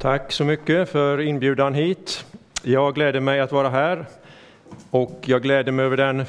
Tack 0.00 0.32
så 0.32 0.44
mycket 0.44 0.88
för 0.88 1.20
inbjudan 1.20 1.74
hit. 1.74 2.24
Jag 2.62 2.94
gläder 2.94 3.20
mig 3.20 3.40
att 3.40 3.52
vara 3.52 3.68
här 3.68 4.06
och 4.90 5.20
jag 5.24 5.42
gläder 5.42 5.72
mig 5.72 5.84
över 5.84 5.96
den 5.96 6.24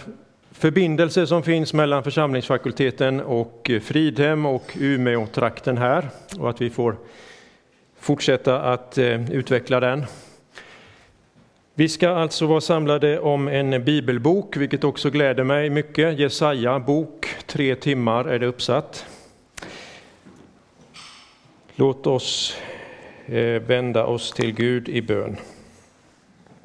förbindelse 0.52 1.28
som 1.28 1.44
finns 1.44 1.74
mellan 1.74 2.04
församlingsfakulteten 2.04 3.22
och 3.22 3.72
Fridhem 3.82 4.46
och 4.46 4.78
Umeå-trakten 4.80 5.78
här 5.78 6.10
och 6.40 6.50
att 6.50 6.62
vi 6.62 6.70
får 6.70 6.96
fortsätta 8.00 8.62
att 8.62 8.98
eh, 8.98 9.32
utveckla 9.32 9.80
den. 9.80 10.06
Vi 11.74 11.90
ska 11.90 12.10
alltså 12.10 12.46
vara 12.46 12.62
samlade 12.62 13.20
om 13.20 13.48
en 13.48 13.84
bibelbok, 13.84 14.58
vilket 14.58 14.84
också 14.84 15.10
gläder 15.10 15.44
mig 15.44 15.70
mycket. 15.70 16.20
Jesaja 16.20 16.80
bok, 16.80 17.28
tre 17.46 17.76
timmar 17.76 18.26
är 18.26 18.40
det 18.40 18.46
uppsatt. 18.46 19.06
Låt 21.76 22.08
oss 22.08 22.58
Eh, 23.32 23.62
vända 23.62 24.06
oss 24.06 24.32
till 24.32 24.54
Gud 24.54 24.90
i 24.90 25.02
bön. 25.02 25.38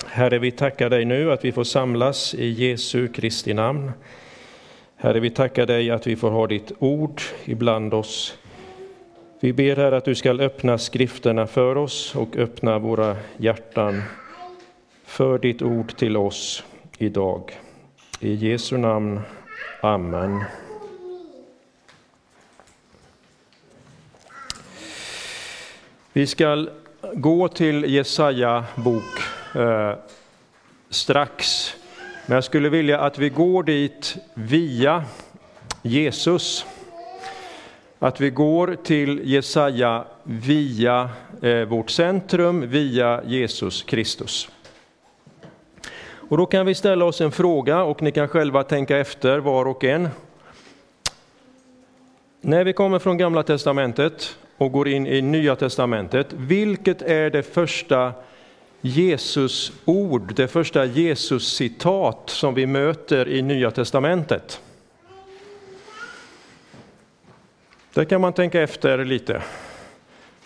Herre, 0.06 0.38
vi 0.38 0.50
tackar 0.50 0.90
dig 0.90 1.04
nu 1.04 1.32
att 1.32 1.44
vi 1.44 1.52
får 1.52 1.64
samlas 1.64 2.34
i 2.34 2.46
Jesu 2.46 3.08
Kristi 3.08 3.54
namn. 3.54 3.92
Herre, 4.96 5.20
vi 5.20 5.30
tackar 5.30 5.66
dig 5.66 5.90
att 5.90 6.06
vi 6.06 6.16
får 6.16 6.30
ha 6.30 6.46
ditt 6.46 6.72
ord 6.78 7.20
ibland 7.44 7.94
oss. 7.94 8.38
Vi 9.40 9.52
ber 9.52 9.76
här 9.76 9.92
att 9.92 10.04
du 10.04 10.14
ska 10.14 10.30
öppna 10.30 10.78
skrifterna 10.78 11.46
för 11.46 11.76
oss 11.76 12.14
och 12.16 12.36
öppna 12.36 12.78
våra 12.78 13.16
hjärtan 13.36 14.02
för 15.04 15.38
ditt 15.38 15.62
ord 15.62 15.96
till 15.96 16.16
oss 16.16 16.64
idag. 16.98 17.52
I 18.20 18.34
Jesu 18.34 18.76
namn. 18.76 19.20
Amen. 19.80 20.44
Vi 26.16 26.26
ska 26.26 26.66
gå 27.14 27.48
till 27.48 27.84
Jesaja 27.84 28.64
bok 28.74 29.02
eh, 29.54 29.92
strax. 30.90 31.70
Men 32.26 32.34
jag 32.34 32.44
skulle 32.44 32.68
vilja 32.68 33.00
att 33.00 33.18
vi 33.18 33.28
går 33.28 33.62
dit 33.62 34.16
via 34.34 35.04
Jesus. 35.82 36.66
Att 37.98 38.20
vi 38.20 38.30
går 38.30 38.76
till 38.82 39.20
Jesaja 39.24 40.04
via 40.22 41.10
eh, 41.42 41.60
vårt 41.60 41.90
centrum, 41.90 42.70
via 42.70 43.22
Jesus 43.24 43.82
Kristus. 43.82 44.48
Och 46.28 46.36
då 46.36 46.46
kan 46.46 46.66
vi 46.66 46.74
ställa 46.74 47.04
oss 47.04 47.20
en 47.20 47.32
fråga 47.32 47.82
och 47.82 48.02
ni 48.02 48.12
kan 48.12 48.28
själva 48.28 48.62
tänka 48.62 48.98
efter 48.98 49.38
var 49.38 49.66
och 49.66 49.84
en. 49.84 50.08
När 52.40 52.64
vi 52.64 52.72
kommer 52.72 52.98
från 52.98 53.18
Gamla 53.18 53.42
Testamentet 53.42 54.36
och 54.64 54.72
går 54.72 54.88
in 54.88 55.06
i 55.06 55.22
Nya 55.22 55.56
Testamentet, 55.56 56.32
vilket 56.32 57.02
är 57.02 57.30
det 57.30 57.42
första 57.42 58.12
Jesus 58.80 59.72
ord, 59.84 60.34
det 60.34 60.48
första 60.48 60.84
Jesus 60.84 61.54
citat 61.54 62.22
som 62.26 62.54
vi 62.54 62.66
möter 62.66 63.28
i 63.28 63.42
Nya 63.42 63.70
Testamentet? 63.70 64.60
Där 67.94 68.04
kan 68.04 68.20
man 68.20 68.32
tänka 68.32 68.62
efter 68.62 69.04
lite. 69.04 69.42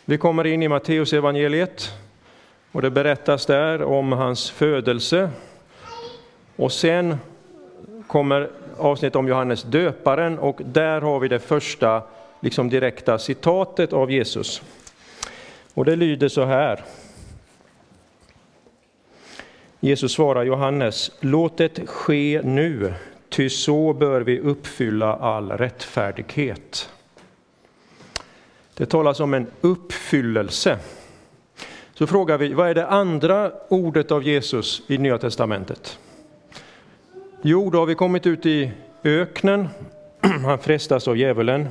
Vi 0.04 0.18
kommer 0.18 0.46
in 0.46 0.62
i 0.62 0.68
Matteus 0.68 1.12
evangeliet 1.12 1.92
och 2.72 2.82
det 2.82 2.90
berättas 2.90 3.46
där 3.46 3.82
om 3.82 4.12
hans 4.12 4.50
födelse. 4.50 5.30
Och 6.56 6.72
sen 6.72 7.16
kommer 8.06 8.50
avsnitt 8.78 9.16
om 9.16 9.28
Johannes 9.28 9.62
döparen 9.62 10.38
och 10.38 10.60
där 10.64 11.00
har 11.00 11.20
vi 11.20 11.28
det 11.28 11.38
första 11.38 12.02
liksom 12.40 12.68
direkta 12.68 13.18
citatet 13.18 13.92
av 13.92 14.10
Jesus. 14.10 14.62
Och 15.74 15.84
det 15.84 15.96
lyder 15.96 16.28
så 16.28 16.44
här. 16.44 16.84
Jesus 19.80 20.12
svarar 20.12 20.44
Johannes, 20.44 21.10
låt 21.20 21.56
det 21.56 21.86
ske 21.86 22.40
nu, 22.44 22.94
ty 23.28 23.48
så 23.48 23.92
bör 23.92 24.20
vi 24.20 24.40
uppfylla 24.40 25.16
all 25.16 25.50
rättfärdighet. 25.50 26.90
Det 28.74 28.86
talas 28.86 29.20
om 29.20 29.34
en 29.34 29.46
uppfyllelse. 29.60 30.78
Så 31.94 32.06
frågar 32.06 32.38
vi, 32.38 32.52
vad 32.52 32.68
är 32.68 32.74
det 32.74 32.86
andra 32.86 33.52
ordet 33.68 34.10
av 34.10 34.22
Jesus 34.22 34.82
i 34.86 34.98
Nya 34.98 35.18
Testamentet? 35.18 35.98
Jo, 37.42 37.70
då 37.70 37.78
har 37.78 37.86
vi 37.86 37.94
kommit 37.94 38.26
ut 38.26 38.46
i 38.46 38.72
öknen. 39.04 39.68
Han 40.20 40.58
frestas 40.58 41.08
av 41.08 41.16
djävulen. 41.16 41.68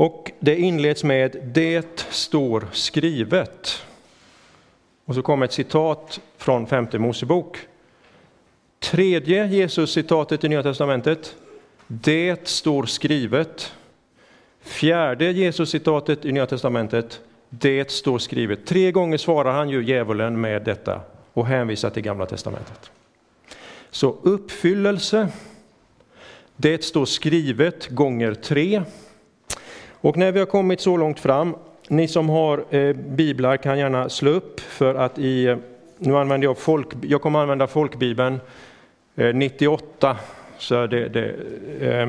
Och 0.00 0.30
det 0.40 0.56
inleds 0.56 1.04
med 1.04 1.36
Det 1.44 2.06
står 2.10 2.68
skrivet. 2.72 3.82
Och 5.04 5.14
så 5.14 5.22
kommer 5.22 5.44
ett 5.44 5.52
citat 5.52 6.20
från 6.36 6.66
femte 6.66 6.98
Mosebok. 6.98 7.58
Tredje 8.78 9.46
Jesus-citatet 9.46 10.44
i 10.44 10.48
Nya 10.48 10.62
Testamentet. 10.62 11.36
Det 11.86 12.48
står 12.48 12.86
skrivet. 12.86 13.72
Fjärde 14.60 15.32
Jesus-citatet 15.32 16.24
i 16.24 16.32
Nya 16.32 16.46
Testamentet. 16.46 17.20
Det 17.48 17.90
står 17.90 18.18
skrivet. 18.18 18.66
Tre 18.66 18.92
gånger 18.92 19.18
svarar 19.18 19.52
han 19.52 19.68
ju 19.68 19.84
djävulen 19.84 20.40
med 20.40 20.62
detta 20.62 21.00
och 21.32 21.46
hänvisar 21.46 21.90
till 21.90 22.02
Gamla 22.02 22.26
Testamentet. 22.26 22.90
Så 23.90 24.16
uppfyllelse, 24.22 25.28
det 26.56 26.84
står 26.84 27.04
skrivet 27.04 27.88
gånger 27.88 28.34
tre. 28.34 28.82
Och 30.00 30.16
när 30.16 30.32
vi 30.32 30.38
har 30.38 30.46
kommit 30.46 30.80
så 30.80 30.96
långt 30.96 31.20
fram, 31.20 31.54
ni 31.88 32.08
som 32.08 32.28
har 32.28 32.64
eh, 32.70 32.96
biblar 32.96 33.56
kan 33.56 33.78
gärna 33.78 34.08
slå 34.08 34.30
upp 34.30 34.60
för 34.60 34.94
att 34.94 35.18
i, 35.18 35.46
eh, 35.46 35.56
nu 35.98 36.16
använder 36.16 36.48
jag 36.48 36.58
folk, 36.58 36.88
jag 37.02 37.22
kommer 37.22 37.38
använda 37.38 37.66
folkbibeln 37.66 38.40
eh, 39.16 39.34
98. 39.34 40.16
Så 40.58 40.86
det, 40.86 41.08
det 41.08 41.34
eh, 41.80 42.08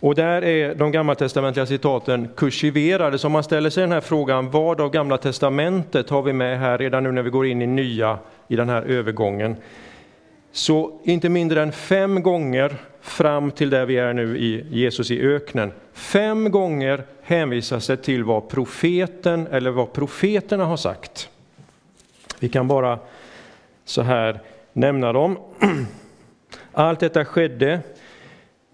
och 0.00 0.14
där 0.14 0.44
är 0.44 0.74
de 0.74 0.92
gammaltestamentliga 0.92 1.66
citaten 1.66 2.28
kursiverade, 2.36 3.18
så 3.18 3.26
om 3.26 3.32
man 3.32 3.44
ställer 3.44 3.70
sig 3.70 3.80
den 3.80 3.92
här 3.92 4.00
frågan, 4.00 4.50
vad 4.50 4.80
av 4.80 4.90
Gamla 4.90 5.18
Testamentet 5.18 6.10
har 6.10 6.22
vi 6.22 6.32
med 6.32 6.58
här 6.58 6.78
redan 6.78 7.04
nu 7.04 7.12
när 7.12 7.22
vi 7.22 7.30
går 7.30 7.46
in 7.46 7.62
i 7.62 7.66
nya, 7.66 8.18
i 8.48 8.56
den 8.56 8.68
här 8.68 8.82
övergången? 8.82 9.56
Så 10.52 11.00
inte 11.04 11.28
mindre 11.28 11.62
än 11.62 11.72
fem 11.72 12.22
gånger 12.22 12.76
fram 13.04 13.50
till 13.50 13.70
där 13.70 13.86
vi 13.86 13.96
är 13.96 14.12
nu 14.12 14.38
i 14.38 14.66
Jesus 14.70 15.10
i 15.10 15.20
öknen, 15.20 15.72
fem 15.92 16.50
gånger 16.50 17.04
hänvisas 17.22 17.86
det 17.86 17.96
till 17.96 18.24
vad 18.24 18.48
profeten 18.48 19.46
eller 19.46 19.70
vad 19.70 19.92
profeterna 19.92 20.64
har 20.64 20.76
sagt. 20.76 21.28
Vi 22.38 22.48
kan 22.48 22.68
bara 22.68 22.98
så 23.84 24.02
här 24.02 24.40
nämna 24.72 25.12
dem. 25.12 25.38
Allt 26.72 27.00
detta 27.00 27.24
skedde 27.24 27.80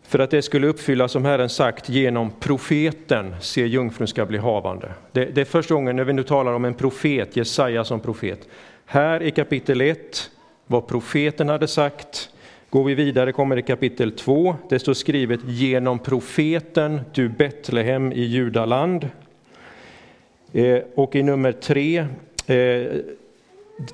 för 0.02 0.18
att 0.18 0.30
det 0.30 0.42
skulle 0.42 0.66
uppfyllas 0.66 1.12
som 1.12 1.24
Herren 1.24 1.48
sagt 1.48 1.88
genom 1.88 2.30
profeten, 2.30 3.36
se 3.40 3.66
jungfrun 3.66 4.08
ska 4.08 4.26
bli 4.26 4.38
havande. 4.38 4.92
Det, 5.12 5.24
det, 5.24 5.40
är 5.40 5.44
första 5.44 5.74
gången 5.74 5.96
när 5.96 6.04
vi 6.04 6.12
nu 6.12 6.22
talar 6.22 6.52
om 6.52 6.64
en 6.64 6.74
profet, 6.74 7.36
Jesaja 7.36 7.84
som 7.84 8.00
profet. 8.00 8.48
Här 8.84 9.22
i 9.22 9.30
kapitel 9.30 9.80
1, 9.80 10.30
vad 10.66 10.86
profeten 10.86 11.48
hade 11.48 11.68
sagt. 11.68 12.30
Går 12.70 12.84
vi 12.84 12.94
vidare 12.94 13.32
kommer 13.32 13.56
det 13.56 13.62
kapitel 13.62 14.12
2, 14.12 14.56
det 14.68 14.78
står 14.78 14.94
skrivet 14.94 15.40
genom 15.44 15.98
profeten, 15.98 17.00
du 17.12 17.28
Betlehem 17.28 18.12
i 18.12 18.20
Judaland. 18.20 19.08
Eh, 20.52 20.78
och 20.94 21.16
i 21.16 21.22
nummer 21.22 21.52
3, 21.52 22.06
eh, 22.46 22.86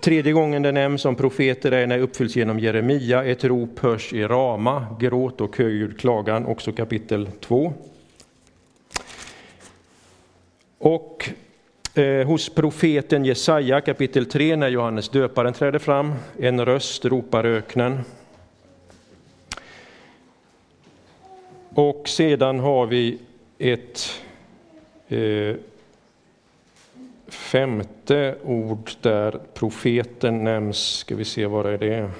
Tredje 0.00 0.32
gången 0.32 0.62
det 0.62 0.72
nämns 0.72 1.04
om 1.04 1.14
profeter 1.14 1.72
är 1.72 1.86
när 1.86 1.96
det 1.96 2.02
uppfylls 2.02 2.36
genom 2.36 2.58
Jeremia, 2.58 3.24
ett 3.24 3.44
rop 3.44 3.78
hörs 3.78 4.12
i 4.12 4.22
Rama, 4.22 4.86
gråt 5.00 5.40
och 5.40 5.56
högljudd 5.58 6.00
klagan, 6.00 6.46
också 6.46 6.72
kapitel 6.72 7.28
2. 7.40 7.72
Och 10.78 11.28
eh, 11.94 12.26
hos 12.26 12.48
profeten 12.48 13.24
Jesaja 13.24 13.80
kapitel 13.80 14.26
3 14.26 14.56
när 14.56 14.68
Johannes 14.68 15.08
döparen 15.08 15.52
träder 15.52 15.78
fram, 15.78 16.14
en 16.38 16.64
röst 16.64 17.04
ropar 17.04 17.44
öknen. 17.44 17.98
Och 21.76 22.08
sedan 22.08 22.58
har 22.58 22.86
vi 22.86 23.18
ett 23.58 24.22
eh, 25.08 25.56
femte 27.28 28.34
ord 28.44 28.90
där 29.00 29.38
profeten 29.54 30.44
nämns, 30.44 30.78
ska 30.78 31.16
vi 31.16 31.24
se 31.24 31.46
vad 31.46 31.66
är 31.66 31.78
det? 31.78 32.10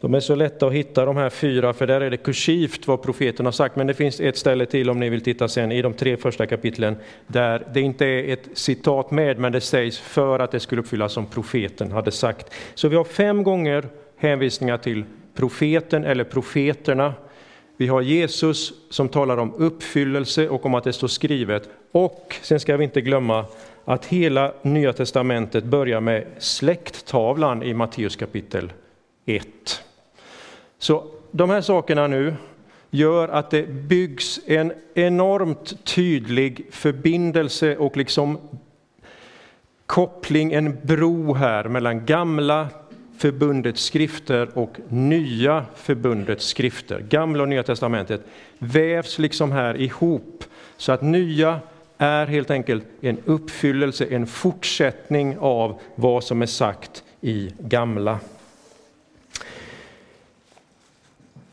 De 0.00 0.14
är 0.14 0.20
så 0.20 0.34
lätta 0.34 0.66
att 0.66 0.72
hitta 0.72 1.04
de 1.04 1.16
här 1.16 1.30
fyra, 1.30 1.72
för 1.72 1.86
där 1.86 2.00
är 2.00 2.10
det 2.10 2.16
kursivt 2.16 2.86
vad 2.86 3.02
profeten 3.02 3.46
har 3.46 3.52
sagt. 3.52 3.76
Men 3.76 3.86
det 3.86 3.94
finns 3.94 4.20
ett 4.20 4.36
ställe 4.36 4.66
till 4.66 4.90
om 4.90 5.00
ni 5.00 5.08
vill 5.08 5.20
titta 5.20 5.48
sen 5.48 5.72
i 5.72 5.82
de 5.82 5.94
tre 5.94 6.16
första 6.16 6.46
kapitlen, 6.46 6.96
där 7.26 7.66
det 7.74 7.80
inte 7.80 8.06
är 8.06 8.32
ett 8.32 8.48
citat 8.52 9.10
med, 9.10 9.38
men 9.38 9.52
det 9.52 9.60
sägs 9.60 9.98
för 9.98 10.38
att 10.38 10.50
det 10.50 10.60
skulle 10.60 10.80
uppfyllas 10.80 11.12
som 11.12 11.26
profeten 11.26 11.92
hade 11.92 12.10
sagt. 12.10 12.54
Så 12.74 12.88
vi 12.88 12.96
har 12.96 13.04
fem 13.04 13.42
gånger 13.42 13.84
hänvisningar 14.16 14.76
till 14.76 15.04
profeten 15.34 16.04
eller 16.04 16.24
profeterna. 16.24 17.14
Vi 17.76 17.86
har 17.86 18.00
Jesus 18.00 18.72
som 18.90 19.08
talar 19.08 19.36
om 19.36 19.54
uppfyllelse 19.54 20.48
och 20.48 20.66
om 20.66 20.74
att 20.74 20.84
det 20.84 20.92
står 20.92 21.08
skrivet. 21.08 21.68
Och 21.92 22.36
sen 22.42 22.60
ska 22.60 22.76
vi 22.76 22.84
inte 22.84 23.00
glömma 23.00 23.44
att 23.84 24.06
hela 24.06 24.52
Nya 24.62 24.92
Testamentet 24.92 25.64
börjar 25.64 26.00
med 26.00 26.26
släkttavlan 26.38 27.62
i 27.62 27.74
Matteus 27.74 28.16
kapitel 28.16 28.72
1. 29.26 29.44
Så 30.78 31.04
de 31.30 31.50
här 31.50 31.60
sakerna 31.60 32.06
nu 32.06 32.34
gör 32.90 33.28
att 33.28 33.50
det 33.50 33.68
byggs 33.68 34.40
en 34.46 34.72
enormt 34.94 35.84
tydlig 35.84 36.66
förbindelse 36.70 37.76
och 37.76 37.96
liksom 37.96 38.38
koppling, 39.86 40.52
en 40.52 40.78
bro 40.82 41.34
här 41.34 41.64
mellan 41.64 42.06
gamla 42.06 42.68
förbundets 43.18 43.82
skrifter 43.82 44.58
och 44.58 44.76
nya 44.88 45.64
förbundets 45.74 46.46
skrifter. 46.46 47.00
Gamla 47.00 47.42
och 47.42 47.48
nya 47.48 47.62
testamentet 47.62 48.20
vävs 48.58 49.18
liksom 49.18 49.52
här 49.52 49.80
ihop 49.80 50.44
så 50.76 50.92
att 50.92 51.02
nya 51.02 51.60
är 51.98 52.26
helt 52.26 52.50
enkelt 52.50 52.84
en 53.00 53.18
uppfyllelse, 53.24 54.06
en 54.10 54.26
fortsättning 54.26 55.38
av 55.38 55.80
vad 55.94 56.24
som 56.24 56.42
är 56.42 56.46
sagt 56.46 57.04
i 57.20 57.52
gamla. 57.58 58.18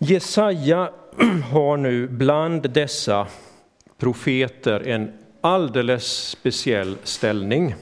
Jesaja 0.08 0.92
har 1.52 1.78
nu 1.78 2.08
bland 2.08 2.70
dessa 2.70 3.28
profeter 3.98 4.88
en 4.88 5.12
alldeles 5.42 6.30
speciell 6.30 6.98
ställning. 7.04 7.76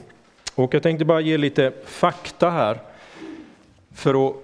Och 0.54 0.74
jag 0.74 0.82
tänkte 0.82 1.04
bara 1.04 1.20
ge 1.20 1.36
lite 1.36 1.72
fakta 1.84 2.50
här 2.50 2.78
för 3.94 4.28
att 4.28 4.34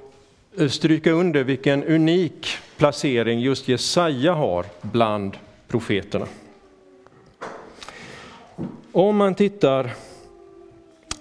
eh, 0.58 0.68
stryka 0.68 1.10
under 1.10 1.44
vilken 1.44 1.84
unik 1.84 2.48
placering 2.76 3.40
just 3.40 3.68
Jesaja 3.68 4.32
har 4.32 4.66
bland 4.82 5.36
profeterna. 5.68 6.26
Om 8.92 9.16
man 9.16 9.34
tittar 9.34 9.90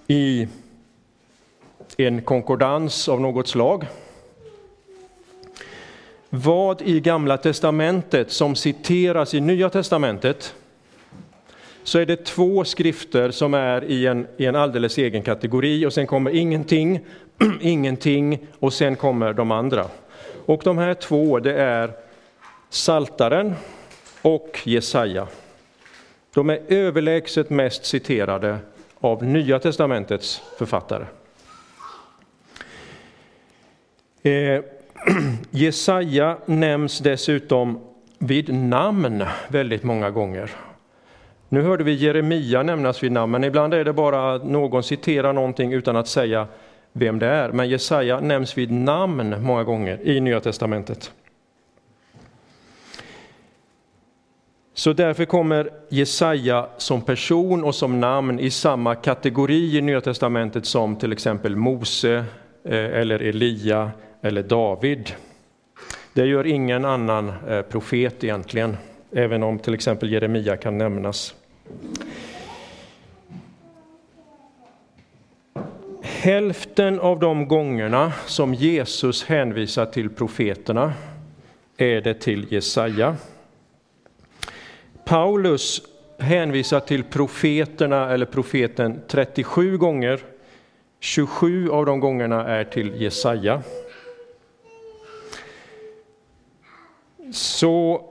i 0.07 0.47
en 1.97 2.21
konkordans 2.21 3.09
av 3.09 3.21
något 3.21 3.47
slag 3.47 3.85
vad 6.29 6.81
i 6.81 6.99
Gamla 6.99 7.37
testamentet 7.37 8.31
som 8.31 8.55
citeras 8.55 9.33
i 9.33 9.39
Nya 9.39 9.69
testamentet 9.69 10.55
så 11.83 11.99
är 11.99 12.05
det 12.05 12.25
två 12.25 12.63
skrifter 12.63 13.31
som 13.31 13.53
är 13.53 13.83
i 13.83 14.07
en, 14.07 14.27
i 14.37 14.45
en 14.45 14.55
alldeles 14.55 14.97
egen 14.97 15.21
kategori 15.21 15.85
och 15.85 15.93
sen 15.93 16.07
kommer 16.07 16.35
ingenting, 16.35 16.99
ingenting 17.61 18.47
och 18.59 18.73
sen 18.73 18.95
kommer 18.95 19.33
de 19.33 19.51
andra. 19.51 19.85
Och 20.45 20.61
de 20.63 20.77
här 20.77 20.93
två 20.93 21.39
det 21.39 21.53
är 21.53 21.91
Saltaren 22.69 23.55
och 24.21 24.59
Jesaja. 24.63 25.27
De 26.33 26.49
är 26.49 26.61
överlägset 26.67 27.49
mest 27.49 27.85
citerade 27.85 28.57
av 28.99 29.23
Nya 29.23 29.59
testamentets 29.59 30.41
författare. 30.57 31.05
Eh, 34.23 34.63
Jesaja 35.51 36.37
nämns 36.45 36.99
dessutom 36.99 37.79
vid 38.19 38.53
namn 38.53 39.23
väldigt 39.47 39.83
många 39.83 40.11
gånger. 40.11 40.51
Nu 41.49 41.61
hörde 41.61 41.83
vi 41.83 41.93
Jeremia 41.93 42.63
nämnas 42.63 43.03
vid 43.03 43.11
namn, 43.11 43.31
men 43.31 43.43
ibland 43.43 43.73
är 43.73 43.85
det 43.85 43.93
bara 43.93 44.35
att 44.35 44.45
någon 44.45 44.83
citerar 44.83 45.33
någonting 45.33 45.73
utan 45.73 45.95
att 45.95 46.07
säga 46.07 46.47
vem 46.93 47.19
det 47.19 47.27
är. 47.27 47.51
Men 47.51 47.69
Jesaja 47.69 48.19
nämns 48.19 48.57
vid 48.57 48.71
namn 48.71 49.35
många 49.43 49.63
gånger 49.63 50.07
i 50.07 50.19
Nya 50.19 50.39
testamentet. 50.39 51.11
Så 54.73 54.93
därför 54.93 55.25
kommer 55.25 55.69
Jesaja 55.89 56.69
som 56.77 57.01
person 57.01 57.63
och 57.63 57.75
som 57.75 57.99
namn 57.99 58.39
i 58.39 58.49
samma 58.49 58.95
kategori 58.95 59.77
i 59.77 59.81
Nya 59.81 60.01
testamentet 60.01 60.65
som 60.65 60.95
till 60.95 61.11
exempel 61.11 61.55
Mose 61.55 62.25
eh, 62.63 62.85
eller 62.85 63.19
Elia 63.19 63.91
eller 64.21 64.43
David. 64.43 65.11
Det 66.13 66.25
gör 66.25 66.47
ingen 66.47 66.85
annan 66.85 67.33
eh, 67.47 67.61
profet 67.61 68.23
egentligen, 68.23 68.77
även 69.11 69.43
om 69.43 69.59
till 69.59 69.73
exempel 69.73 70.11
Jeremia 70.11 70.57
kan 70.57 70.77
nämnas. 70.77 71.35
Hälften 76.01 76.99
av 76.99 77.19
de 77.19 77.47
gångerna 77.47 78.13
som 78.25 78.53
Jesus 78.53 79.23
hänvisar 79.23 79.85
till 79.85 80.09
profeterna 80.09 80.93
är 81.77 82.01
det 82.01 82.13
till 82.13 82.53
Jesaja. 82.53 83.15
Paulus 85.05 85.81
hänvisar 86.19 86.79
till 86.79 87.03
profeterna 87.03 88.11
eller 88.11 88.25
profeten 88.25 89.01
37 89.07 89.77
gånger. 89.77 90.19
27 90.99 91.69
av 91.69 91.85
de 91.85 91.99
gångerna 91.99 92.47
är 92.47 92.63
till 92.63 93.01
Jesaja. 93.01 93.61
Så 97.31 98.05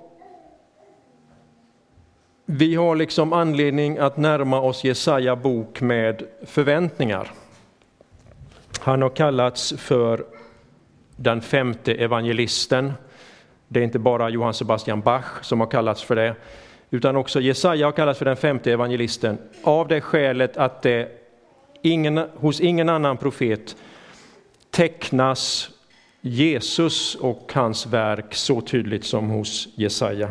vi 2.47 2.75
har 2.75 2.97
liksom 2.97 3.32
anledning 3.32 3.99
att 3.99 4.17
närma 4.17 4.61
oss 4.61 4.85
Jesaja 4.85 5.37
bok 5.37 5.81
med 5.81 6.23
förväntningar. 6.47 7.31
Han 8.81 9.03
har 9.03 9.09
kallats 9.09 9.75
för 9.79 10.25
den 11.17 11.41
femte 11.41 11.94
evangelisten. 11.94 12.93
Det 13.69 13.81
är 13.81 13.85
inte 13.85 13.99
bara 13.99 14.29
Johann 14.29 14.55
Sebastian 14.55 15.00
Bach 15.00 15.43
som 15.43 15.61
har 15.61 15.67
kallats 15.67 16.03
för 16.03 16.17
det, 16.17 16.35
utan 16.91 17.17
också 17.17 17.41
Jesaja 17.41 17.87
har 17.87 17.93
kallats 17.93 18.19
för 18.19 18.26
den 18.26 18.37
femte 18.37 18.73
evangelisten 18.73 19.38
av 19.62 19.88
det 19.88 20.00
skälet 20.00 20.56
att 20.56 20.82
det 20.82 21.09
ingen, 21.82 22.19
hos 22.35 22.61
ingen 22.61 22.88
annan 22.88 23.17
profet 23.17 23.76
tecknas 24.71 25.71
Jesus 26.21 27.15
och 27.15 27.53
hans 27.55 27.87
verk 27.87 28.35
så 28.35 28.61
tydligt 28.61 29.05
som 29.05 29.31
hos 29.31 29.69
Jesaja. 29.75 30.29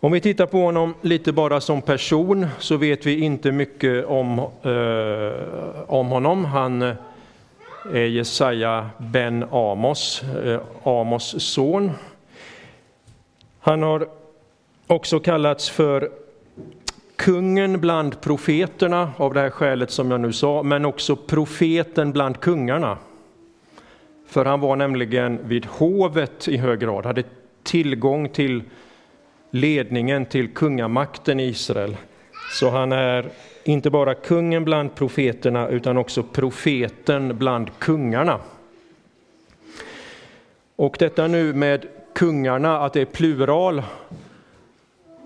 Om 0.00 0.12
vi 0.12 0.20
tittar 0.20 0.46
på 0.46 0.58
honom 0.58 0.94
lite 1.00 1.32
bara 1.32 1.60
som 1.60 1.82
person 1.82 2.46
så 2.58 2.76
vet 2.76 3.06
vi 3.06 3.20
inte 3.20 3.52
mycket 3.52 4.06
om, 4.06 4.38
eh, 4.38 5.82
om 5.86 6.08
honom. 6.08 6.44
Han 6.44 6.82
eh, 6.82 6.94
är 7.92 8.06
Jesaja 8.06 8.90
ben 8.98 9.44
Amos, 9.50 10.22
eh, 10.44 10.60
Amos 10.82 11.42
son. 11.42 11.90
Han 13.60 13.82
har 13.82 14.08
också 14.86 15.20
kallats 15.20 15.70
för 15.70 16.10
kungen 17.16 17.80
bland 17.80 18.20
profeterna 18.20 19.12
av 19.16 19.34
det 19.34 19.40
här 19.40 19.50
skälet 19.50 19.90
som 19.90 20.10
jag 20.10 20.20
nu 20.20 20.32
sa, 20.32 20.62
men 20.62 20.84
också 20.84 21.16
profeten 21.16 22.12
bland 22.12 22.40
kungarna. 22.40 22.98
För 24.26 24.44
han 24.44 24.60
var 24.60 24.76
nämligen 24.76 25.48
vid 25.48 25.66
hovet 25.66 26.48
i 26.48 26.56
hög 26.56 26.80
grad, 26.80 27.06
hade 27.06 27.22
tillgång 27.62 28.28
till 28.28 28.62
ledningen 29.50 30.26
till 30.26 30.48
kungamakten 30.48 31.40
i 31.40 31.44
Israel. 31.44 31.96
Så 32.52 32.70
han 32.70 32.92
är 32.92 33.30
inte 33.64 33.90
bara 33.90 34.14
kungen 34.14 34.64
bland 34.64 34.94
profeterna 34.94 35.68
utan 35.68 35.96
också 35.96 36.22
profeten 36.22 37.38
bland 37.38 37.78
kungarna. 37.78 38.40
Och 40.76 40.96
detta 40.98 41.26
nu 41.26 41.52
med 41.52 41.86
kungarna, 42.14 42.78
att 42.78 42.92
det 42.92 43.00
är 43.00 43.04
plural, 43.04 43.82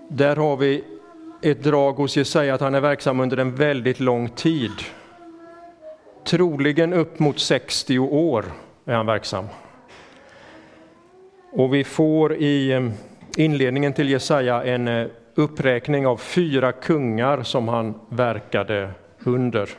där 0.07 0.35
har 0.35 0.57
vi 0.57 0.83
ett 1.41 1.63
drag 1.63 1.93
hos 1.93 2.17
Jesaja 2.17 2.53
att 2.53 2.61
han 2.61 2.75
är 2.75 2.81
verksam 2.81 3.19
under 3.19 3.37
en 3.37 3.55
väldigt 3.55 3.99
lång 3.99 4.29
tid. 4.29 4.71
Troligen 6.23 6.93
upp 6.93 7.19
mot 7.19 7.39
60 7.39 7.99
år 7.99 8.45
är 8.89 8.95
han 8.95 9.05
verksam. 9.05 9.45
Och 11.51 11.73
vi 11.73 11.83
får 11.83 12.35
i 12.35 12.71
eh, 12.71 12.89
inledningen 13.37 13.93
till 13.93 14.09
Jesaja 14.09 14.63
en 14.63 14.87
eh, 14.87 15.07
uppräkning 15.35 16.07
av 16.07 16.17
fyra 16.17 16.71
kungar 16.71 17.43
som 17.43 17.67
han 17.67 17.93
verkade 18.09 18.91
under. 19.23 19.69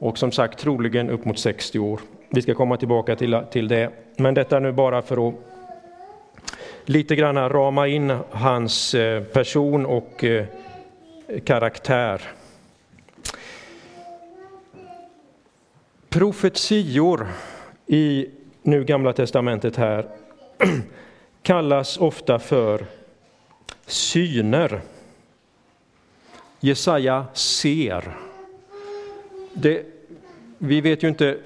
Och 0.00 0.18
som 0.18 0.32
sagt 0.32 0.58
troligen 0.58 1.10
upp 1.10 1.24
mot 1.24 1.38
60 1.38 1.78
år. 1.78 2.00
Vi 2.30 2.42
ska 2.42 2.54
komma 2.54 2.76
tillbaka 2.76 3.16
till, 3.16 3.40
till 3.50 3.68
det. 3.68 3.90
Men 4.16 4.34
detta 4.34 4.58
nu 4.58 4.72
bara 4.72 5.02
för 5.02 5.28
att 5.28 5.34
lite 6.84 7.16
grann 7.16 7.48
rama 7.48 7.86
in 7.86 8.18
hans 8.30 8.94
eh, 8.94 9.22
person 9.22 9.86
och 9.86 10.24
karaktär. 11.44 12.20
Profetior 16.08 17.26
i 17.86 18.26
nu 18.62 18.84
Gamla 18.84 19.12
Testamentet 19.12 19.76
här 19.76 20.06
kallas 21.42 21.98
ofta 21.98 22.38
för 22.38 22.86
syner. 23.86 24.80
Jesaja 26.60 27.26
ser. 27.32 28.16
Det, 29.52 29.82
vi 30.58 30.80
vet 30.80 31.02
ju 31.02 31.08
inte, 31.08 31.38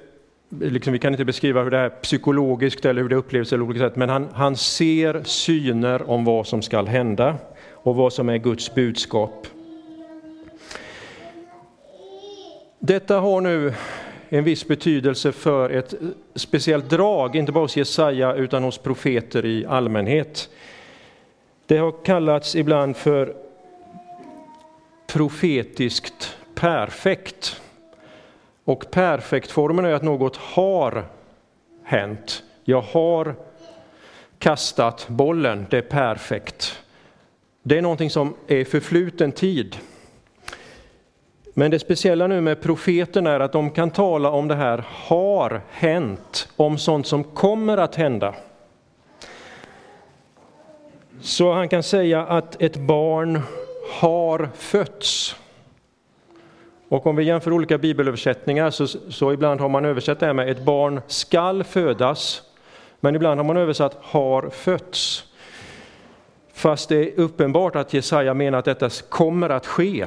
liksom, 0.49 0.93
vi 0.93 0.99
kan 0.99 1.13
inte 1.13 1.25
beskriva 1.25 1.63
hur 1.63 1.71
det 1.71 1.79
är 1.79 1.89
psykologiskt 1.89 2.85
eller 2.85 3.03
hur 3.03 3.09
det 3.09 3.17
upplevs 3.17 3.53
eller 3.53 3.65
olika 3.65 3.81
sätt, 3.81 3.97
men 3.97 4.09
han, 4.09 4.29
han 4.33 4.57
ser 4.57 5.23
syner 5.25 6.11
om 6.11 6.25
vad 6.25 6.47
som 6.47 6.63
skall 6.63 6.87
hända 6.87 7.37
och 7.73 7.97
vad 7.97 8.13
som 8.13 8.29
är 8.29 8.39
Guds 8.39 8.75
budskap. 8.75 9.47
Detta 12.79 13.21
har 13.21 13.41
nu 13.41 13.75
en 14.33 14.45
viss 14.45 14.69
betydelse 14.69 15.33
för 15.33 15.71
ett 15.71 15.95
speciellt 16.35 16.91
drag, 16.91 17.37
inte 17.37 17.53
bara 17.53 17.65
hos 17.65 17.77
Jesaja 17.77 18.35
utan 18.35 18.63
hos 18.63 18.79
profeter 18.79 19.45
i 19.45 19.67
allmänhet. 19.67 20.49
Det 21.67 21.77
har 21.77 22.05
kallats 22.05 22.57
ibland 22.57 22.97
för 22.97 23.37
profetiskt 25.07 26.37
perfekt. 26.55 27.61
Och 28.65 28.91
perfektformen 28.91 29.85
är 29.85 29.93
att 29.93 30.03
något 30.03 30.37
har 30.37 31.05
hänt. 31.85 32.43
Jag 32.65 32.81
har 32.81 33.35
kastat 34.39 35.09
bollen, 35.09 35.67
det 35.71 35.79
är 35.79 35.83
perfekt. 35.83 36.83
Det 37.63 37.79
är 37.79 37.83
någonting 37.83 38.11
som 38.11 38.35
är 38.47 38.65
förfluten 38.65 39.33
tid. 39.33 39.77
Men 41.61 41.71
det 41.71 41.79
speciella 41.79 42.27
nu 42.27 42.41
med 42.41 42.61
profeterna 42.61 43.31
är 43.31 43.41
att 43.41 43.53
de 43.53 43.71
kan 43.71 43.91
tala 43.91 44.31
om 44.31 44.49
det 44.49 44.55
här 44.55 44.85
har 44.89 45.61
hänt, 45.71 46.49
om 46.57 46.79
sånt 46.79 47.07
som 47.07 47.25
kommer 47.25 47.77
att 47.77 47.95
hända. 47.95 48.35
Så 51.21 51.53
han 51.53 51.69
kan 51.69 51.83
säga 51.83 52.23
att 52.23 52.63
ett 52.63 52.77
barn 52.77 53.41
har 54.01 54.49
fötts. 54.55 55.37
Och 56.89 57.07
om 57.07 57.17
vi 57.17 57.25
jämför 57.25 57.53
olika 57.53 57.79
bibelöversättningar 57.79 58.71
så, 58.71 58.87
så 58.87 59.33
ibland 59.33 59.61
har 59.61 59.69
man 59.69 59.85
översatt 59.85 60.21
det 60.21 60.27
här 60.27 60.33
med 60.33 60.49
ett 60.51 60.65
barn 60.65 61.01
skall 61.07 61.65
födas, 61.65 62.43
men 63.01 63.17
ibland 63.17 63.41
har 63.41 63.45
man 63.45 63.57
översatt 63.57 63.97
har 64.01 64.51
fötts. 64.51 65.25
Fast 66.53 66.89
det 66.89 66.97
är 66.97 67.21
uppenbart 67.21 67.77
att 67.77 67.95
Jesaja 67.95 68.35
menar 68.35 68.59
att 68.59 68.65
detta 68.65 68.91
kommer 69.09 69.51
att 69.51 69.67
ske. 69.67 70.07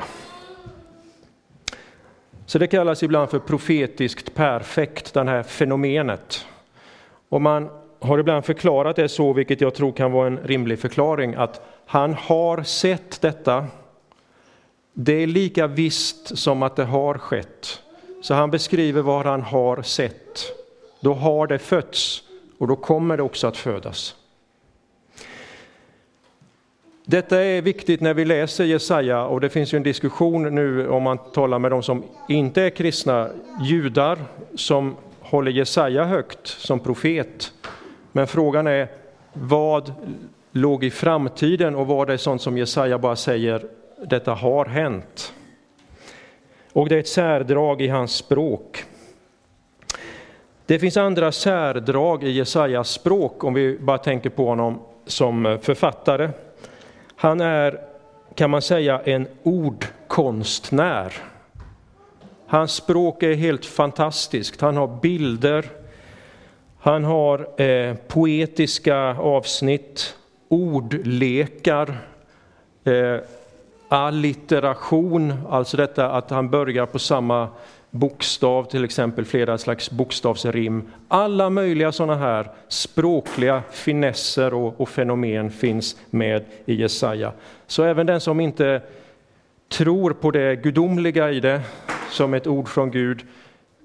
Så 2.46 2.60
det 2.60 2.68
kallas 2.68 3.04
ibland 3.04 3.30
för 3.30 3.40
profetiskt 3.40 4.36
perfekt, 4.36 5.14
det 5.14 5.24
här 5.24 5.44
fenomenet. 5.44 6.46
Och 7.30 7.42
man 7.42 7.70
har 8.00 8.20
ibland 8.20 8.46
förklarat 8.46 8.96
det 8.96 9.10
så, 9.10 9.34
vilket 9.34 9.62
jag 9.62 9.76
tror 9.76 9.92
kan 9.92 10.12
vara 10.12 10.28
en 10.28 10.38
rimlig 10.38 10.80
förklaring, 10.80 11.36
att 11.36 11.62
han 11.86 12.14
har 12.14 12.64
sett 12.64 13.22
detta. 13.22 13.68
Det 14.94 15.14
är 15.14 15.28
lika 15.28 15.68
visst 15.68 16.38
som 16.38 16.64
att 16.64 16.76
det 16.76 16.84
har 16.86 17.18
skett. 17.18 17.82
Så 18.22 18.34
han 18.34 18.52
beskriver 18.52 19.02
vad 19.02 19.26
han 19.26 19.42
har 19.42 19.82
sett. 19.82 20.46
Då 21.00 21.14
har 21.14 21.48
det 21.48 21.60
fötts 21.60 22.24
och 22.58 22.68
då 22.68 22.76
kommer 22.76 23.18
det 23.18 23.24
också 23.24 23.48
att 23.48 23.58
födas. 23.58 24.16
Detta 27.06 27.44
är 27.44 27.62
viktigt 27.62 28.02
när 28.02 28.14
vi 28.14 28.26
läser 28.26 28.64
Jesaja 28.64 29.26
och 29.26 29.42
det 29.42 29.50
finns 29.50 29.74
ju 29.74 29.78
en 29.78 29.84
diskussion 29.84 30.56
nu 30.56 30.88
om 30.88 31.04
man 31.04 31.18
talar 31.18 31.60
med 31.60 31.72
de 31.72 31.84
som 31.84 32.04
inte 32.28 32.62
är 32.62 32.70
kristna, 32.70 33.30
judar 33.62 34.20
som 34.56 34.96
håller 35.20 35.52
Jesaja 35.52 36.04
högt 36.04 36.48
som 36.48 36.80
profet. 36.80 37.54
Men 38.12 38.28
frågan 38.28 38.68
är 38.68 38.88
vad 39.34 39.94
låg 40.52 40.84
i 40.84 40.92
framtiden 40.92 41.76
och 41.76 41.88
vad 41.88 42.10
är 42.10 42.18
sånt 42.18 42.42
som 42.42 42.58
Jesaja 42.58 42.98
bara 42.98 43.16
säger, 43.16 43.66
detta 44.06 44.34
har 44.34 44.66
hänt. 44.66 45.34
Och 46.74 46.90
det 46.90 46.96
är 46.96 47.00
ett 47.00 47.08
särdrag 47.08 47.82
i 47.82 47.88
hans 47.88 48.16
språk. 48.16 48.84
Det 50.66 50.80
finns 50.80 50.98
andra 50.98 51.32
särdrag 51.32 52.24
i 52.24 52.32
Jesajas 52.32 52.90
språk 52.90 53.44
om 53.44 53.54
vi 53.54 53.78
bara 53.80 53.98
tänker 53.98 54.30
på 54.30 54.46
honom 54.46 54.80
som 55.06 55.58
författare. 55.62 56.30
Han 57.24 57.42
är, 57.42 57.82
kan 58.36 58.50
man 58.50 58.62
säga, 58.62 59.02
en 59.06 59.28
ordkonstnär. 59.44 61.14
Hans 62.48 62.72
språk 62.72 63.24
är 63.24 63.34
helt 63.34 63.66
fantastiskt. 63.66 64.62
Han 64.62 64.78
har 64.78 65.00
bilder, 65.02 65.66
han 66.80 67.04
har 67.04 67.62
eh, 67.62 67.96
poetiska 67.96 68.98
avsnitt, 69.18 70.16
ordlekar, 70.48 71.98
eh, 72.84 73.18
allitteration, 73.88 75.34
alltså 75.50 75.78
detta 75.78 76.12
att 76.12 76.30
han 76.30 76.50
börjar 76.50 76.86
på 76.86 77.00
samma 77.00 77.48
bokstav, 77.94 78.64
till 78.64 78.84
exempel 78.84 79.26
flera 79.26 79.58
slags 79.58 79.92
bokstavsrim. 79.92 80.84
Alla 81.08 81.50
möjliga 81.50 81.92
sådana 81.92 82.16
här 82.16 82.52
språkliga 82.68 83.64
finesser 83.72 84.54
och, 84.54 84.82
och, 84.82 84.90
fenomen 84.90 85.52
finns 85.52 85.98
med 86.10 86.44
i 86.66 86.74
Jesaja. 86.74 87.32
Så 87.68 87.84
även 87.84 88.06
den 88.06 88.22
som 88.22 88.40
inte 88.40 88.82
tror 89.70 90.14
på 90.14 90.32
det 90.32 90.56
gudomliga 90.56 91.32
i 91.32 91.40
det, 91.40 91.62
som 92.10 92.34
ett 92.34 92.48
ord 92.48 92.68
från 92.68 92.92
Gud, 92.92 93.22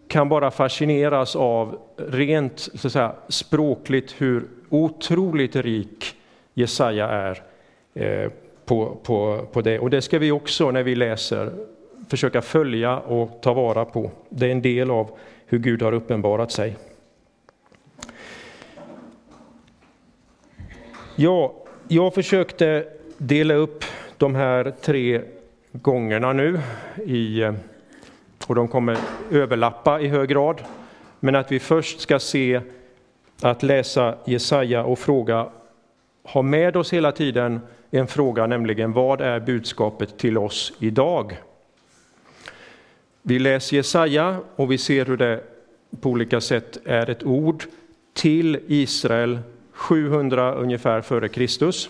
kan 0.09 0.29
bara 0.29 0.51
fascineras 0.51 1.37
av 1.37 1.79
rent 1.97 2.59
så 2.59 2.89
att 2.89 2.93
säga, 2.93 3.13
språkligt 3.29 4.15
hur 4.19 4.45
otroligt 4.69 5.57
rik 5.57 6.15
Jesaja 6.55 7.09
är 7.09 7.43
eh, 7.95 8.31
på, 8.65 8.99
på, 9.03 9.47
på 9.53 9.61
det. 9.61 9.79
Och 9.79 9.91
det 9.91 10.03
ska 10.03 10.19
vi 10.19 10.31
också 10.31 10.71
när 10.71 10.83
vi 10.83 10.95
läser 10.95 11.53
försöka 12.09 12.43
följa 12.43 12.99
och 12.99 13.39
ta 13.43 13.55
vara 13.55 13.85
på. 13.85 14.11
Det 14.29 14.47
är 14.47 14.51
en 14.51 14.63
del 14.63 14.91
av 14.91 15.11
hur 15.47 15.59
Gud 15.59 15.83
har 15.83 15.93
uppenbarat 15.93 16.53
sig. 16.53 16.77
Ja, 21.17 21.55
jag 21.89 22.15
försökte 22.15 22.85
dela 23.19 23.55
upp 23.55 23.85
de 24.17 24.35
här 24.35 24.73
tre 24.81 25.23
gångerna 25.73 26.33
nu 26.33 26.61
i, 27.07 27.43
eh, 27.43 27.55
och 28.47 28.55
de 28.55 28.69
kommer 28.69 28.99
överlappa 29.31 30.01
i 30.01 30.09
hög 30.09 30.29
grad. 30.29 30.63
Men 31.21 31.35
att 31.35 31.53
vi 31.53 31.59
först 31.59 32.01
ska 32.01 32.19
se 32.19 32.61
att 33.43 33.63
läsa 33.63 34.15
Jesaja 34.25 34.85
och 34.85 34.99
fråga, 34.99 35.49
ha 36.25 36.43
med 36.43 36.77
oss 36.77 36.93
hela 36.93 37.13
tiden 37.13 37.61
en 37.91 38.07
fråga, 38.07 38.47
nämligen 38.47 38.93
vad 38.93 39.21
är 39.21 39.41
budskapet 39.41 40.19
till 40.19 40.39
oss 40.39 40.73
idag? 40.79 41.37
Vi 43.29 43.39
läser 43.39 43.77
Jesaja 43.77 44.41
och 44.57 44.73
vi 44.73 44.79
ser 44.79 45.05
hur 45.07 45.17
det 45.17 45.41
på 46.01 46.11
olika 46.11 46.41
sätt 46.41 46.79
är 46.85 47.11
ett 47.11 47.25
ord 47.25 47.65
till 48.15 48.61
Israel 48.67 49.39
700 49.73 50.55
ungefär 50.55 51.01
före 51.01 51.29
Kristus. 51.29 51.89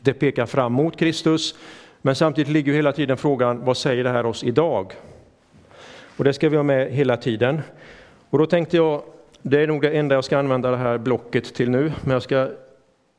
Det 0.00 0.12
pekar 0.12 0.46
fram 0.46 0.72
mot 0.72 0.96
Kristus, 0.96 1.54
men 2.02 2.14
samtidigt 2.14 2.52
ligger 2.52 2.72
hela 2.72 2.92
tiden 2.92 3.16
frågan 3.16 3.64
vad 3.64 3.76
säger 3.76 4.04
det 4.04 4.10
här 4.10 4.26
oss 4.26 4.44
idag? 4.44 4.92
Och 6.16 6.24
det 6.24 6.32
ska 6.32 6.48
vi 6.48 6.56
ha 6.56 6.62
med 6.62 6.92
hela 6.92 7.16
tiden. 7.16 7.60
Och 8.30 8.38
då 8.38 8.46
tänkte 8.46 8.76
jag, 8.76 9.02
det 9.42 9.62
är 9.62 9.66
nog 9.66 9.82
det 9.82 9.90
enda 9.90 10.14
jag 10.14 10.24
ska 10.24 10.38
använda 10.38 10.70
det 10.70 10.76
här 10.76 10.98
blocket 10.98 11.54
till 11.54 11.70
nu, 11.70 11.92
men 12.04 12.12
jag 12.12 12.22
ska 12.22 12.48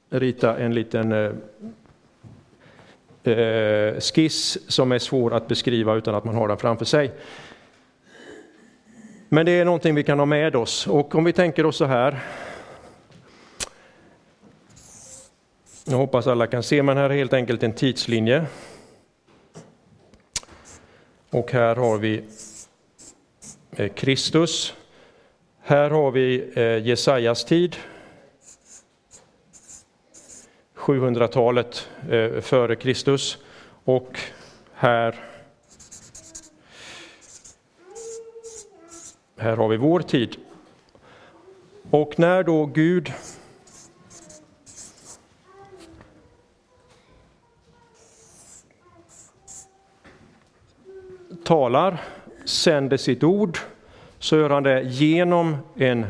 rita 0.10 0.58
en 0.58 0.74
liten 0.74 1.12
eh, 1.12 1.32
eh, 3.24 4.00
skiss 4.00 4.58
som 4.68 4.92
är 4.92 5.00
svår 5.00 5.34
att 5.34 5.48
beskriva 5.48 5.96
utan 5.96 6.16
att 6.16 6.24
man 6.24 6.36
har 6.36 6.48
den 6.48 6.58
framför 6.58 6.86
sig. 6.86 7.12
Men 9.30 9.46
det 9.46 9.52
är 9.52 9.66
någonting 9.66 9.96
vi 9.96 10.04
kan 10.04 10.20
ha 10.20 10.26
med 10.26 10.56
oss. 10.56 10.88
Och 10.88 11.16
om 11.16 11.24
vi 11.24 11.34
tänker 11.34 11.66
oss 11.66 11.78
så 11.78 11.86
här. 11.86 12.20
Jag 15.86 15.98
hoppas 15.98 16.28
alla 16.28 16.48
kan 16.48 16.64
se, 16.64 16.84
men 16.84 16.98
här 16.98 17.10
är 17.10 17.16
helt 17.16 17.34
enkelt 17.34 17.64
en 17.64 17.74
tidslinje. 17.74 18.46
Och 21.30 21.52
här 21.52 21.76
har 21.76 21.98
vi 21.98 22.24
eh, 23.72 23.94
Kristus. 23.94 24.74
Här 25.62 25.90
har 25.90 26.12
vi 26.12 26.52
eh, 26.56 26.88
Jesajas 26.88 27.46
tid, 27.46 27.76
700-talet 30.90 31.90
eh, 32.10 32.42
före 32.42 32.76
Kristus. 32.76 33.38
Och 33.84 34.20
här, 34.74 35.16
här 39.38 39.58
har 39.58 39.68
vi 39.68 39.78
vår 39.78 40.00
tid. 40.00 40.36
Och 41.90 42.20
när 42.20 42.44
då 42.44 42.66
Gud 42.66 43.14
talar, 51.44 52.02
sänder 52.46 52.98
sitt 52.98 53.24
ord, 53.24 53.58
så 54.20 54.38
gör 54.38 54.50
han 54.50 54.64
det 54.64 54.82
genom 54.82 55.58
en 55.76 56.06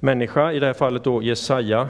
människa, 0.00 0.52
i 0.52 0.58
det 0.58 0.66
här 0.66 0.74
fallet 0.74 1.04
då 1.04 1.22
Jesaja. 1.22 1.88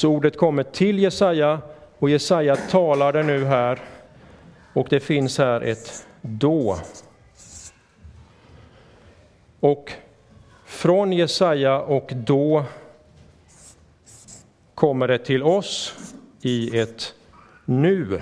Så 0.00 0.08
ordet 0.08 0.36
kommer 0.36 0.62
till 0.62 0.98
Jesaja 0.98 1.60
och 1.98 2.10
Jesaja 2.10 2.56
talar 2.56 3.12
det 3.12 3.22
nu 3.22 3.44
här 3.44 3.80
och 4.72 4.86
det 4.90 5.00
finns 5.00 5.38
här 5.38 5.60
ett 5.60 6.06
då. 6.20 6.78
Och 9.60 9.92
från 10.64 11.12
Jesaja 11.12 11.80
och 11.80 12.12
då 12.14 12.64
kommer 14.74 15.08
det 15.08 15.18
till 15.18 15.42
oss 15.42 15.94
i 16.42 16.78
ett 16.78 17.14
nu. 17.64 18.20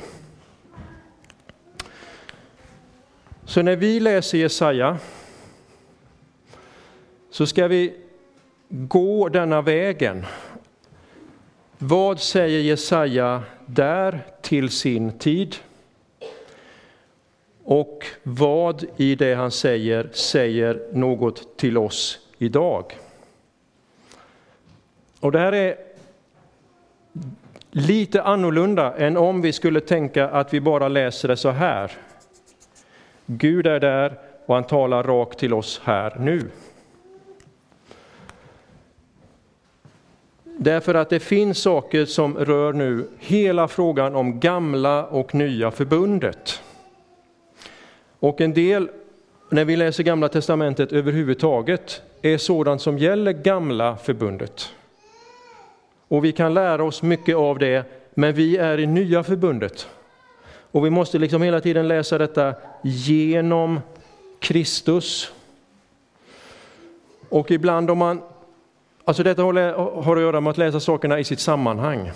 Så 3.44 3.62
när 3.62 3.76
vi 3.76 4.00
läser 4.00 4.38
Jesaja 4.38 4.98
så 7.30 7.46
ska 7.46 7.68
vi 7.68 7.94
gå 8.68 9.28
denna 9.28 9.62
vägen. 9.62 10.26
Vad 11.80 12.20
säger 12.20 12.60
Jesaja 12.60 13.42
där 13.66 14.20
till 14.42 14.70
sin 14.70 15.18
tid? 15.18 15.56
Och 17.64 18.06
vad 18.22 18.84
i 18.96 19.14
det 19.14 19.34
han 19.34 19.50
säger 19.50 20.08
säger 20.12 20.80
något 20.92 21.58
till 21.58 21.78
oss 21.78 22.18
idag? 22.38 22.98
Och 25.20 25.32
det 25.32 25.38
här 25.38 25.52
är 25.52 25.76
lite 27.70 28.22
annorlunda 28.22 28.96
än 28.96 29.16
om 29.16 29.42
vi 29.42 29.52
skulle 29.52 29.80
tänka 29.80 30.28
att 30.28 30.54
vi 30.54 30.60
bara 30.60 30.88
läser 30.88 31.28
det 31.28 31.36
så 31.36 31.50
här. 31.50 31.92
Gud 33.26 33.66
är 33.66 33.80
där 33.80 34.18
och 34.46 34.54
han 34.54 34.64
talar 34.64 35.02
rakt 35.02 35.38
till 35.38 35.54
oss 35.54 35.80
här 35.84 36.16
nu. 36.18 36.50
Därför 40.60 40.94
att 40.94 41.10
det 41.10 41.20
finns 41.20 41.58
saker 41.58 42.04
som 42.04 42.38
rör 42.38 42.72
nu 42.72 43.08
hela 43.18 43.68
frågan 43.68 44.14
om 44.14 44.40
gamla 44.40 45.06
och 45.06 45.34
nya 45.34 45.70
förbundet. 45.70 46.62
Och 48.20 48.40
en 48.40 48.54
del, 48.54 48.88
när 49.50 49.64
vi 49.64 49.76
läser 49.76 50.02
Gamla 50.02 50.28
Testamentet 50.28 50.92
överhuvudtaget, 50.92 52.02
är 52.22 52.38
sådant 52.38 52.82
som 52.82 52.98
gäller 52.98 53.32
gamla 53.32 53.96
förbundet. 53.96 54.72
Och 56.08 56.24
vi 56.24 56.32
kan 56.32 56.54
lära 56.54 56.84
oss 56.84 57.02
mycket 57.02 57.36
av 57.36 57.58
det, 57.58 57.84
men 58.14 58.34
vi 58.34 58.56
är 58.56 58.80
i 58.80 58.86
nya 58.86 59.22
förbundet. 59.22 59.88
Och 60.70 60.86
vi 60.86 60.90
måste 60.90 61.18
liksom 61.18 61.42
hela 61.42 61.60
tiden 61.60 61.88
läsa 61.88 62.18
detta 62.18 62.54
genom 62.82 63.80
Kristus. 64.38 65.32
Och 67.28 67.50
ibland 67.50 67.90
om 67.90 67.98
man, 67.98 68.22
alltså 69.08 69.22
detta 69.22 69.42
har 69.42 70.16
att 70.16 70.22
göra 70.22 70.40
med 70.40 70.50
att 70.50 70.58
läsa 70.58 70.80
sakerna 70.80 71.18
i 71.18 71.24
sitt 71.24 71.40
sammanhang. 71.40 72.10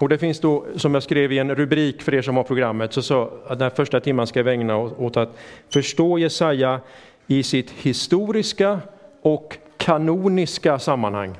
Och 0.00 0.08
det 0.08 0.18
finns 0.18 0.40
då, 0.40 0.64
som 0.76 0.94
jag 0.94 1.02
skrev 1.02 1.32
i 1.32 1.38
en 1.38 1.54
rubrik 1.54 2.02
för 2.02 2.14
er 2.14 2.22
som 2.22 2.36
har 2.36 2.44
programmet, 2.44 2.92
så 2.92 3.02
sa 3.02 3.30
att 3.46 3.58
den 3.58 3.70
första 3.70 4.00
timman 4.00 4.26
ska 4.26 4.42
vi 4.42 4.50
ägna 4.50 4.76
åt 4.78 5.16
att 5.16 5.38
förstå 5.72 6.18
Jesaja 6.18 6.80
i 7.26 7.42
sitt 7.42 7.70
historiska 7.70 8.80
och 9.22 9.58
kanoniska 9.76 10.78
sammanhang. 10.78 11.38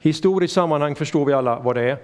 Historiskt 0.00 0.54
sammanhang 0.54 0.94
förstår 0.94 1.24
vi 1.24 1.32
alla 1.32 1.58
vad 1.58 1.76
det 1.76 1.90
är. 1.90 1.98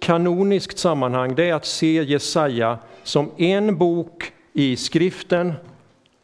Kanoniskt 0.00 0.78
sammanhang, 0.78 1.34
det 1.34 1.48
är 1.48 1.54
att 1.54 1.66
se 1.66 2.02
Jesaja 2.02 2.78
som 3.02 3.30
en 3.36 3.76
bok 3.76 4.32
i 4.52 4.76
skriften, 4.76 5.52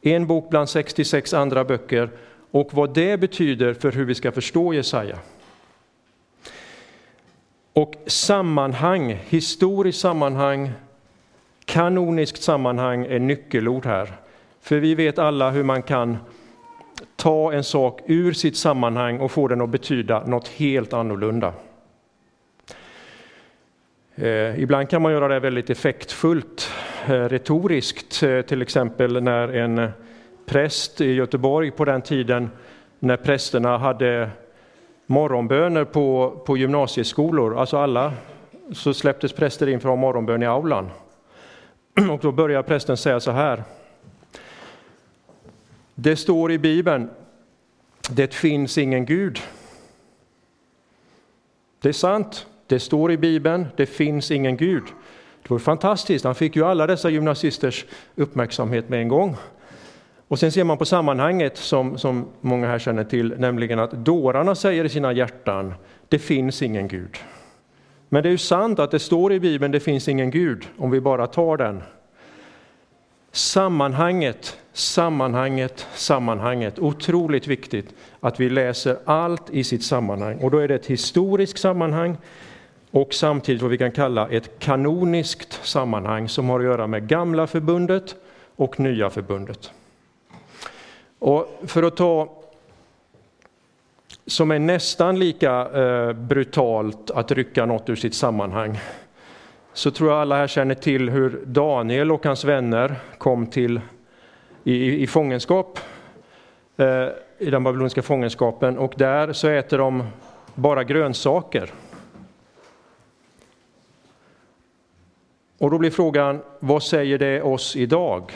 en 0.03 0.27
bok 0.27 0.51
bland 0.51 0.69
66 0.69 1.35
andra 1.35 1.65
böcker 1.65 2.11
och 2.55 2.75
vad 2.75 2.95
det 2.95 3.21
betyder 3.21 3.75
för 3.75 3.93
hur 3.93 4.05
vi 4.05 4.15
ska 4.15 4.33
förstå 4.33 4.75
Jesaja. 4.75 5.19
Och 7.73 7.95
sammanhang, 8.07 9.19
historiskt 9.29 10.01
sammanhang, 10.01 10.73
kanoniskt 11.65 12.43
sammanhang 12.43 13.07
är 13.07 13.19
nyckelord 13.19 13.87
här. 13.87 14.13
För 14.61 14.77
vi 14.77 14.95
vet 14.95 15.19
alla 15.19 15.51
hur 15.51 15.63
man 15.63 15.83
kan 15.83 16.17
ta 17.17 17.53
en 17.53 17.65
sak 17.65 18.01
ur 18.07 18.33
sitt 18.33 18.57
sammanhang 18.57 19.21
och 19.21 19.31
få 19.31 19.49
den 19.49 19.61
att 19.61 19.71
betyda 19.71 20.27
något 20.27 20.49
helt 20.49 20.93
annorlunda. 20.93 21.53
Eh, 24.15 24.61
ibland 24.63 24.89
kan 24.91 25.03
man 25.03 25.13
göra 25.13 25.29
det 25.29 25.41
väldigt 25.41 25.71
effektfullt, 25.71 26.71
eh, 27.07 27.11
retoriskt, 27.11 28.23
eh, 28.23 28.41
till 28.41 28.63
exempel 28.63 29.23
när 29.23 29.49
en 29.49 29.91
präst 30.47 31.01
i 31.01 31.13
Göteborg 31.13 31.71
på 31.71 31.85
den 31.85 32.03
tiden 32.03 32.51
när 32.99 33.17
prästerna 33.17 33.79
hade 33.79 34.31
morgonböner 35.07 35.85
på, 35.85 36.39
på 36.47 36.57
gymnasieskolor, 36.57 37.59
alltså 37.59 37.77
alla, 37.77 38.13
så 38.73 38.95
släpptes 38.95 39.33
präster 39.33 39.67
in 39.67 39.81
för 39.81 39.89
att 39.89 39.93
ha 39.93 39.97
morgonbön 39.97 40.43
i 40.43 40.47
aulan. 40.47 40.91
Och 42.11 42.21
då 42.21 42.33
börjar 42.33 42.63
prästen 42.63 42.97
säga 42.97 43.21
så 43.21 43.31
här. 43.31 43.65
Det 45.95 46.17
står 46.17 46.53
i 46.53 46.59
Bibeln, 46.59 47.11
det 48.11 48.35
finns 48.35 48.79
ingen 48.79 49.07
Gud. 49.07 49.41
Det 51.81 51.89
är 51.89 51.93
sant, 51.93 52.47
det 52.67 52.81
står 52.81 53.13
i 53.13 53.17
Bibeln, 53.17 53.67
det 53.77 53.87
finns 53.87 54.31
ingen 54.31 54.57
Gud. 54.57 54.85
Det 55.43 55.51
var 55.51 55.59
fantastiskt, 55.59 56.25
han 56.25 56.35
fick 56.35 56.57
ju 56.57 56.65
alla 56.65 56.87
dessa 56.87 57.11
gymnasisters 57.11 57.85
uppmärksamhet 58.17 58.89
med 58.89 59.01
en 59.01 59.09
gång. 59.09 59.37
Och 60.35 60.41
sen 60.41 60.53
ser 60.53 60.65
man 60.65 60.79
på 60.79 60.85
sammanhanget 60.85 61.57
som, 61.57 61.99
som 61.99 62.27
många 62.41 62.67
här 62.67 62.79
känner 62.79 63.05
till, 63.05 63.35
nämligen 63.39 63.79
att 63.79 63.91
dårarna 63.91 64.55
säger 64.55 64.85
i 64.85 64.89
sina 64.89 65.13
hjärtan, 65.13 65.75
det 66.09 66.19
finns 66.19 66.63
ingen 66.63 66.89
Gud. 66.89 67.17
Men 68.09 68.23
det 68.23 68.29
är 68.29 68.31
ju 68.31 68.39
sant 68.39 68.79
att 68.79 68.91
det 68.91 68.99
står 68.99 69.33
i 69.33 69.41
Bibeln, 69.41 69.73
det 69.73 69.81
finns 69.81 70.09
ingen 70.09 70.31
Gud, 70.31 70.65
om 70.79 70.91
vi 70.91 71.01
bara 71.01 71.27
tar 71.27 71.57
den. 71.57 71.83
Sammanhanget, 73.33 74.59
sammanhanget, 74.73 75.87
sammanhanget. 75.95 76.79
Otroligt 76.79 77.47
viktigt 77.47 77.95
att 78.21 78.41
vi 78.41 78.51
läser 78.51 78.97
allt 79.05 79.51
i 79.51 79.65
sitt 79.65 79.85
sammanhang. 79.85 80.39
Och 80.39 80.51
då 80.51 80.59
är 80.59 80.69
det 80.69 80.75
ett 80.75 80.87
historiskt 80.87 81.59
sammanhang 81.59 82.17
och 82.91 83.15
samtidigt 83.15 83.63
vad 83.63 83.71
vi 83.71 83.79
kan 83.79 83.93
kalla 83.93 84.29
ett 84.29 84.59
kanoniskt 84.59 85.67
sammanhang 85.67 86.29
som 86.29 86.49
har 86.49 86.61
att 86.61 86.67
göra 86.67 86.87
med 86.87 87.09
gamla 87.09 87.47
förbundet 87.47 88.17
och 88.57 88.81
nya 88.81 89.11
förbundet. 89.11 89.71
Och 91.25 91.61
för 91.67 91.83
att 91.83 91.97
ta 91.97 92.29
som 94.27 94.51
är 94.51 94.59
nästan 94.59 95.19
lika 95.19 95.69
eh, 95.69 96.13
brutalt 96.13 97.11
att 97.11 97.33
rycka 97.33 97.67
något 97.67 97.89
ur 97.89 97.97
sitt 97.97 98.15
sammanhang 98.15 98.79
så 99.73 99.91
tror 99.91 100.11
jag 100.11 100.21
alla 100.21 100.37
här 100.37 100.47
känner 100.47 100.75
till 100.75 101.11
hur 101.11 101.43
Daniel 101.47 102.13
och 102.13 102.27
hans 102.27 102.45
vänner 102.45 102.95
kom 103.19 103.47
till 103.47 103.81
i, 104.65 105.03
i 105.03 105.07
fångenskap 105.07 105.79
eh, 106.77 107.09
i 107.39 107.51
den 107.51 107.65
babyloniska 107.65 108.03
fångenskapen 108.03 108.79
och 108.79 108.95
där 108.97 109.33
så 109.33 109.49
äter 109.49 109.79
de 109.79 110.05
bara 110.55 110.85
grönsaker. 110.85 111.71
Och 115.59 115.71
då 115.71 115.79
blir 115.79 115.91
frågan, 115.91 116.41
vad 116.61 116.83
säger 116.83 117.19
det 117.19 117.43
oss 117.43 117.77
idag? 117.77 118.33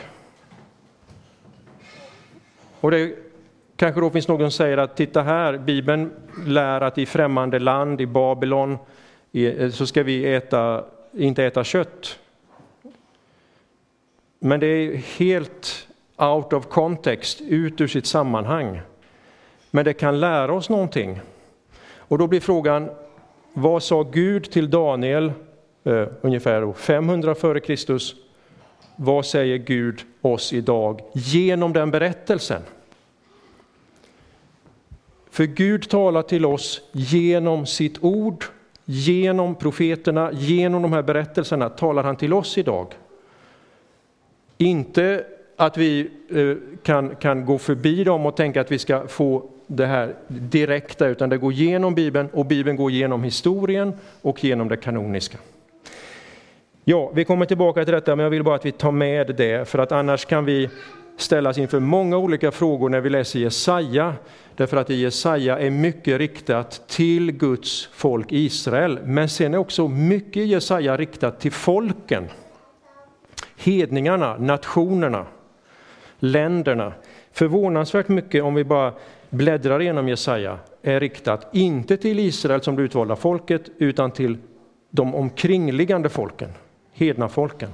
Och 2.79 2.91
det 2.91 3.15
kanske 3.75 4.01
då 4.01 4.09
finns 4.09 4.27
någon 4.27 4.39
som 4.39 4.51
säger 4.51 4.77
att 4.77 4.95
titta 4.95 5.21
här, 5.21 5.57
Bibeln 5.57 6.11
lär 6.45 6.81
att 6.81 6.97
i 6.97 7.05
främmande 7.05 7.59
land, 7.59 8.01
i 8.01 8.05
Babylon, 8.05 8.77
eh, 9.31 9.69
så 9.69 9.87
ska 9.87 10.03
vi 10.03 10.33
äta, 10.33 10.83
inte 11.11 11.43
äta 11.43 11.63
kött. 11.63 12.19
Men 14.39 14.59
det 14.59 14.67
är 14.67 14.95
helt 14.95 15.87
out 16.17 16.53
of 16.53 16.67
context, 16.67 17.41
ut 17.41 17.81
ur 17.81 17.87
sitt 17.87 18.05
sammanhang. 18.05 18.81
Men 19.71 19.85
det 19.85 19.93
kan 19.93 20.19
lära 20.19 20.53
oss 20.53 20.69
någonting. 20.69 21.19
Och 21.97 22.17
då 22.17 22.27
blir 22.27 22.39
frågan, 22.39 22.89
vad 23.53 23.83
sa 23.83 24.03
Gud 24.03 24.51
till 24.51 24.69
Daniel 24.69 25.31
eh, 25.83 26.07
ungefär 26.21 26.73
500 26.73 27.35
före 27.35 27.59
Kristus 27.59 28.15
vad 29.01 29.25
säger 29.25 29.57
Gud 29.57 30.01
oss 30.21 30.53
idag 30.53 31.01
genom 31.13 31.73
den 31.73 31.91
berättelsen? 31.91 32.61
För 35.29 35.43
Gud 35.43 35.89
talar 35.89 36.21
till 36.21 36.45
oss 36.45 36.81
genom 36.91 37.65
sitt 37.65 38.03
ord, 38.03 38.45
genom 38.85 39.55
profeterna, 39.55 40.31
genom 40.33 40.81
de 40.81 40.93
här 40.93 41.01
berättelserna 41.01 41.69
talar 41.69 42.03
han 42.03 42.15
till 42.15 42.33
oss 42.33 42.57
idag. 42.57 42.87
Inte 44.57 45.25
att 45.55 45.77
vi 45.77 46.09
eh, 46.29 46.77
kan, 46.83 47.15
kan 47.15 47.45
gå 47.45 47.57
förbi 47.57 48.03
dem 48.03 48.25
och 48.25 48.37
tänka 48.37 48.61
att 48.61 48.71
vi 48.71 48.79
ska 48.79 49.07
få 49.07 49.49
det 49.67 49.85
här 49.85 50.15
direkta, 50.27 51.07
utan 51.07 51.29
det 51.29 51.37
går 51.37 51.53
genom 51.53 51.95
Bibeln 51.95 52.29
och 52.33 52.45
Bibeln 52.45 52.77
går 52.77 52.91
genom 52.91 53.23
historien 53.23 53.93
och 54.21 54.43
genom 54.43 54.67
det 54.67 54.77
kanoniska. 54.77 55.37
Ja, 56.91 57.11
vi 57.13 57.25
kommer 57.25 57.45
tillbaka 57.45 57.85
till 57.85 57.93
detta, 57.93 58.15
men 58.15 58.23
jag 58.23 58.29
vill 58.29 58.43
bara 58.43 58.55
att 58.55 58.65
vi 58.65 58.71
tar 58.71 58.91
med 58.91 59.35
det, 59.35 59.67
för 59.67 59.79
att 59.79 59.91
annars 59.91 60.25
kan 60.25 60.45
vi 60.45 60.69
ställas 61.17 61.57
inför 61.57 61.79
många 61.79 62.17
olika 62.17 62.51
frågor 62.51 62.89
när 62.89 63.01
vi 63.01 63.09
läser 63.09 63.39
Jesaja, 63.39 64.13
därför 64.55 64.77
att 64.77 64.89
i 64.89 64.95
Jesaja 64.95 65.59
är 65.59 65.69
mycket 65.69 66.17
riktat 66.17 66.81
till 66.87 67.31
Guds 67.31 67.89
folk 67.93 68.31
Israel, 68.31 68.99
men 69.03 69.29
sen 69.29 69.53
är 69.53 69.57
också 69.57 69.87
mycket 69.87 70.37
i 70.37 70.45
Jesaja 70.45 70.97
riktat 70.97 71.39
till 71.39 71.51
folken, 71.51 72.27
hedningarna, 73.57 74.37
nationerna, 74.37 75.25
länderna. 76.19 76.93
Förvånansvärt 77.31 78.07
mycket, 78.07 78.43
om 78.43 78.55
vi 78.55 78.63
bara 78.63 78.93
bläddrar 79.29 79.81
igenom 79.81 80.09
Jesaja, 80.09 80.57
är 80.81 80.99
riktat 80.99 81.49
inte 81.53 81.97
till 81.97 82.19
Israel 82.19 82.61
som 82.61 82.75
det 82.75 82.81
utvalda 82.81 83.15
folket, 83.15 83.69
utan 83.77 84.11
till 84.11 84.37
de 84.89 85.15
omkringliggande 85.15 86.09
folken, 86.09 86.49
hedna 86.99 87.29
folken. 87.29 87.69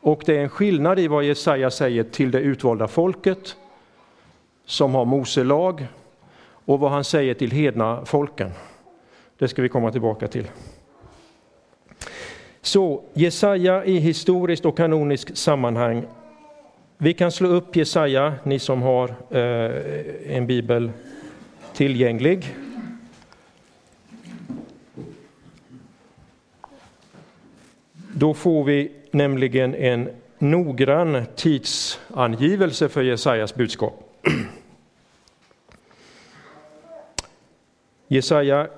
Och 0.00 0.22
det 0.26 0.36
är 0.36 0.42
en 0.42 0.48
skillnad 0.48 0.98
i 0.98 1.08
vad 1.08 1.24
Jesaja 1.24 1.70
säger 1.70 2.04
till 2.04 2.30
det 2.30 2.40
utvalda 2.40 2.88
folket, 2.88 3.56
som 4.64 4.94
har 4.94 5.04
Mose 5.04 5.44
lag, 5.44 5.86
och 6.64 6.80
vad 6.80 6.90
han 6.90 7.04
säger 7.04 7.34
till 7.34 7.50
hedna 7.50 8.04
folken. 8.04 8.50
Det 9.38 9.48
ska 9.48 9.62
vi 9.62 9.68
komma 9.68 9.92
tillbaka 9.92 10.28
till. 10.28 10.48
Så 12.60 13.02
Jesaja 13.12 13.84
i 13.84 13.98
historiskt 13.98 14.64
och 14.64 14.76
kanoniskt 14.76 15.36
sammanhang. 15.36 16.06
Vi 16.98 17.14
kan 17.14 17.32
slå 17.32 17.48
upp 17.48 17.76
Jesaja, 17.76 18.34
ni 18.42 18.58
som 18.58 18.82
har 18.82 19.08
eh, 19.30 20.36
en 20.36 20.46
bibel 20.46 20.90
tillgänglig. 21.74 22.54
Då 28.18 28.34
får 28.34 28.64
vi 28.64 28.92
nämligen 29.10 29.74
en 29.74 30.08
noggrann 30.38 31.24
tidsangivelse 31.36 32.88
för 32.88 33.02
Jesajas 33.02 33.54
budskap. 33.54 34.22
Jesaja 38.08 38.68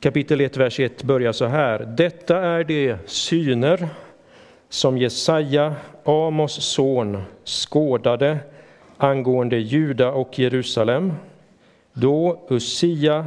kapitel 0.00 0.40
1, 0.40 0.56
vers 0.56 0.80
1 0.80 1.02
börjar 1.02 1.32
så 1.32 1.44
här. 1.44 1.78
Detta 1.78 2.42
är 2.42 2.64
de 2.64 2.96
syner 3.06 3.88
som 4.68 4.98
Jesaja, 4.98 5.74
Amos 6.04 6.64
son, 6.64 7.22
skådade 7.44 8.38
angående 8.96 9.56
Juda 9.56 10.10
och 10.10 10.38
Jerusalem 10.38 11.12
då 11.92 12.46
Ussia, 12.50 13.26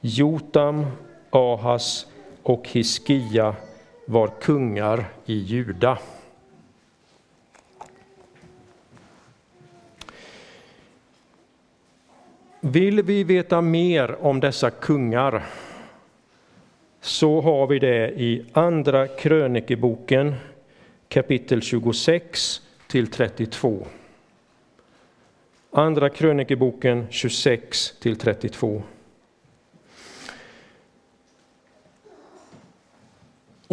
Jotam, 0.00 0.86
Ahas 1.30 2.06
och 2.42 2.68
Hiskia 2.68 3.54
var 4.04 4.28
kungar 4.40 5.04
i 5.26 5.34
Juda. 5.34 5.98
Vill 12.60 13.02
vi 13.02 13.24
veta 13.24 13.60
mer 13.60 14.16
om 14.24 14.40
dessa 14.40 14.70
kungar 14.70 15.44
så 17.00 17.40
har 17.40 17.66
vi 17.66 17.78
det 17.78 18.10
i 18.10 18.44
Andra 18.52 19.06
krönikeboken 19.08 20.34
kapitel 21.08 21.62
26 21.62 22.62
till 22.86 23.06
32. 23.06 23.86
Andra 25.70 26.08
krönikeboken 26.08 27.06
26 27.10 27.94
till 28.00 28.16
32. 28.16 28.82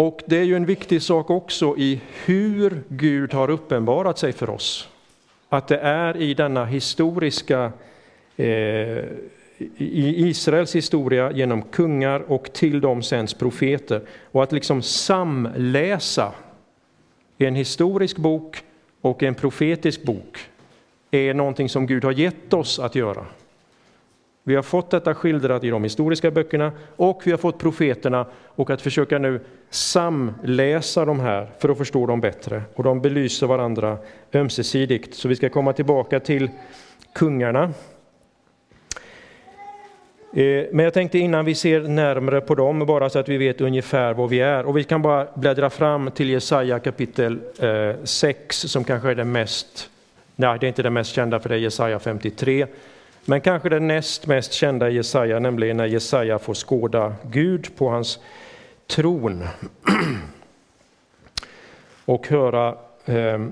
Och 0.01 0.21
det 0.25 0.37
är 0.37 0.43
ju 0.43 0.55
en 0.55 0.65
viktig 0.65 1.01
sak 1.01 1.29
också 1.29 1.77
i 1.77 2.01
hur 2.25 2.83
Gud 2.87 3.33
har 3.33 3.49
uppenbarat 3.49 4.17
sig 4.17 4.33
för 4.33 4.49
oss. 4.49 4.89
Att 5.49 5.67
det 5.67 5.77
är 5.77 6.17
i 6.17 6.33
denna 6.33 6.65
historiska, 6.65 7.71
eh, 8.35 8.47
i 9.77 10.27
Israels 10.27 10.75
historia 10.75 11.31
genom 11.31 11.61
kungar 11.61 12.19
och 12.19 12.53
till 12.53 12.81
dem 12.81 13.03
sänds 13.03 13.33
profeter. 13.33 14.01
Och 14.31 14.43
att 14.43 14.51
liksom 14.51 14.81
samläsa 14.81 16.31
en 17.37 17.55
historisk 17.55 18.17
bok 18.17 18.63
och 19.01 19.23
en 19.23 19.35
profetisk 19.35 20.03
bok 20.03 20.37
är 21.11 21.33
någonting 21.33 21.69
som 21.69 21.87
Gud 21.87 22.03
har 22.03 22.11
gett 22.11 22.53
oss 22.53 22.79
att 22.79 22.95
göra. 22.95 23.25
Vi 24.43 24.55
har 24.55 24.63
fått 24.63 24.91
detta 24.91 25.13
skildrat 25.13 25.63
i 25.63 25.69
de 25.69 25.83
historiska 25.83 26.31
böckerna 26.31 26.71
och 26.95 27.21
vi 27.25 27.31
har 27.31 27.37
fått 27.37 27.59
profeterna 27.59 28.25
och 28.45 28.69
att 28.69 28.81
försöka 28.81 29.17
nu 29.17 29.39
samläsa 29.69 31.05
de 31.05 31.19
här 31.19 31.51
för 31.59 31.69
att 31.69 31.77
förstå 31.77 32.05
dem 32.05 32.21
bättre. 32.21 32.61
Och 32.75 32.83
de 32.83 33.01
belyser 33.01 33.47
varandra 33.47 33.97
ömsesidigt. 34.33 35.15
Så 35.15 35.27
vi 35.27 35.35
ska 35.35 35.49
komma 35.49 35.73
tillbaka 35.73 36.19
till 36.19 36.49
kungarna. 37.13 37.73
Eh, 40.33 40.65
men 40.71 40.79
jag 40.79 40.93
tänkte 40.93 41.19
innan 41.19 41.45
vi 41.45 41.55
ser 41.55 41.81
närmre 41.81 42.41
på 42.41 42.55
dem, 42.55 42.85
bara 42.85 43.09
så 43.09 43.19
att 43.19 43.29
vi 43.29 43.37
vet 43.37 43.61
ungefär 43.61 44.13
var 44.13 44.27
vi 44.27 44.39
är. 44.39 44.65
Och 44.65 44.77
vi 44.77 44.83
kan 44.83 45.01
bara 45.01 45.27
bläddra 45.35 45.69
fram 45.69 46.11
till 46.11 46.29
Jesaja 46.29 46.79
kapitel 46.79 47.39
eh, 47.59 48.03
6 48.03 48.57
som 48.57 48.83
kanske 48.83 49.09
är 49.09 49.15
det 49.15 49.23
mest, 49.23 49.89
nej 50.35 50.57
det 50.59 50.65
är 50.65 50.67
inte 50.67 50.83
det 50.83 50.89
mest 50.89 51.13
kända 51.13 51.39
för 51.39 51.49
det 51.49 51.55
är 51.55 51.59
Jesaja 51.59 51.99
53. 51.99 52.67
Men 53.25 53.41
kanske 53.41 53.69
den 53.69 53.87
näst 53.87 54.27
mest 54.27 54.53
kända 54.53 54.89
i 54.89 54.95
Jesaja, 54.95 55.39
nämligen 55.39 55.77
när 55.77 55.85
Jesaja 55.85 56.39
får 56.39 56.53
skåda 56.53 57.15
Gud 57.31 57.75
på 57.75 57.89
hans 57.89 58.19
tron. 58.87 59.43
Och 62.05 62.27
höra 62.27 62.77
eh, 63.05 63.45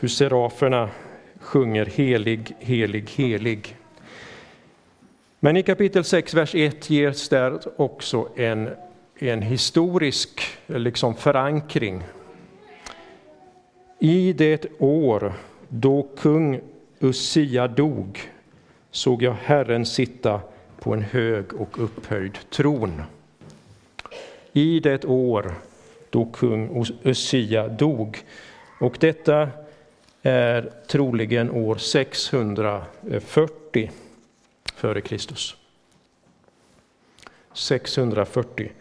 hur 0.00 0.08
seraferna 0.08 0.90
sjunger 1.40 1.86
helig, 1.86 2.56
helig, 2.58 3.10
helig. 3.10 3.76
Men 5.40 5.56
i 5.56 5.62
kapitel 5.62 6.04
6, 6.04 6.34
vers 6.34 6.54
1 6.54 6.90
ges 6.90 7.28
där 7.28 7.80
också 7.80 8.28
en, 8.36 8.70
en 9.18 9.42
historisk 9.42 10.58
liksom 10.66 11.14
förankring. 11.14 12.02
I 13.98 14.32
det 14.32 14.66
år 14.78 15.32
då 15.68 16.08
kung 16.16 16.60
Ussia 17.00 17.68
dog 17.68 18.30
såg 18.98 19.22
jag 19.22 19.32
Herren 19.32 19.86
sitta 19.86 20.40
på 20.80 20.92
en 20.92 21.02
hög 21.02 21.54
och 21.54 21.84
upphöjd 21.84 22.38
tron. 22.50 23.02
I 24.52 24.80
det 24.80 25.04
år 25.04 25.54
då 26.10 26.24
kung 26.24 26.86
Ussia 27.02 27.68
dog. 27.68 28.18
Och 28.80 28.96
detta 29.00 29.48
är 30.22 30.72
troligen 30.86 31.50
år 31.50 31.76
640 31.76 33.90
före 34.74 35.00
Kristus. 35.00 35.56
640. 37.52 38.72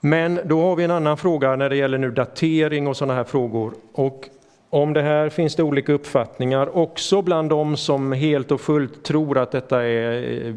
Men 0.00 0.40
då 0.44 0.62
har 0.62 0.76
vi 0.76 0.84
en 0.84 0.90
annan 0.90 1.16
fråga 1.16 1.56
när 1.56 1.70
det 1.70 1.76
gäller 1.76 1.98
nu 1.98 2.10
datering 2.10 2.86
och 2.86 2.96
sådana 2.96 3.14
här 3.14 3.24
frågor. 3.24 3.74
Och 3.92 4.28
om 4.74 4.92
det 4.92 5.02
här 5.02 5.28
finns 5.28 5.56
det 5.56 5.62
olika 5.62 5.92
uppfattningar, 5.92 6.76
också 6.76 7.22
bland 7.22 7.50
de 7.50 7.76
som 7.76 8.12
helt 8.12 8.50
och 8.50 8.60
fullt 8.60 9.02
tror 9.02 9.38
att 9.38 9.50
detta 9.50 9.82
är 9.84 10.54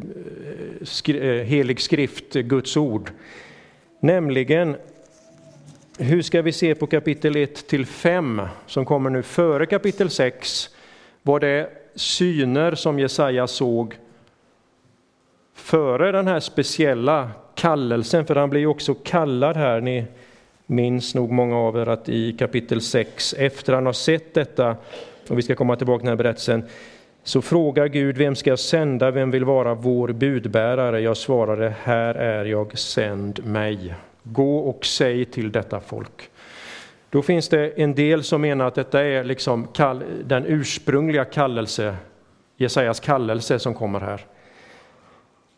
eh, 1.05 1.15
eh, 1.15 1.43
helig 1.45 1.81
skrift, 1.81 2.33
Guds 2.33 2.77
ord. 2.77 3.11
Nämligen, 3.99 4.75
hur 5.99 6.21
ska 6.21 6.41
vi 6.41 6.51
se 6.51 6.75
på 6.75 6.87
kapitel 6.87 7.35
1 7.35 7.67
till 7.67 7.85
5 7.85 8.41
som 8.65 8.85
kommer 8.85 9.09
nu 9.09 9.23
före 9.23 9.65
kapitel 9.65 10.09
6? 10.09 10.69
Var 11.21 11.39
det 11.39 11.69
syner 11.95 12.75
som 12.75 12.99
Jesaja 12.99 13.47
såg 13.47 13.95
före 15.55 16.11
den 16.11 16.27
här 16.27 16.39
speciella 16.39 17.31
kallelsen? 17.55 18.25
För 18.25 18.35
han 18.35 18.49
blir 18.49 18.61
ju 18.61 18.67
också 18.67 18.93
kallad 18.93 19.57
här. 19.57 19.81
Ni 19.81 20.05
minns 20.67 21.15
nog 21.15 21.31
många 21.31 21.57
av 21.57 21.77
er 21.77 21.89
att 21.89 22.09
i 22.09 22.33
kapitel 22.33 22.81
6, 22.81 23.33
efter 23.37 23.73
han 23.73 23.85
har 23.85 23.93
sett 23.93 24.33
detta, 24.33 24.75
och 25.29 25.37
vi 25.37 25.41
ska 25.41 25.55
komma 25.55 25.75
tillbaka 25.75 25.99
till 25.99 26.05
den 26.05 26.17
här 26.17 26.23
berättelsen, 26.23 26.63
så 27.23 27.41
frågar 27.41 27.87
Gud, 27.87 28.17
vem 28.17 28.35
ska 28.35 28.49
jag 28.49 28.59
sända, 28.59 29.11
vem 29.11 29.31
vill 29.31 29.45
vara 29.45 29.73
vår 29.73 30.07
budbärare? 30.07 31.01
Jag 31.01 31.17
svarade, 31.17 31.73
här 31.83 32.15
är 32.15 32.45
jag, 32.45 32.77
sänd 32.77 33.45
mig. 33.45 33.95
Gå 34.23 34.57
och 34.57 34.85
säg 34.85 35.25
till 35.25 35.51
detta 35.51 35.79
folk. 35.79 36.29
Då 37.09 37.21
finns 37.21 37.49
det 37.49 37.81
en 37.81 37.95
del 37.95 38.23
som 38.23 38.41
menar 38.41 38.67
att 38.67 38.75
detta 38.75 39.03
är 39.03 39.23
liksom 39.23 39.67
den 40.23 40.45
ursprungliga 40.45 41.25
kallelse, 41.25 41.95
Jesajas 42.57 42.99
kallelse 42.99 43.59
som 43.59 43.73
kommer 43.73 43.99
här. 43.99 44.21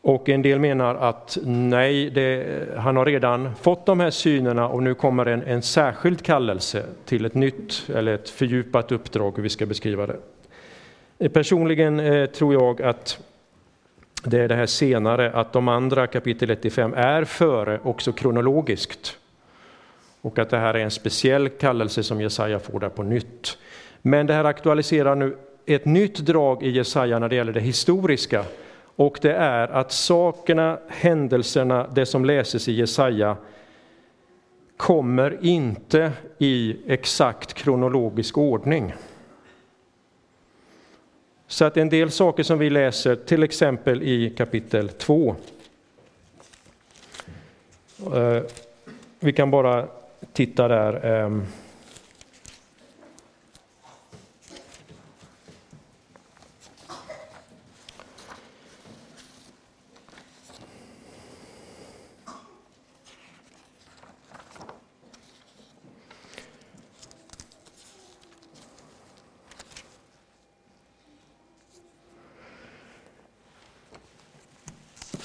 Och 0.02 0.30
en 0.30 0.42
del 0.42 0.60
menar 0.60 0.96
att 0.96 1.38
nej, 1.44 2.10
det, 2.10 2.46
han 2.78 2.96
har 2.96 3.06
redan 3.06 3.56
fått 3.56 3.86
de 3.86 4.00
här 4.00 4.12
synerna 4.12 4.68
och 4.68 4.84
nu 4.84 4.94
kommer 4.94 5.26
en, 5.26 5.44
en 5.44 5.62
särskild 5.62 6.22
kallelse 6.22 6.84
till 7.06 7.26
ett 7.26 7.36
nytt 7.36 7.90
eller 7.96 8.14
ett 8.14 8.30
fördjupat 8.30 8.92
uppdrag, 8.92 9.34
hur 9.36 9.44
vi 9.44 9.50
ska 9.50 9.66
beskriva 9.66 10.08
det. 10.08 11.30
Personligen 11.30 12.00
eh, 12.00 12.26
tror 12.26 12.54
jag 12.54 12.82
att 12.82 13.20
det 14.24 14.40
är 14.40 14.48
det 14.48 14.56
här 14.56 14.66
senare, 14.66 15.32
att 15.32 15.54
de 15.54 15.68
andra 15.68 16.08
kapitel 16.08 16.50
1-5 16.50 16.96
är 16.96 17.24
före 17.24 17.80
också 17.84 18.12
kronologiskt. 18.12 19.18
och 20.22 20.40
att 20.40 20.50
det 20.50 20.58
här 20.58 20.74
är 20.74 20.80
en 20.80 20.92
speciell 20.92 21.50
kallelse 21.50 22.04
som 22.04 22.22
Jesaja 22.22 22.60
får 22.60 22.80
där 22.80 22.90
på 22.90 23.04
nytt. 23.04 23.58
Men 24.02 24.28
det 24.28 24.34
här 24.34 24.44
aktualiserar 24.44 25.16
nu 25.16 25.38
ett 25.66 25.86
nytt 25.86 26.18
drag 26.18 26.64
i 26.64 26.70
Jesaja 26.70 27.20
när 27.20 27.30
det 27.30 27.36
gäller 27.36 27.54
det 27.54 27.60
historiska 27.60 28.46
och 29.00 29.20
det 29.22 29.34
är 29.34 29.68
att 29.68 29.92
sakerna, 29.92 30.80
händelserna, 30.88 31.88
det 31.94 32.06
som 32.06 32.26
läses 32.26 32.68
i 32.68 32.72
Jesaja 32.72 33.38
kommer 34.78 35.38
inte 35.42 36.12
i 36.38 36.78
exakt 36.88 37.54
kronologisk 37.54 38.38
ordning. 38.38 38.94
Så 41.48 41.66
att 41.66 41.78
en 41.78 41.90
del 41.90 42.12
saker 42.12 42.44
som 42.44 42.60
vi 42.60 42.70
läser, 42.70 43.16
till 43.16 43.44
exempel 43.44 44.04
i 44.04 44.30
kapitel 44.30 44.90
2. 44.90 45.36
Eh, 48.14 48.42
vi 49.20 49.34
kan 49.34 49.52
bara 49.52 49.88
titta 50.34 50.68
där. 50.68 51.06
Ehm, 51.06 51.46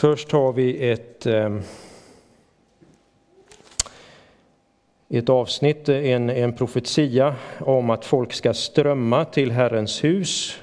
Först 0.05 0.33
har 0.33 0.53
vi 0.53 0.91
ett, 0.91 1.27
ehm, 1.27 1.63
ett 5.09 5.29
avsnitt, 5.29 5.89
en, 5.89 6.31
en 6.31 6.53
profetia 6.53 7.35
om 7.59 7.91
att 7.91 8.05
folk 8.05 8.33
ska 8.33 8.55
strömma 8.55 9.25
till 9.25 9.51
Herrens 9.51 10.05
hus. 10.05 10.61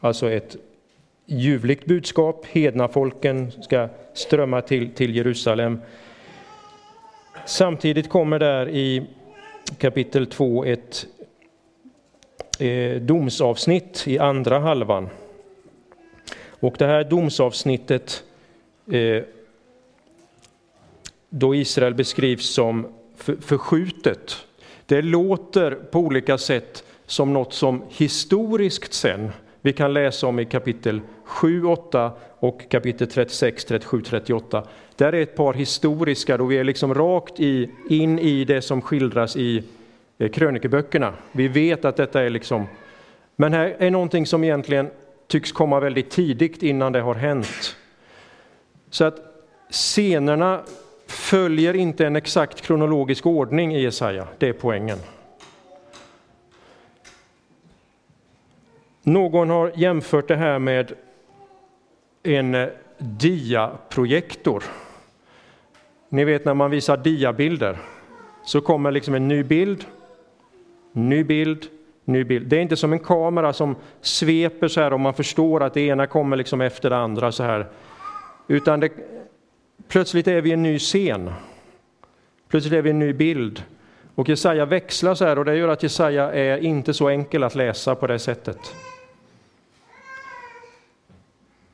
Alltså 0.00 0.30
ett 0.30 0.56
ljuvligt 1.26 1.84
budskap. 1.84 2.46
Hedna 2.46 2.88
folken 2.88 3.52
ska 3.62 3.88
strömma 4.12 4.60
till, 4.60 4.90
till 4.90 5.16
Jerusalem. 5.16 5.80
Samtidigt 7.46 8.08
kommer 8.08 8.38
där 8.38 8.68
i 8.68 9.06
kapitel 9.78 10.26
2 10.26 10.64
ett 10.64 11.06
eh, 12.60 13.00
domsavsnitt 13.00 14.04
i 14.06 14.18
andra 14.18 14.58
halvan. 14.58 15.08
Och 16.48 16.74
det 16.78 16.86
här 16.86 17.04
domsavsnittet 17.04 18.24
Eh, 18.33 18.33
Eh, 18.90 19.22
då 21.28 21.54
Israel 21.54 21.94
beskrivs 21.94 22.46
som 22.46 22.86
förskjutet. 23.40 24.46
Det 24.86 25.02
låter 25.02 25.70
på 25.70 25.98
olika 25.98 26.38
sätt 26.38 26.84
som 27.06 27.32
något 27.32 27.52
som 27.52 27.82
historiskt 27.88 28.92
sen 28.92 29.30
vi 29.60 29.72
kan 29.72 29.92
läsa 29.92 30.26
om 30.26 30.38
i 30.38 30.44
kapitel 30.44 31.00
7, 31.24 31.64
8 31.64 32.12
och 32.38 32.70
kapitel 32.70 33.06
36, 33.06 33.64
37, 33.64 34.02
38. 34.02 34.66
Där 34.96 35.12
är 35.12 35.22
ett 35.22 35.36
par 35.36 35.54
historiska, 35.54 36.36
då 36.36 36.44
vi 36.44 36.58
är 36.58 36.64
liksom 36.64 36.94
rakt 36.94 37.40
i, 37.40 37.70
in 37.90 38.18
i 38.18 38.44
det 38.44 38.62
som 38.62 38.82
skildras 38.82 39.36
i 39.36 39.62
eh, 40.18 40.30
krönikeböckerna. 40.30 41.14
Vi 41.32 41.48
vet 41.48 41.84
att 41.84 41.96
detta 41.96 42.22
är 42.22 42.30
liksom, 42.30 42.66
men 43.36 43.52
här 43.52 43.76
är 43.78 43.90
någonting 43.90 44.26
som 44.26 44.44
egentligen 44.44 44.90
tycks 45.26 45.52
komma 45.52 45.80
väldigt 45.80 46.10
tidigt 46.10 46.62
innan 46.62 46.92
det 46.92 47.00
har 47.00 47.14
hänt. 47.14 47.76
Så 48.94 49.04
att 49.04 49.20
scenerna 49.70 50.60
följer 51.06 51.74
inte 51.76 52.06
en 52.06 52.16
exakt 52.16 52.60
kronologisk 52.60 53.26
ordning 53.26 53.76
i 53.76 53.82
Jesaja, 53.82 54.26
det 54.38 54.48
är 54.48 54.52
poängen. 54.52 54.98
Någon 59.02 59.50
har 59.50 59.72
jämfört 59.74 60.28
det 60.28 60.36
här 60.36 60.58
med 60.58 60.92
en 62.22 62.54
eh, 62.54 62.68
diaprojektor. 62.98 64.64
Ni 66.08 66.24
vet 66.24 66.44
när 66.44 66.54
man 66.54 66.70
visar 66.70 66.96
diabilder 66.96 67.78
så 68.44 68.60
kommer 68.60 68.90
liksom 68.90 69.14
en 69.14 69.28
ny 69.28 69.42
bild, 69.42 69.84
ny 70.92 71.24
bild, 71.24 71.66
ny 72.04 72.24
bild. 72.24 72.46
Det 72.46 72.56
är 72.56 72.60
inte 72.60 72.76
som 72.76 72.92
en 72.92 72.98
kamera 72.98 73.52
som 73.52 73.76
sveper 74.00 74.68
så 74.68 74.80
här 74.80 74.92
och 74.92 75.00
man 75.00 75.14
förstår 75.14 75.62
att 75.62 75.74
det 75.74 75.80
ena 75.80 76.06
kommer 76.06 76.36
liksom 76.36 76.60
efter 76.60 76.90
det 76.90 76.96
andra 76.96 77.32
så 77.32 77.42
här. 77.42 77.66
Utan 78.48 78.80
det, 78.80 78.92
plötsligt 79.88 80.28
är 80.28 80.40
vi 80.40 80.50
i 80.50 80.52
en 80.52 80.62
ny 80.62 80.78
scen. 80.78 81.30
Plötsligt 82.48 82.72
är 82.72 82.82
vi 82.82 82.88
i 82.88 82.90
en 82.90 82.98
ny 82.98 83.12
bild. 83.12 83.62
Och 84.14 84.28
Jesaja 84.28 84.64
växlar 84.64 85.14
så 85.14 85.24
här 85.24 85.38
och 85.38 85.44
det 85.44 85.56
gör 85.56 85.68
att 85.68 85.82
Jesaja 85.82 86.32
är 86.32 86.58
inte 86.58 86.94
så 86.94 87.08
enkel 87.08 87.42
att 87.42 87.54
läsa 87.54 87.94
på 87.94 88.06
det 88.06 88.18
sättet. 88.18 88.74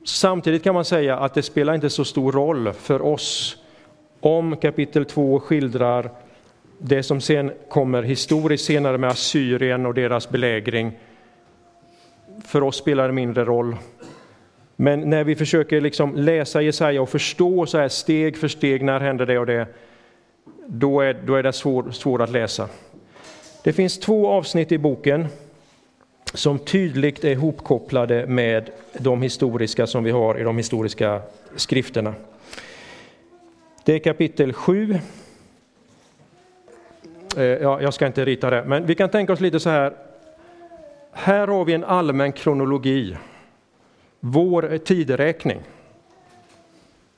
Samtidigt 0.04 0.64
kan 0.64 0.74
man 0.74 0.84
säga 0.84 1.16
att 1.16 1.34
det 1.34 1.42
spelar 1.42 1.74
inte 1.74 1.90
så 1.90 2.04
stor 2.04 2.32
roll 2.32 2.72
för 2.72 3.02
oss 3.02 3.56
om 4.20 4.56
kapitel 4.56 5.04
2 5.04 5.40
skildrar 5.40 6.10
det 6.78 7.02
som 7.02 7.20
sen 7.20 7.52
kommer 7.68 8.02
historiskt 8.02 8.64
senare 8.64 8.98
med 8.98 9.10
Assyrien 9.10 9.86
och 9.86 9.94
deras 9.94 10.28
belägring. 10.28 10.98
För 12.44 12.62
oss 12.62 12.76
spelar 12.76 13.06
det 13.06 13.12
mindre 13.12 13.44
roll. 13.44 13.76
Men 14.82 15.10
när 15.10 15.24
vi 15.24 15.36
försöker 15.36 15.80
liksom 15.80 16.16
läsa 16.16 16.62
Jesaja 16.62 17.02
och 17.02 17.08
förstå 17.08 17.66
så 17.66 17.78
här 17.78 17.88
steg 17.88 18.36
för 18.36 18.48
steg, 18.48 18.82
när 18.82 19.00
händer 19.00 19.26
det 19.26 19.38
och 19.38 19.46
det, 19.46 19.66
då 20.66 21.00
är, 21.00 21.14
då 21.26 21.34
är 21.34 21.42
det 21.42 21.52
svårt 21.52 21.94
svår 21.94 22.22
att 22.22 22.30
läsa. 22.30 22.68
Det 23.64 23.72
finns 23.72 23.98
två 23.98 24.28
avsnitt 24.28 24.72
i 24.72 24.78
boken 24.78 25.28
som 26.34 26.58
tydligt 26.58 27.24
är 27.24 27.36
hopkopplade 27.36 28.26
med 28.26 28.70
de 28.98 29.22
historiska 29.22 29.86
som 29.86 30.04
vi 30.04 30.10
har 30.10 30.38
i 30.40 30.42
de 30.42 30.56
historiska 30.56 31.22
skrifterna. 31.56 32.14
Det 33.84 33.94
är 33.94 33.98
kapitel 33.98 34.52
7. 34.52 34.98
Eh, 37.36 37.44
ja, 37.44 37.82
jag 37.82 37.94
ska 37.94 38.06
inte 38.06 38.24
rita 38.24 38.50
det, 38.50 38.64
men 38.64 38.86
vi 38.86 38.94
kan 38.94 39.10
tänka 39.10 39.32
oss 39.32 39.40
lite 39.40 39.60
så 39.60 39.70
här. 39.70 39.92
Här 41.12 41.48
har 41.48 41.64
vi 41.64 41.72
en 41.72 41.84
allmän 41.84 42.32
kronologi 42.32 43.16
vår 44.20 44.78
tideräkning. 44.78 45.60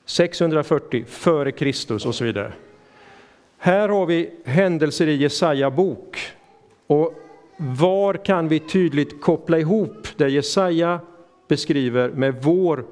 640 0.05 1.05
före 1.07 1.51
Kristus 1.51 2.05
och 2.05 2.15
så 2.15 2.23
vidare. 2.23 2.53
Här 3.57 3.89
har 3.89 4.05
vi 4.05 4.29
händelser 4.45 5.07
i 5.07 5.15
Jesaja 5.15 5.71
bok. 5.71 6.17
Och 6.87 7.13
var 7.57 8.13
kan 8.13 8.47
vi 8.47 8.59
tydligt 8.59 9.21
koppla 9.21 9.59
ihop 9.59 10.07
det 10.17 10.29
Jesaja 10.29 10.99
beskriver 11.47 12.09
med 12.09 12.43
vår 12.43 12.85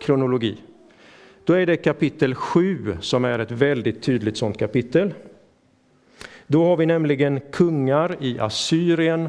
kronologi? 0.00 0.56
Då 1.44 1.52
är 1.52 1.66
det 1.66 1.76
kapitel 1.76 2.34
7 2.34 2.96
som 3.00 3.24
är 3.24 3.38
ett 3.38 3.50
väldigt 3.50 4.02
tydligt 4.02 4.36
sådant 4.36 4.58
kapitel. 4.58 5.14
Då 6.46 6.64
har 6.64 6.76
vi 6.76 6.86
nämligen 6.86 7.40
kungar 7.40 8.16
i 8.20 8.38
Assyrien, 8.38 9.28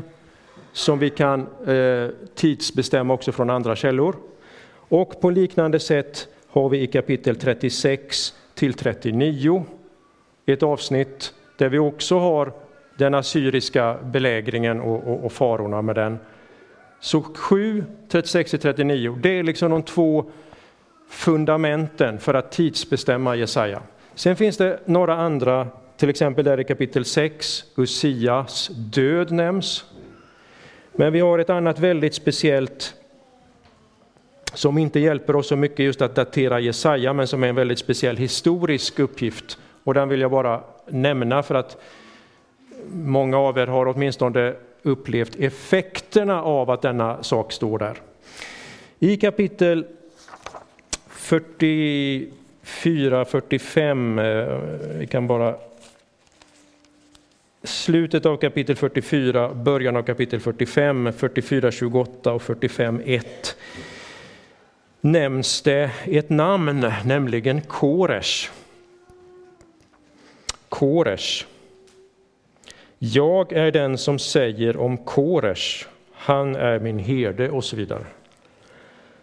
som 0.74 1.00
vi 1.00 1.10
kan 1.10 1.48
eh, 1.68 2.10
tidsbestämma 2.36 3.14
också 3.14 3.32
från 3.32 3.50
andra 3.50 3.76
källor. 3.76 4.16
Och 4.74 5.22
på 5.22 5.30
liknande 5.30 5.80
sätt 5.80 6.28
har 6.48 6.70
vi 6.70 6.82
i 6.82 6.88
kapitel 6.88 7.36
36 7.36 8.34
till 8.54 8.74
39 8.74 9.66
ett 10.46 10.64
avsnitt 10.64 11.34
där 11.58 11.70
vi 11.70 11.80
också 11.80 12.20
har 12.20 12.54
den 12.98 13.14
assyriska 13.14 13.98
belägringen 14.04 14.82
och, 14.82 15.08
och, 15.08 15.26
och 15.26 15.32
farorna 15.32 15.82
med 15.82 15.96
den. 15.96 16.20
Så 17.00 17.22
7, 17.22 17.84
36 18.10 18.52
till 18.52 18.60
39, 18.60 19.20
det 19.24 19.40
är 19.40 19.44
liksom 19.44 19.72
de 19.72 19.84
två 19.84 20.26
fundamenten 21.10 22.20
för 22.20 22.34
att 22.34 22.52
tidsbestämma 22.52 23.36
Jesaja. 23.36 23.82
Sen 24.16 24.36
finns 24.36 24.58
det 24.58 24.80
några 24.86 25.16
andra, 25.16 25.68
till 25.98 26.10
exempel 26.10 26.46
där 26.46 26.60
i 26.60 26.64
kapitel 26.64 27.06
6, 27.06 27.64
Usias 27.76 28.68
död 28.68 29.32
nämns. 29.32 29.86
Men 30.96 31.14
vi 31.14 31.20
har 31.20 31.40
ett 31.40 31.50
annat 31.50 31.80
väldigt 31.80 32.14
speciellt 32.14 32.96
som 34.54 34.78
inte 34.78 35.00
hjälper 35.00 35.36
oss 35.36 35.48
så 35.48 35.56
mycket 35.56 35.80
just 35.80 36.02
att 36.02 36.16
datera 36.16 36.60
Jesaja, 36.60 37.14
men 37.14 37.28
som 37.28 37.44
är 37.44 37.48
en 37.48 37.56
väldigt 37.56 37.80
speciell 37.80 38.18
historisk 38.18 39.00
uppgift. 39.00 39.58
Och 39.84 39.94
den 39.94 40.10
vill 40.10 40.22
jag 40.22 40.32
bara 40.32 40.62
nämna 40.88 41.44
för 41.44 41.56
att 41.56 41.78
många 42.94 43.38
av 43.38 43.58
er 43.58 43.68
har 43.68 43.88
åtminstone 43.88 44.54
upplevt 44.84 45.36
effekterna 45.36 46.44
av 46.44 46.70
att 46.70 46.82
denna 46.82 47.24
sak 47.24 47.52
står 47.52 47.80
där. 47.80 47.98
I 49.00 49.18
kapitel 49.18 49.86
44, 51.10 53.26
45, 53.26 54.20
eh, 54.20 54.60
vi 54.98 55.08
kan 55.08 55.28
bara 55.28 55.56
slutet 57.64 58.26
av 58.26 58.38
kapitel 58.38 58.76
44, 58.76 59.54
början 59.54 59.96
av 59.96 60.04
kapitel 60.04 60.40
45, 60.40 61.14
44, 61.14 61.72
28 61.72 62.34
och 62.34 62.42
45, 62.42 63.02
1 63.06 63.56
nämns 65.02 65.62
det 65.62 65.92
ett 66.06 66.30
namn, 66.30 66.92
nämligen 67.06 67.62
Koresh. 67.62 68.50
Koresh. 70.70 71.46
Jag 73.00 73.52
är 73.52 73.72
den 73.72 73.98
som 73.98 74.20
säger 74.20 74.78
om 74.78 74.98
Koresh, 74.98 75.88
han 76.14 76.56
är 76.56 76.80
min 76.80 77.00
herde 77.00 77.50
och 77.50 77.64
så 77.64 77.76
vidare. 77.76 78.06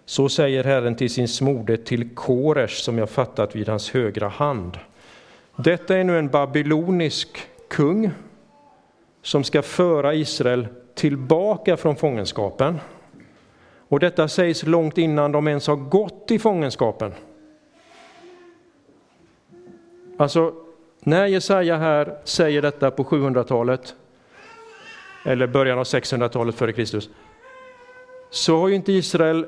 Så 0.04 0.28
säger 0.28 0.64
Herren 0.64 0.96
till 0.96 1.10
sin 1.10 1.28
smorde 1.28 1.76
till 1.76 2.14
Koresh 2.14 2.74
som 2.74 2.98
jag 2.98 3.10
fattat 3.10 3.56
vid 3.56 3.68
hans 3.68 3.90
högra 3.90 4.28
hand. 4.28 4.78
Detta 5.56 5.96
är 5.96 6.04
nu 6.04 6.18
en 6.18 6.28
babylonisk 6.28 7.38
kung 7.68 8.10
som 9.22 9.44
ska 9.44 9.62
föra 9.62 10.14
Israel 10.14 10.68
tillbaka 10.94 11.76
från 11.76 11.96
fångenskapen. 11.96 12.80
Och 13.88 14.00
detta 14.00 14.28
sägs 14.28 14.62
långt 14.62 14.98
innan 14.98 15.32
de 15.32 15.48
ens 15.48 15.66
har 15.66 15.76
gått 15.76 16.30
i 16.30 16.38
fångenskapen. 16.38 17.14
Alltså, 20.16 20.54
när 21.00 21.26
Jesaja 21.26 21.76
här 21.76 22.18
säger 22.24 22.62
detta 22.62 22.90
på 22.90 23.04
700-talet, 23.04 23.94
eller 25.24 25.46
början 25.46 25.78
av 25.78 25.84
600-talet 25.84 26.54
före 26.54 26.72
Kristus, 26.72 27.10
så 28.30 28.58
har 28.58 28.68
ju 28.68 28.74
inte 28.74 28.92
Israel 28.92 29.46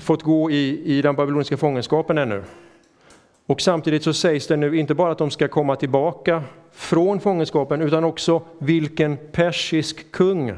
fått 0.00 0.22
gå 0.22 0.50
i, 0.50 0.82
i 0.84 1.02
den 1.02 1.16
babyloniska 1.16 1.56
fångenskapen 1.56 2.18
ännu. 2.18 2.42
Och 3.48 3.60
samtidigt 3.60 4.02
så 4.02 4.12
sägs 4.12 4.46
det 4.46 4.56
nu 4.56 4.78
inte 4.78 4.94
bara 4.94 5.12
att 5.12 5.18
de 5.18 5.30
ska 5.30 5.48
komma 5.48 5.76
tillbaka 5.76 6.42
från 6.72 7.20
fångenskapen 7.20 7.82
utan 7.82 8.04
också 8.04 8.42
vilken 8.58 9.16
persisk 9.32 10.12
kung 10.12 10.54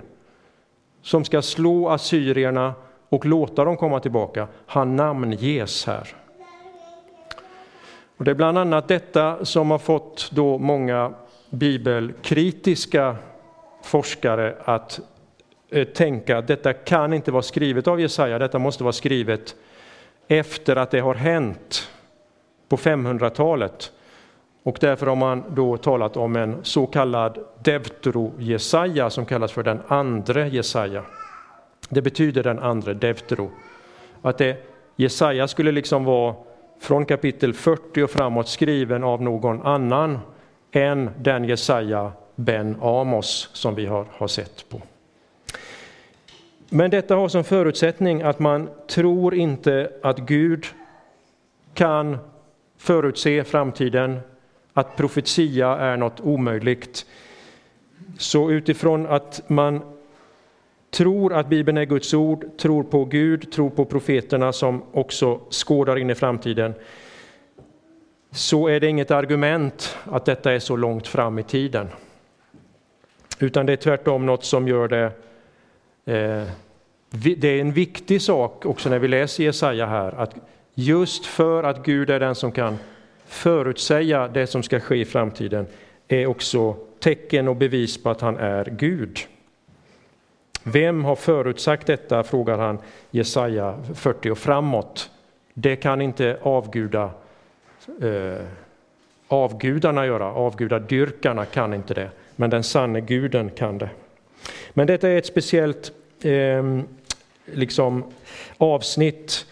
som 1.03 1.25
ska 1.25 1.43
slå 1.43 1.89
assyrierna 1.89 2.75
och 3.09 3.27
låta 3.27 3.65
dem 3.65 3.77
komma 3.77 4.01
tillbaka. 4.01 4.49
Han 4.67 4.97
namnges 4.97 5.87
här. 5.87 6.09
Och 8.17 8.25
det 8.25 8.31
är 8.31 8.35
bland 8.35 8.59
annat 8.59 8.89
detta 8.89 9.45
som 9.45 9.71
har 9.71 9.79
fått 9.79 10.31
då 10.33 10.59
många 10.59 11.13
bibelkritiska 11.51 13.17
forskare 13.83 14.57
att 14.65 15.01
eh, 15.71 15.85
tänka 15.85 16.39
att 16.39 16.47
detta 16.47 16.73
kan 16.73 17.13
inte 17.13 17.33
vara 17.33 17.43
skrivet 17.43 17.89
av 17.89 18.01
Jesaja, 18.01 18.39
detta 18.39 18.59
måste 18.59 18.85
vara 18.85 18.93
skrivet 18.93 19.55
efter 20.29 20.77
att 20.77 20.91
det 20.91 21.01
har 21.01 21.15
hänt 21.15 21.91
på 22.71 22.77
500-talet. 22.77 23.93
Och 24.63 24.79
därför 24.81 25.07
har 25.07 25.17
man 25.17 25.45
då 25.49 25.77
talat 25.77 26.17
om 26.17 26.37
en 26.37 26.57
så 26.63 26.87
kallad 26.87 27.39
Deutero-Jesaja 27.65 29.11
som 29.11 29.27
kallas 29.27 29.53
för 29.53 29.63
den 29.63 29.81
andre 29.89 30.49
Jesaja. 30.49 31.03
Det 31.89 32.03
betyder 32.03 32.43
den 32.43 32.59
andre 32.59 32.95
Deutero. 32.95 33.51
Att 34.23 34.39
det, 34.39 34.57
Jesaja 34.97 35.49
skulle 35.49 35.73
liksom 35.73 36.05
vara 36.05 36.35
från 36.81 37.05
kapitel 37.05 37.55
40 37.55 38.03
och 38.03 38.11
framåt 38.11 38.49
skriven 38.49 39.05
av 39.05 39.23
någon 39.23 39.63
annan 39.63 40.19
än 40.73 41.11
den 41.19 41.45
Jesaja 41.45 42.13
ben 42.37 42.77
Amos 42.83 43.51
som 43.53 43.75
vi 43.75 43.87
har, 43.87 44.07
har 44.11 44.29
sett 44.29 44.69
på. 44.69 44.81
Men 46.69 46.91
detta 46.91 47.15
har 47.15 47.29
som 47.29 47.45
förutsättning 47.45 48.23
att 48.23 48.39
man 48.39 48.69
tror 48.89 49.35
inte 49.35 49.91
att 50.03 50.19
Gud 50.19 50.67
kan 51.75 52.19
förutse 52.81 53.45
framtiden, 53.45 54.21
att 54.73 54.97
profetia 54.97 55.77
är 55.77 55.97
något 55.97 56.21
omöjligt. 56.21 57.07
Så 58.19 58.51
utifrån 58.51 59.07
att 59.07 59.43
man 59.47 59.83
tror 60.91 61.33
att 61.33 61.49
Bibeln 61.49 61.79
är 61.79 61.85
Guds 61.85 62.15
ord, 62.15 62.59
tror 62.59 62.83
på 62.83 63.05
Gud, 63.05 63.53
tror 63.53 63.71
på 63.71 63.85
profeterna 63.85 64.53
som 64.53 64.83
också 64.93 65.41
skådar 65.51 65.99
in 65.99 66.11
i 66.11 66.15
framtiden, 66.15 66.75
så 68.31 68.69
är 68.69 68.81
det 68.81 68.87
inget 68.87 69.11
argument 69.11 69.97
att 70.05 70.25
detta 70.25 70.53
är 70.53 70.59
så 70.59 70.77
långt 70.77 71.07
fram 71.07 71.39
i 71.39 71.43
tiden. 71.43 71.89
Utan 73.39 73.67
det 73.67 73.73
är 73.73 73.77
tvärtom 73.77 74.27
något 74.27 74.45
som 74.45 74.69
gör 74.69 74.89
det 74.89 75.13
eh, 76.05 76.49
det 77.11 77.49
är 77.49 77.61
en 77.61 77.73
viktig 77.73 78.23
sak 78.23 78.67
också 78.67 78.89
när 78.89 78.99
vi 78.99 79.09
läser 79.09 79.45
Jesaja 79.45 79.87
här, 79.87 80.13
att 80.13 80.35
just 80.81 81.27
för 81.27 81.63
att 81.63 81.85
Gud 81.85 82.11
är 82.11 82.21
den 82.21 82.35
som 82.35 82.53
kan 82.53 82.79
förutsäga 83.27 84.29
det 84.29 84.47
som 84.47 84.63
ska 84.63 84.81
ske 84.81 84.97
i 84.97 85.05
framtiden, 85.05 85.67
är 86.09 86.27
också 86.27 86.77
tecken 87.01 87.49
och 87.49 87.57
bevis 87.57 88.03
på 88.03 88.11
att 88.11 88.21
han 88.21 88.37
är 88.37 88.65
Gud. 88.65 89.19
Vem 90.63 91.05
har 91.05 91.17
förutsagt 91.17 91.87
detta, 91.87 92.23
frågar 92.23 92.59
han 92.59 92.79
Jesaja 93.11 93.79
40 93.95 94.31
och 94.31 94.39
framåt. 94.39 95.11
Det 95.55 95.77
kan 95.77 96.01
inte 96.01 96.39
avguda, 96.43 97.11
eh, 98.03 98.45
avgudarna 99.29 100.07
göra, 100.07 100.25
avgudadyrkarna 100.25 101.45
kan 101.45 101.75
inte 101.75 101.95
det, 101.95 102.11
men 102.37 102.51
den 102.51 102.63
sanne 102.63 103.01
guden 103.01 103.51
kan 103.51 103.79
det. 103.79 103.91
Men 104.71 104.87
detta 104.87 105.09
är 105.09 105.19
ett 105.19 105.27
speciellt 105.27 105.93
eh, 106.23 106.81
liksom 107.45 108.05
avsnitt, 108.59 109.47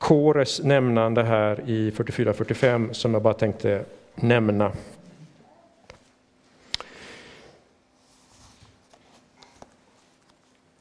Kores 0.00 0.62
nämnande 0.62 1.22
här 1.22 1.60
i 1.66 1.90
44-45 1.90 2.92
som 2.92 3.14
jag 3.14 3.22
bara 3.22 3.34
tänkte 3.34 3.84
nämna. 4.14 4.72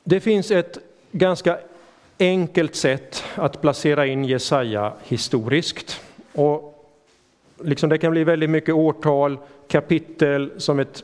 Det 0.03 0.19
finns 0.19 0.51
ett 0.51 0.77
ganska 1.11 1.59
enkelt 2.19 2.75
sätt 2.75 3.23
att 3.35 3.61
placera 3.61 4.05
in 4.05 4.25
Jesaja 4.25 4.93
historiskt. 5.03 6.01
Och 6.33 6.89
liksom 7.63 7.89
det 7.89 7.97
kan 7.97 8.11
bli 8.11 8.23
väldigt 8.23 8.49
mycket 8.49 8.75
årtal, 8.75 9.37
kapitel 9.67 10.51
som 10.57 10.79
ett 10.79 11.03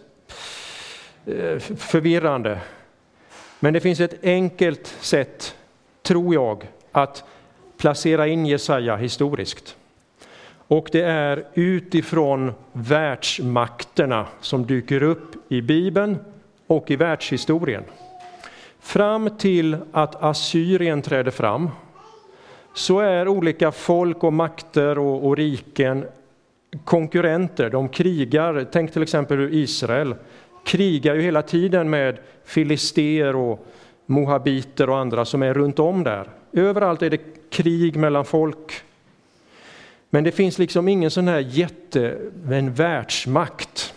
eh, 1.26 1.60
förvirrande. 1.60 2.60
Men 3.60 3.74
det 3.74 3.80
finns 3.80 4.00
ett 4.00 4.24
enkelt 4.24 4.88
sätt, 4.88 5.56
tror 6.02 6.34
jag, 6.34 6.68
att 6.92 7.24
placera 7.78 8.28
in 8.28 8.46
Jesaja 8.46 8.96
historiskt. 8.96 9.76
Och 10.68 10.90
det 10.92 11.02
är 11.02 11.44
utifrån 11.54 12.54
världsmakterna 12.74 14.28
som 14.42 14.66
dyker 14.66 15.04
upp 15.04 15.52
i 15.52 15.62
Bibeln 15.62 16.18
och 16.68 16.92
i 16.92 16.96
världshistorien. 16.96 17.84
Fram 18.80 19.30
till 19.38 19.78
att 19.92 20.24
Assyrien 20.24 21.02
träder 21.02 21.32
fram 21.32 21.70
så 22.74 23.00
är 23.00 23.28
olika 23.28 23.72
folk 23.72 24.24
och 24.24 24.34
makter 24.34 25.00
och, 25.00 25.28
och 25.28 25.38
riken 25.38 26.06
konkurrenter, 26.84 27.70
de 27.70 27.90
krigar. 27.90 28.66
Tänk 28.72 28.94
till 28.94 29.04
exempel 29.04 29.38
hur 29.38 29.54
Israel 29.54 30.16
krigar 30.66 31.16
ju 31.16 31.22
hela 31.22 31.42
tiden 31.42 31.90
med 31.90 32.18
filister 32.46 33.36
och 33.36 33.68
mohabiter 34.06 34.90
och 34.90 34.98
andra 34.98 35.26
som 35.26 35.44
är 35.44 35.54
runt 35.54 35.80
om 35.80 36.04
där. 36.04 36.30
Överallt 36.56 37.02
är 37.02 37.10
det 37.10 37.50
krig 37.50 37.96
mellan 37.96 38.26
folk. 38.26 38.82
Men 40.10 40.24
det 40.24 40.32
finns 40.32 40.60
liksom 40.60 40.88
ingen 40.88 41.12
sån 41.12 41.28
här 41.28 41.40
jätte, 41.40 42.18
en 42.52 42.74
världsmakt 42.74 43.96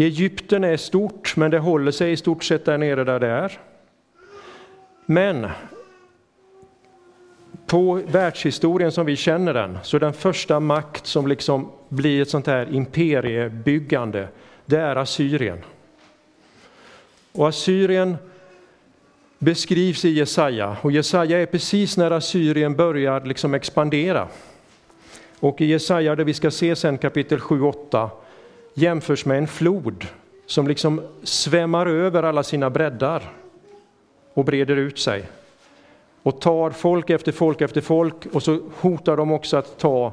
Egypten 0.00 0.64
är 0.64 0.76
stort, 0.76 1.36
men 1.36 1.50
det 1.50 1.58
håller 1.58 1.92
sig 1.92 2.12
i 2.12 2.16
stort 2.16 2.44
sett 2.44 2.64
där 2.64 2.78
nere 2.78 3.04
där 3.04 3.20
det 3.20 3.26
är. 3.26 3.60
Men 5.06 5.46
på 7.66 8.02
världshistorien 8.06 8.92
som 8.92 9.06
vi 9.06 9.16
känner 9.16 9.54
den, 9.54 9.78
så 9.82 9.98
den 9.98 10.12
första 10.12 10.60
makt 10.60 11.06
som 11.06 11.26
liksom 11.26 11.70
blir 11.88 12.22
ett 12.22 12.30
sånt 12.30 12.46
här 12.46 12.74
imperiebyggande, 12.74 14.28
det 14.66 14.76
är 14.76 14.96
Assyrien. 14.96 15.58
Och 17.32 17.48
Assyrien 17.48 18.16
beskrivs 19.38 20.04
i 20.04 20.08
Jesaja, 20.08 20.76
och 20.82 20.92
Jesaja 20.92 21.38
är 21.38 21.46
precis 21.46 21.96
när 21.96 22.10
Assyrien 22.10 22.76
börjar 22.76 23.20
liksom 23.20 23.54
expandera. 23.54 24.28
Och 25.40 25.60
i 25.60 25.66
Jesaja, 25.66 26.16
det 26.16 26.24
vi 26.24 26.34
ska 26.34 26.50
se 26.50 26.76
sen 26.76 26.98
kapitel 26.98 27.38
7-8, 27.38 28.08
jämförs 28.74 29.24
med 29.24 29.38
en 29.38 29.48
flod 29.48 30.06
som 30.46 30.68
liksom 30.68 31.02
svämmar 31.22 31.86
över 31.86 32.22
alla 32.22 32.42
sina 32.42 32.70
breddar 32.70 33.22
och 34.34 34.44
breder 34.44 34.76
ut 34.76 34.98
sig 34.98 35.24
och 36.22 36.40
tar 36.40 36.70
folk 36.70 37.10
efter 37.10 37.32
folk 37.32 37.60
efter 37.60 37.80
folk 37.80 38.26
och 38.32 38.42
så 38.42 38.60
hotar 38.80 39.16
de 39.16 39.32
också 39.32 39.56
att 39.56 39.78
ta 39.78 40.12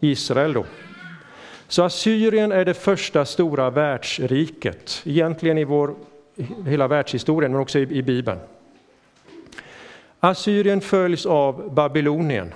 Israel 0.00 0.52
då. 0.52 0.64
Så 1.68 1.82
Assyrien 1.82 2.52
är 2.52 2.64
det 2.64 2.74
första 2.74 3.24
stora 3.24 3.70
världsriket, 3.70 5.02
egentligen 5.04 5.58
i 5.58 5.64
vår 5.64 5.94
hela 6.66 6.88
världshistorien 6.88 7.52
men 7.52 7.60
också 7.60 7.78
i, 7.78 7.82
i 7.82 8.02
Bibeln. 8.02 8.38
Assyrien 10.20 10.80
följs 10.80 11.26
av 11.26 11.74
Babylonien. 11.74 12.54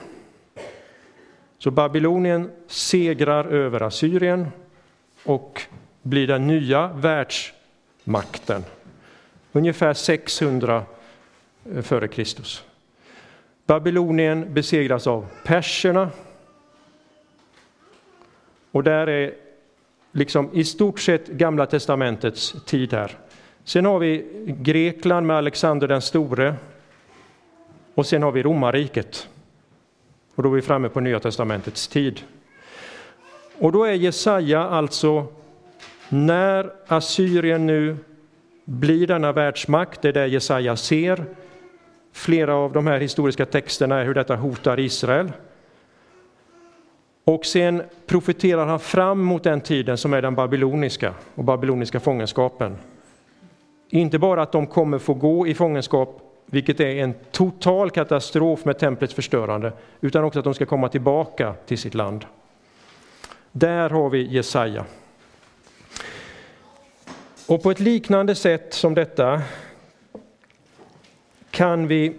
Så 1.58 1.70
Babylonien 1.70 2.50
segrar 2.66 3.44
över 3.44 3.82
Assyrien 3.82 4.48
och 5.24 5.62
blir 6.02 6.26
den 6.26 6.46
nya 6.46 6.88
världsmakten. 6.88 8.64
Ungefär 9.52 9.94
600 9.94 10.84
eh, 11.74 11.82
före 11.82 12.08
Kristus. 12.08 12.64
Babylonien 13.66 14.54
besegras 14.54 15.06
av 15.06 15.26
perserna. 15.44 16.10
Och 18.70 18.84
där 18.84 19.06
är 19.06 19.34
liksom 20.12 20.50
i 20.52 20.64
stort 20.64 21.00
sett 21.00 21.26
Gamla 21.26 21.66
testamentets 21.66 22.54
tid 22.66 22.92
här. 22.92 23.18
Sen 23.64 23.84
har 23.84 23.98
vi 23.98 24.26
Grekland 24.46 25.26
med 25.26 25.36
Alexander 25.36 25.88
den 25.88 26.02
store 26.02 26.54
och 27.94 28.06
sen 28.06 28.22
har 28.22 28.32
vi 28.32 28.42
romarriket. 28.42 29.28
Och 30.34 30.42
då 30.42 30.48
är 30.48 30.54
vi 30.54 30.62
framme 30.62 30.88
på 30.88 31.00
Nya 31.00 31.20
testamentets 31.20 31.88
tid. 31.88 32.20
Och 33.58 33.72
då 33.72 33.84
är 33.84 33.92
Jesaja 33.92 34.60
alltså, 34.60 35.26
när 36.08 36.72
Assyrien 36.86 37.66
nu 37.66 37.96
blir 38.64 39.06
denna 39.06 39.32
världsmakt, 39.32 40.02
det 40.02 40.08
är 40.08 40.12
det 40.12 40.26
Jesaja 40.26 40.76
ser. 40.76 41.24
Flera 42.12 42.54
av 42.54 42.72
de 42.72 42.86
här 42.86 43.00
historiska 43.00 43.46
texterna 43.46 44.00
är 44.00 44.04
hur 44.04 44.14
detta 44.14 44.36
hotar 44.36 44.80
Israel. 44.80 45.32
Och 47.24 47.46
sen 47.46 47.82
profeterar 48.06 48.66
han 48.66 48.80
fram 48.80 49.20
mot 49.20 49.44
den 49.44 49.60
tiden 49.60 49.98
som 49.98 50.12
är 50.12 50.22
den 50.22 50.34
babyloniska 50.34 51.14
och 51.34 51.44
babyloniska 51.44 52.00
fångenskapen. 52.00 52.76
Inte 53.88 54.18
bara 54.18 54.42
att 54.42 54.52
de 54.52 54.66
kommer 54.66 54.98
få 54.98 55.14
gå 55.14 55.46
i 55.46 55.54
fångenskap, 55.54 56.21
vilket 56.52 56.80
är 56.80 56.96
en 56.96 57.14
total 57.30 57.90
katastrof 57.90 58.64
med 58.64 58.78
templets 58.78 59.14
förstörande, 59.14 59.72
utan 60.00 60.24
också 60.24 60.38
att 60.38 60.44
de 60.44 60.54
ska 60.54 60.66
komma 60.66 60.88
tillbaka 60.88 61.54
till 61.66 61.78
sitt 61.78 61.94
land. 61.94 62.24
Där 63.52 63.90
har 63.90 64.10
vi 64.10 64.26
Jesaja. 64.26 64.84
Och 67.48 67.62
på 67.62 67.70
ett 67.70 67.80
liknande 67.80 68.34
sätt 68.34 68.74
som 68.74 68.94
detta 68.94 69.42
kan 71.50 71.86
vi 71.86 72.16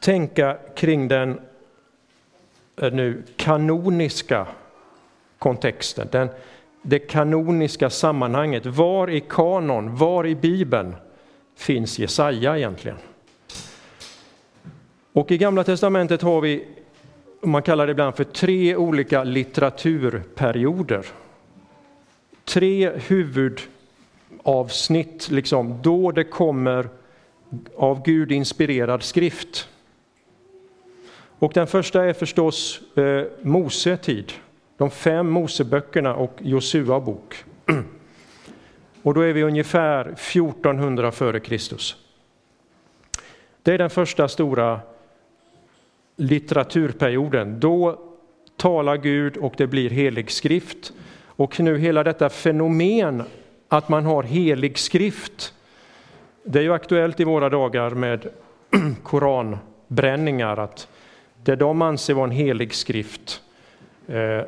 tänka 0.00 0.58
kring 0.74 1.08
den 1.08 1.40
eh, 2.76 2.92
nu 2.92 3.22
kanoniska 3.36 4.46
kontexten, 5.38 6.08
den, 6.12 6.28
det 6.82 6.98
kanoniska 6.98 7.90
sammanhanget. 7.90 8.66
Var 8.66 9.10
i 9.10 9.20
kanon, 9.20 9.96
var 9.96 10.26
i 10.26 10.34
Bibeln 10.34 10.96
finns 11.54 11.98
Jesaja 11.98 12.56
egentligen? 12.56 12.98
Och 15.12 15.30
i 15.30 15.38
Gamla 15.38 15.64
testamentet 15.64 16.22
har 16.22 16.40
vi, 16.40 16.66
man 17.40 17.62
kallar 17.62 17.86
det 17.86 17.90
ibland 17.90 18.14
för 18.14 18.24
tre 18.24 18.76
olika 18.76 19.24
litteraturperioder. 19.24 21.06
Tre 22.44 22.92
huvudavsnitt, 22.96 25.30
liksom, 25.30 25.78
då 25.82 26.10
det 26.10 26.24
kommer 26.24 26.88
av 27.76 28.02
Gud 28.02 28.32
inspirerad 28.32 29.02
skrift. 29.02 29.68
Och 31.38 31.52
den 31.52 31.66
första 31.66 32.04
är 32.04 32.12
förstås 32.12 32.80
eh, 32.96 33.24
Mose 33.42 33.96
tid, 33.96 34.32
de 34.76 34.90
fem 34.90 35.30
Moseböckerna 35.30 36.14
och 36.14 36.34
Josua 36.38 37.00
bok. 37.00 37.44
Och 39.04 39.14
då 39.14 39.20
är 39.20 39.32
vi 39.32 39.42
ungefär 39.42 40.00
1400 40.00 41.12
före 41.12 41.40
Kristus. 41.40 41.96
Det 43.62 43.74
är 43.74 43.78
den 43.78 43.90
första 43.90 44.28
stora 44.28 44.80
litteraturperioden. 46.16 47.60
Då 47.60 48.00
talar 48.56 48.96
Gud 48.96 49.36
och 49.36 49.54
det 49.56 49.66
blir 49.66 49.90
helig 49.90 50.30
skrift. 50.30 50.92
Och 51.26 51.60
nu 51.60 51.78
hela 51.78 52.04
detta 52.04 52.28
fenomen 52.28 53.22
att 53.68 53.88
man 53.88 54.04
har 54.04 54.22
helig 54.22 54.78
skrift, 54.78 55.54
det 56.44 56.58
är 56.58 56.62
ju 56.62 56.72
aktuellt 56.72 57.20
i 57.20 57.24
våra 57.24 57.48
dagar 57.48 57.90
med 57.90 58.26
koranbränningar, 59.02 60.56
att 60.56 60.88
det 61.42 61.56
de 61.56 61.82
anser 61.82 62.14
vara 62.14 62.24
en 62.24 62.30
helig 62.30 62.74
skrift. 62.74 63.42
Eh, 64.08 64.40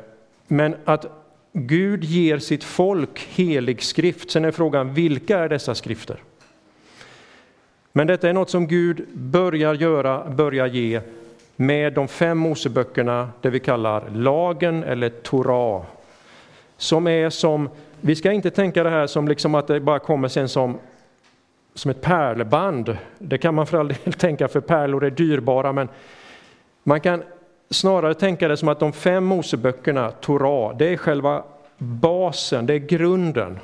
men 0.47 0.75
att 0.85 1.26
Gud 1.53 2.03
ger 2.03 2.37
sitt 2.37 2.63
folk 2.63 3.27
helig 3.29 3.83
skrift. 3.83 4.31
Sen 4.31 4.45
är 4.45 4.51
frågan, 4.51 4.93
vilka 4.93 5.39
är 5.39 5.49
dessa 5.49 5.75
skrifter? 5.75 6.23
Men 7.91 8.07
detta 8.07 8.29
är 8.29 8.33
något 8.33 8.49
som 8.49 8.67
Gud 8.67 9.07
börjar 9.13 9.73
göra, 9.73 10.29
börjar 10.29 10.67
ge 10.67 11.01
med 11.55 11.93
de 11.93 12.07
fem 12.07 12.37
Moseböckerna, 12.37 13.29
det 13.41 13.49
vi 13.49 13.59
kallar 13.59 14.09
lagen 14.09 14.83
eller 14.83 15.09
Torah. 15.09 15.83
Som 16.77 17.07
är 17.07 17.29
som, 17.29 17.69
vi 18.01 18.15
ska 18.15 18.31
inte 18.31 18.51
tänka 18.51 18.83
det 18.83 18.89
här 18.89 19.07
som 19.07 19.27
liksom 19.27 19.55
att 19.55 19.67
det 19.67 19.79
bara 19.79 19.99
kommer 19.99 20.27
sen 20.27 20.49
som, 20.49 20.77
som 21.73 21.91
ett 21.91 22.01
pärlband. 22.01 22.97
Det 23.17 23.37
kan 23.37 23.55
man 23.55 23.67
för 23.67 23.77
all 23.77 23.87
del 23.87 24.13
tänka, 24.17 24.47
för 24.47 24.59
pärlor 24.59 25.03
är 25.03 25.09
dyrbara, 25.09 25.73
men 25.73 25.89
man 26.83 27.01
kan 27.01 27.23
snarare 27.69 28.13
tänka 28.13 28.47
det 28.47 28.57
som 28.57 28.69
att 28.69 28.79
de 28.79 28.93
fem 28.93 29.23
Moseböckerna, 29.23 30.11
Torah, 30.11 30.77
det 30.77 30.85
är 30.93 30.97
själva 30.97 31.43
basen, 31.77 32.65
det 32.65 32.73
är 32.73 32.77
grunden 32.77 33.59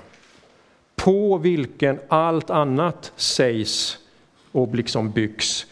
på 0.96 1.38
vilken 1.38 2.00
allt 2.08 2.50
annat 2.50 3.12
sägs 3.16 3.98
och 4.52 4.76
liksom 4.76 5.12
byggs. 5.12 5.66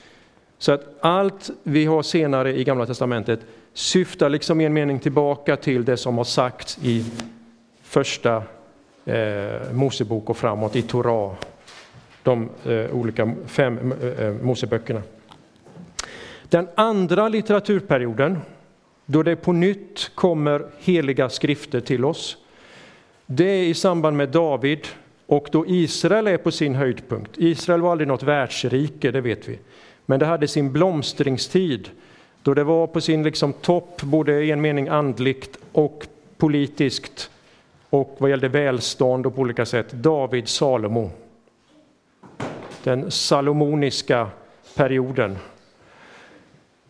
Så 0.57 0.71
att 0.71 0.97
allt 0.99 1.49
vi 1.63 1.86
har 1.86 2.03
senare 2.03 2.57
i 2.57 2.63
Gamla 2.63 2.86
Testamentet 2.86 3.39
syftar 3.73 4.29
liksom 4.29 4.61
i 4.61 4.65
en 4.65 4.73
mening 4.73 4.99
tillbaka 4.99 5.55
till 5.55 5.86
det 5.86 5.97
som 5.97 6.17
har 6.17 6.23
sagts 6.23 6.77
i 6.82 7.05
första 7.84 8.43
eh, 9.05 9.71
Mosebok 9.73 10.29
och 10.29 10.38
framåt 10.38 10.75
i 10.75 10.82
Torah, 10.82 11.34
de 12.23 12.49
eh, 12.65 12.95
olika 12.95 13.34
fem 13.45 13.93
eh, 14.01 14.25
eh 14.25 14.34
Moseböckerna. 14.34 15.01
Den 16.51 16.67
andra 16.75 17.29
litteraturperioden, 17.29 18.37
då 19.05 19.23
det 19.23 19.35
på 19.35 19.51
nytt 19.51 20.11
kommer 20.15 20.65
heliga 20.79 21.29
skrifter 21.29 21.81
till 21.81 22.05
oss, 22.05 22.37
det 23.25 23.43
är 23.43 23.63
i 23.63 23.73
samband 23.73 24.17
med 24.17 24.29
David 24.29 24.87
och 25.25 25.49
då 25.51 25.65
Israel 25.67 26.27
är 26.27 26.37
på 26.37 26.51
sin 26.51 26.75
höjdpunkt. 26.75 27.31
Israel 27.37 27.81
var 27.81 27.91
aldrig 27.91 28.07
något 28.07 28.23
världsrike, 28.23 29.11
det 29.11 29.21
vet 29.21 29.47
vi. 29.47 29.59
Men 30.05 30.19
det 30.19 30.25
hade 30.25 30.47
sin 30.47 30.71
blomstringstid 30.71 31.89
då 32.43 32.53
det 32.53 32.63
var 32.63 32.87
på 32.87 33.01
sin 33.01 33.23
liksom 33.23 33.53
topp, 33.53 34.01
både 34.01 34.43
i 34.43 34.51
en 34.51 34.61
mening 34.61 34.87
andligt 34.87 35.57
och 35.71 36.07
politiskt 36.37 37.29
och 37.89 38.15
vad 38.17 38.29
gällde 38.29 38.47
välstånd 38.47 39.25
och 39.25 39.35
på 39.35 39.41
olika 39.41 39.65
sätt. 39.65 39.91
David 39.91 40.47
Salomo. 40.47 41.11
Den 42.83 43.11
salomoniska 43.11 44.27
perioden. 44.75 45.37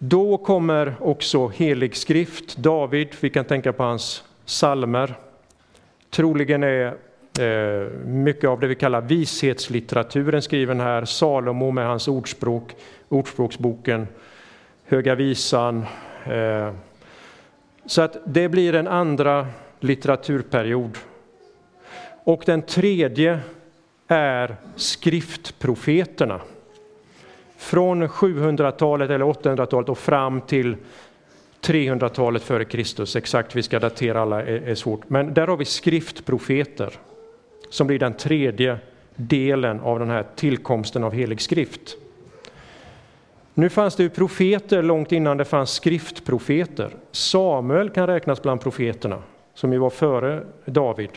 Då 0.03 0.37
kommer 0.37 0.95
också 0.99 1.47
helig 1.47 1.95
skrift. 1.95 2.57
David, 2.57 3.07
vi 3.19 3.29
kan 3.29 3.45
tänka 3.45 3.73
på 3.73 3.83
hans 3.83 4.23
salmer. 4.45 5.15
Troligen 6.09 6.63
är 6.63 6.85
eh, 7.39 7.87
mycket 8.05 8.49
av 8.49 8.59
det 8.59 8.67
vi 8.67 8.75
kallar 8.75 9.01
vishetslitteraturen 9.01 10.41
skriven 10.41 10.79
här. 10.79 11.05
Salomo 11.05 11.71
med 11.71 11.87
hans 11.87 12.07
ordspråk, 12.07 12.75
Ordspråksboken, 13.09 14.07
Höga 14.85 15.15
visan. 15.15 15.85
Eh. 16.25 16.73
Så 17.85 18.01
att 18.01 18.17
det 18.25 18.49
blir 18.49 18.75
en 18.75 18.87
andra 18.87 19.47
litteraturperiod. 19.79 20.97
Och 22.23 22.43
den 22.45 22.61
tredje 22.61 23.39
är 24.07 24.55
skriftprofeterna. 24.75 26.41
Från 27.61 28.07
700-talet 28.07 29.09
eller 29.09 29.25
800-talet 29.25 29.89
och 29.89 29.97
fram 29.97 30.41
till 30.41 30.75
300-talet 31.61 32.43
före 32.43 32.65
Kristus. 32.65 33.15
Exakt 33.15 33.55
vi 33.55 33.63
ska 33.63 33.79
datera 33.79 34.21
alla 34.21 34.41
är, 34.41 34.67
är 34.67 34.75
svårt. 34.75 35.09
Men 35.09 35.33
där 35.33 35.47
har 35.47 35.57
vi 35.57 35.65
skriftprofeter 35.65 36.93
som 37.69 37.87
blir 37.87 37.99
den 37.99 38.13
tredje 38.13 38.77
delen 39.15 39.79
av 39.79 39.99
den 39.99 40.09
här 40.09 40.25
tillkomsten 40.35 41.03
av 41.03 41.13
helig 41.13 41.41
skrift. 41.41 41.97
Nu 43.53 43.69
fanns 43.69 43.95
det 43.95 44.03
ju 44.03 44.09
profeter 44.09 44.83
långt 44.83 45.11
innan 45.11 45.37
det 45.37 45.45
fanns 45.45 45.71
skriftprofeter. 45.71 46.95
Samuel 47.11 47.89
kan 47.89 48.07
räknas 48.07 48.41
bland 48.41 48.61
profeterna, 48.61 49.23
som 49.53 49.73
ju 49.73 49.79
var 49.79 49.89
före 49.89 50.43
David. 50.65 51.11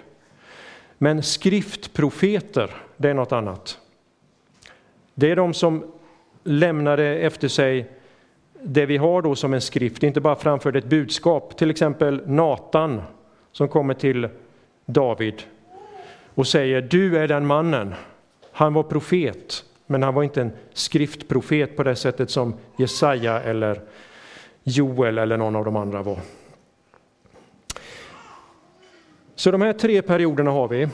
Men 0.98 1.22
skriftprofeter, 1.22 2.70
det 2.96 3.10
är 3.10 3.14
något 3.14 3.32
annat. 3.32 3.78
Det 5.14 5.30
är 5.30 5.36
de 5.36 5.54
som 5.54 5.84
lämnade 6.44 7.04
efter 7.04 7.48
sig 7.48 7.86
det 8.62 8.86
vi 8.86 8.96
har 8.96 9.22
då 9.22 9.34
som 9.34 9.54
en 9.54 9.60
skrift, 9.60 10.02
inte 10.02 10.20
bara 10.20 10.36
framförde 10.36 10.78
ett 10.78 10.84
budskap. 10.84 11.56
Till 11.56 11.70
exempel 11.70 12.22
Natan 12.26 13.02
som 13.52 13.68
kommer 13.68 13.94
till 13.94 14.28
David 14.86 15.42
och 16.34 16.46
säger 16.46 16.80
du 16.80 17.18
är 17.18 17.28
den 17.28 17.46
mannen. 17.46 17.94
Han 18.52 18.74
var 18.74 18.82
profet, 18.82 19.64
men 19.86 20.02
han 20.02 20.14
var 20.14 20.22
inte 20.22 20.40
en 20.40 20.52
skriftprofet 20.72 21.76
på 21.76 21.82
det 21.82 21.96
sättet 21.96 22.30
som 22.30 22.54
Jesaja 22.76 23.40
eller 23.40 23.80
Joel 24.62 25.18
eller 25.18 25.36
någon 25.36 25.56
av 25.56 25.64
de 25.64 25.76
andra 25.76 26.02
var. 26.02 26.18
Så 29.34 29.50
de 29.50 29.62
här 29.62 29.72
tre 29.72 30.02
perioderna 30.02 30.50
har 30.50 30.68
vi. 30.68 30.88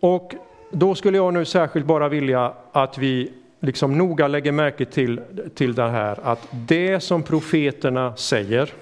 Och 0.00 0.34
då 0.70 0.94
skulle 0.94 1.16
jag 1.16 1.34
nu 1.34 1.44
särskilt 1.44 1.86
bara 1.86 2.08
vilja 2.08 2.52
att 2.72 2.98
vi 2.98 3.32
liksom 3.60 3.98
noga 3.98 4.28
lägger 4.28 4.52
märke 4.52 4.84
till, 4.84 5.20
till 5.54 5.74
det 5.74 5.88
här 5.88 6.20
att 6.22 6.48
det 6.50 7.00
som 7.00 7.22
profeterna 7.22 8.16
säger 8.16 8.72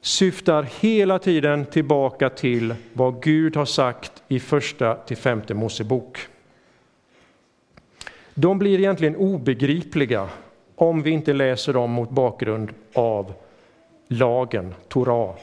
syftar 0.00 0.66
hela 0.80 1.18
tiden 1.18 1.66
tillbaka 1.66 2.30
till 2.30 2.74
vad 2.92 3.22
Gud 3.22 3.56
har 3.56 3.64
sagt 3.64 4.22
i 4.28 4.40
första 4.40 4.94
till 4.94 5.16
femte 5.16 5.54
Mosebok. 5.54 6.18
De 8.34 8.58
blir 8.58 8.78
egentligen 8.78 9.16
obegripliga 9.16 10.28
om 10.74 11.02
vi 11.02 11.10
inte 11.10 11.32
läser 11.32 11.72
dem 11.72 11.90
mot 11.90 12.10
bakgrund 12.10 12.70
av 12.94 13.32
lagen, 14.08 14.74
Torah. 14.88 15.34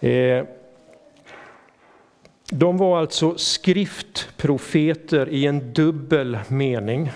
Eh, 0.00 0.44
de 2.50 2.76
var 2.76 2.98
alltså 2.98 3.38
skriftprofeter 3.38 5.28
i 5.28 5.46
en 5.46 5.72
dubbel 5.72 6.38
mening. 6.48 7.10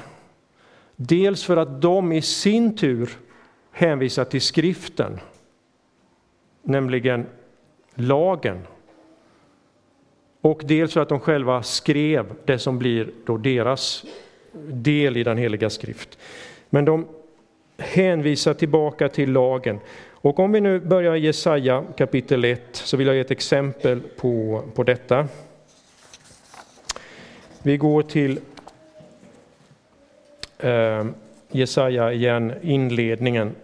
Dels 0.96 1.44
för 1.44 1.56
att 1.56 1.82
de 1.82 2.12
i 2.12 2.22
sin 2.22 2.76
tur 2.76 3.10
hänvisar 3.72 4.24
till 4.24 4.40
skriften, 4.40 5.20
nämligen 6.62 7.26
lagen. 7.94 8.66
Och 10.40 10.62
dels 10.64 10.92
för 10.92 11.00
att 11.00 11.08
de 11.08 11.20
själva 11.20 11.62
skrev 11.62 12.32
det 12.44 12.58
som 12.58 12.78
blir 12.78 13.10
då 13.26 13.36
deras 13.36 14.04
del 14.72 15.16
i 15.16 15.22
den 15.22 15.38
heliga 15.38 15.70
skrift. 15.70 16.18
Men 16.70 16.84
de 16.84 17.06
hänvisar 17.78 18.54
tillbaka 18.54 19.08
till 19.08 19.32
lagen. 19.32 19.80
Och 20.20 20.38
om 20.38 20.52
vi 20.52 20.60
nu 20.60 20.80
börjar 20.80 21.14
i 21.14 21.20
Jesaja 21.20 21.84
kapitel 21.96 22.44
1 22.44 22.60
så 22.72 22.96
vill 22.96 23.06
jag 23.06 23.16
ge 23.16 23.20
ett 23.20 23.30
exempel 23.30 24.00
på, 24.00 24.62
på 24.74 24.82
detta. 24.82 25.28
Vi 27.62 27.76
går 27.76 28.02
till 28.02 28.40
eh, 30.58 31.06
Jesaja 31.50 32.12
igen, 32.12 32.52
inledningen. 32.62 33.54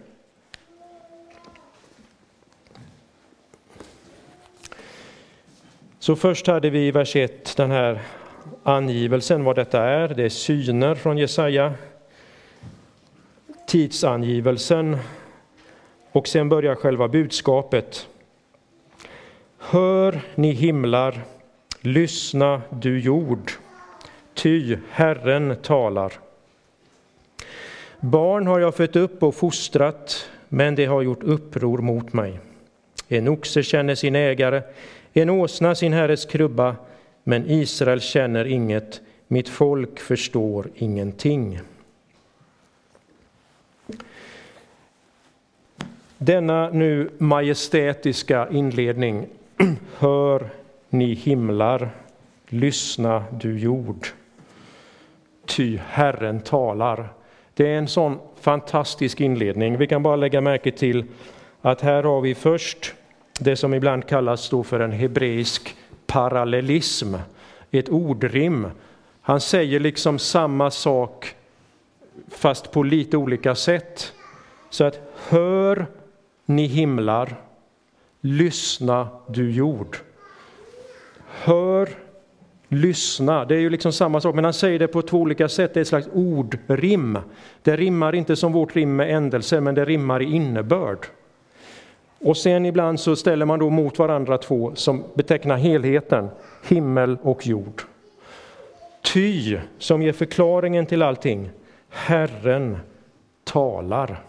Så 5.99 6.15
först 6.15 6.47
hade 6.47 6.69
vi 6.69 6.87
i 6.87 6.91
vers 6.91 7.15
1 7.15 7.57
den 7.57 7.71
här 7.71 8.01
angivelsen 8.63 9.43
vad 9.43 9.55
detta 9.55 9.83
är. 9.83 10.07
Det 10.07 10.23
är 10.23 10.29
syner 10.29 10.95
från 10.95 11.17
Jesaja. 11.17 11.73
Tidsangivelsen 13.67 14.97
och 16.15 16.27
sen 16.27 16.49
börjar 16.49 16.75
själva 16.75 17.07
budskapet. 17.07 18.07
Hör 19.57 20.21
ni 20.35 20.51
himlar, 20.51 21.21
lyssna 21.81 22.61
du 22.69 22.99
jord, 22.99 23.51
ty 24.33 24.77
Herren 24.89 25.55
talar. 25.61 26.13
Barn 27.99 28.47
har 28.47 28.59
jag 28.59 28.75
fött 28.75 28.95
upp 28.95 29.23
och 29.23 29.35
fostrat, 29.35 30.29
men 30.49 30.75
det 30.75 30.85
har 30.85 31.01
gjort 31.01 31.23
uppror 31.23 31.77
mot 31.77 32.13
mig. 32.13 32.39
En 33.07 33.27
oxe 33.27 33.63
känner 33.63 33.95
sin 33.95 34.15
ägare, 34.15 34.61
en 35.13 35.29
åsna 35.29 35.75
sin 35.75 35.93
herres 35.93 36.25
krubba, 36.25 36.75
men 37.23 37.49
Israel 37.49 38.01
känner 38.01 38.45
inget, 38.45 39.01
mitt 39.27 39.49
folk 39.49 39.99
förstår 39.99 40.69
ingenting. 40.75 41.59
Denna 46.17 46.69
nu 46.69 47.09
majestätiska 47.17 48.47
inledning, 48.51 49.27
hör 49.97 50.49
ni 50.89 51.13
himlar, 51.13 51.89
lyssna 52.47 53.23
du 53.31 53.59
jord, 53.59 54.07
ty 55.45 55.77
Herren 55.87 56.39
talar. 56.39 57.09
Det 57.53 57.67
är 57.67 57.77
en 57.77 57.87
sån 57.87 58.19
fantastisk 58.39 59.21
inledning. 59.21 59.77
Vi 59.77 59.87
kan 59.87 60.03
bara 60.03 60.15
lägga 60.15 60.41
märke 60.41 60.71
till 60.71 61.03
att 61.61 61.81
här 61.81 62.03
har 62.03 62.21
vi 62.21 62.35
först 62.35 62.93
det 63.39 63.55
som 63.55 63.73
ibland 63.73 64.07
kallas 64.07 64.49
då 64.49 64.63
för 64.63 64.79
en 64.79 64.91
hebreisk 64.91 65.75
parallellism, 66.07 67.15
ett 67.71 67.89
ordrim. 67.89 68.67
Han 69.21 69.41
säger 69.41 69.79
liksom 69.79 70.19
samma 70.19 70.71
sak 70.71 71.35
fast 72.29 72.71
på 72.71 72.83
lite 72.83 73.17
olika 73.17 73.55
sätt. 73.55 74.13
Så 74.69 74.83
att 74.83 74.99
hör 75.29 75.85
ni 76.45 76.65
himlar, 76.65 77.35
lyssna 78.21 79.07
du 79.27 79.51
jord. 79.51 79.97
Hör, 81.27 81.89
lyssna, 82.67 83.45
det 83.45 83.55
är 83.55 83.59
ju 83.59 83.69
liksom 83.69 83.91
samma 83.91 84.21
sak, 84.21 84.35
men 84.35 84.43
han 84.43 84.53
säger 84.53 84.79
det 84.79 84.87
på 84.87 85.01
två 85.01 85.17
olika 85.17 85.49
sätt, 85.49 85.73
det 85.73 85.79
är 85.79 85.81
ett 85.81 85.87
slags 85.87 86.07
ordrim. 86.13 87.19
Det 87.61 87.75
rimmar 87.75 88.15
inte 88.15 88.35
som 88.35 88.53
vårt 88.53 88.75
rim 88.75 88.95
med 88.95 89.15
ändelse, 89.15 89.61
men 89.61 89.75
det 89.75 89.85
rimmar 89.85 90.21
i 90.21 90.25
innebörd. 90.25 91.05
Och 92.19 92.37
sen 92.37 92.65
ibland 92.65 92.99
så 92.99 93.15
ställer 93.15 93.45
man 93.45 93.59
då 93.59 93.69
mot 93.69 93.99
varandra 93.99 94.37
två 94.37 94.71
som 94.75 95.03
betecknar 95.13 95.57
helheten, 95.57 96.29
himmel 96.67 97.17
och 97.21 97.47
jord. 97.47 97.81
Ty, 99.13 99.57
som 99.77 100.01
ger 100.01 100.13
förklaringen 100.13 100.85
till 100.85 101.01
allting, 101.01 101.49
Herren 101.89 102.77
talar. 103.43 104.23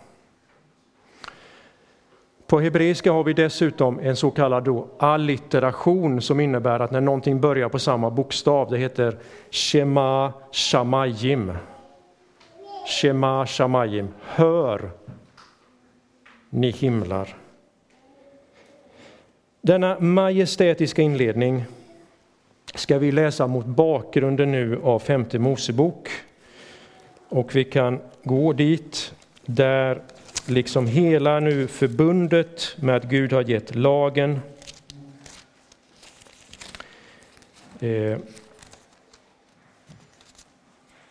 På 2.46 2.60
hebreiska 2.60 3.12
har 3.12 3.24
vi 3.24 3.32
dessutom 3.32 4.00
en 4.00 4.16
så 4.16 4.30
kallad 4.30 4.64
då 4.64 4.88
allitteration 4.98 6.22
som 6.22 6.40
innebär 6.40 6.80
att 6.80 6.90
när 6.90 7.00
någonting 7.00 7.40
börjar 7.40 7.68
på 7.68 7.78
samma 7.78 8.10
bokstav, 8.10 8.70
det 8.70 8.78
heter 8.78 9.18
Shema 9.50 10.32
Shamayim. 10.52 11.52
Shema 12.86 13.46
Shamayim, 13.46 14.08
hör 14.22 14.90
ni 16.50 16.70
himlar. 16.70 17.36
Denna 19.62 20.00
majestätiska 20.00 21.02
inledning 21.02 21.64
ska 22.74 22.98
vi 22.98 23.12
läsa 23.12 23.46
mot 23.46 23.66
bakgrunden 23.66 24.52
nu 24.52 24.80
av 24.82 24.98
femte 24.98 25.38
Mosebok. 25.38 26.08
Och 27.28 27.56
vi 27.56 27.64
kan 27.64 28.00
gå 28.22 28.52
dit 28.52 29.14
där 29.44 30.02
liksom 30.46 30.86
hela 30.86 31.40
nu 31.40 31.66
förbundet 31.66 32.76
med 32.76 32.96
att 32.96 33.04
Gud 33.04 33.32
har 33.32 33.42
gett 33.42 33.74
lagen 33.74 34.40
eh, 37.80 38.18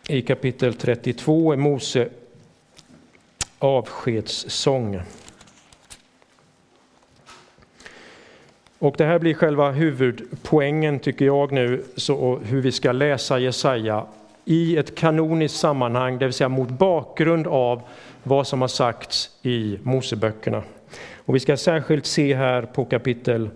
i 0.08 0.22
kapitel 0.22 0.74
32 0.74 1.52
är 1.52 1.56
Mose 1.56 2.08
avskedssång. 3.58 5.00
Och 8.78 8.94
det 8.98 9.04
här 9.04 9.18
blir 9.18 9.34
själva 9.34 9.70
huvudpoängen 9.70 10.98
tycker 10.98 11.24
jag 11.24 11.52
nu, 11.52 11.84
så 11.96 12.38
hur 12.38 12.60
vi 12.60 12.72
ska 12.72 12.92
läsa 12.92 13.38
Jesaja 13.38 14.06
i 14.44 14.76
ett 14.76 14.94
kanoniskt 14.94 15.56
sammanhang, 15.58 16.18
det 16.18 16.24
vill 16.24 16.32
säga 16.32 16.48
mot 16.48 16.68
bakgrund 16.68 17.46
av 17.46 17.82
vad 18.26 18.46
som 18.46 18.60
har 18.60 18.68
sagts 18.68 19.30
i 19.42 19.78
Moseböckerna. 19.82 20.62
Och 21.16 21.34
vi 21.34 21.40
ska 21.40 21.56
särskilt 21.56 22.06
se 22.06 22.34
här 22.34 22.62
på 22.62 22.84
kapitel 22.84 23.50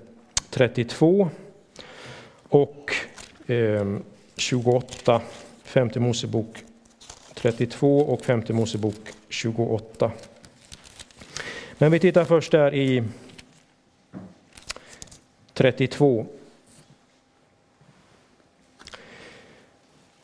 32 0.51 1.31
och 2.49 2.95
eh, 3.47 3.97
28, 4.37 5.21
femte 5.65 6.01
Mosebok 6.01 6.65
32 7.35 7.99
och 8.01 8.25
femte 8.25 8.53
Mosebok 8.53 9.09
28. 9.29 10.11
Men 11.79 11.93
vi 11.93 11.99
tittar 11.99 12.25
först 12.25 12.53
där 12.53 12.75
i 12.75 13.03
32. 15.55 16.27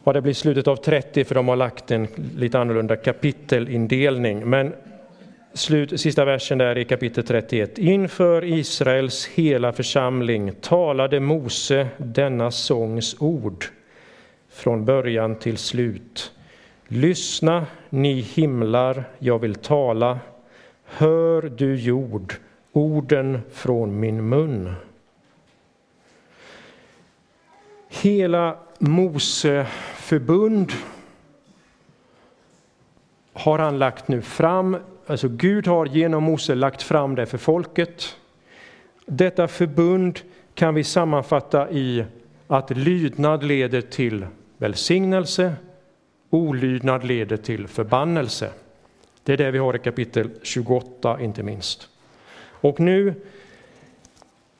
Ja, 0.07 0.13
det 0.13 0.21
blir 0.21 0.33
slutet 0.33 0.69
av 0.69 0.77
30 0.77 1.25
för 1.25 1.35
de 1.35 1.49
har 1.49 1.57
lagt 1.57 1.91
en 1.91 2.09
lite 2.37 2.59
annorlunda 2.59 2.97
kapitelindelning. 2.97 4.51
Men 4.51 4.75
slut, 5.53 6.01
sista 6.01 6.25
versen 6.25 6.59
där 6.59 6.79
i 6.79 6.85
kapitel 6.85 7.25
31. 7.25 7.79
Inför 7.79 8.45
Israels 8.45 9.27
hela 9.27 9.73
församling 9.73 10.53
talade 10.61 11.21
Mose 11.21 11.89
denna 11.97 12.51
sångs 12.51 13.17
ord 13.19 13.65
från 14.51 14.85
början 14.85 15.37
till 15.37 15.57
slut. 15.57 16.33
Lyssna, 16.89 17.67
ni 17.91 18.21
himlar, 18.21 19.05
jag 19.19 19.39
vill 19.39 19.55
tala. 19.55 20.19
Hör 20.85 21.43
du 21.43 21.77
jord, 21.77 22.35
orden 22.73 23.41
från 23.53 24.01
min 24.01 24.29
mun. 24.29 24.75
Hela 27.89 28.57
Mose 28.79 29.67
förbund 30.07 30.73
har 33.33 33.59
han 33.59 33.79
lagt 33.79 34.09
nu 34.09 34.23
fram, 34.23 34.77
alltså 35.07 35.29
Gud 35.29 35.67
har 35.67 35.87
genom 35.87 36.23
Mose 36.25 36.55
lagt 36.55 36.83
fram 36.83 37.15
det 37.15 37.27
för 37.27 37.39
folket. 37.39 38.17
Detta 39.07 39.49
förbund 39.49 40.21
kan 40.55 40.75
vi 40.75 40.85
sammanfatta 40.85 41.71
i 41.71 42.05
att 42.47 42.71
lydnad 42.71 43.45
leder 43.45 43.81
till 43.81 44.27
välsignelse, 44.57 45.55
olydnad 46.31 47.05
leder 47.05 47.37
till 47.37 47.69
förbannelse. 47.69 48.51
Det 49.23 49.33
är 49.33 49.37
det 49.37 49.51
vi 49.51 49.59
har 49.59 49.77
i 49.77 49.79
kapitel 49.79 50.31
28 50.43 51.21
inte 51.21 51.43
minst. 51.43 51.89
Och 52.61 52.81
nu 52.81 53.15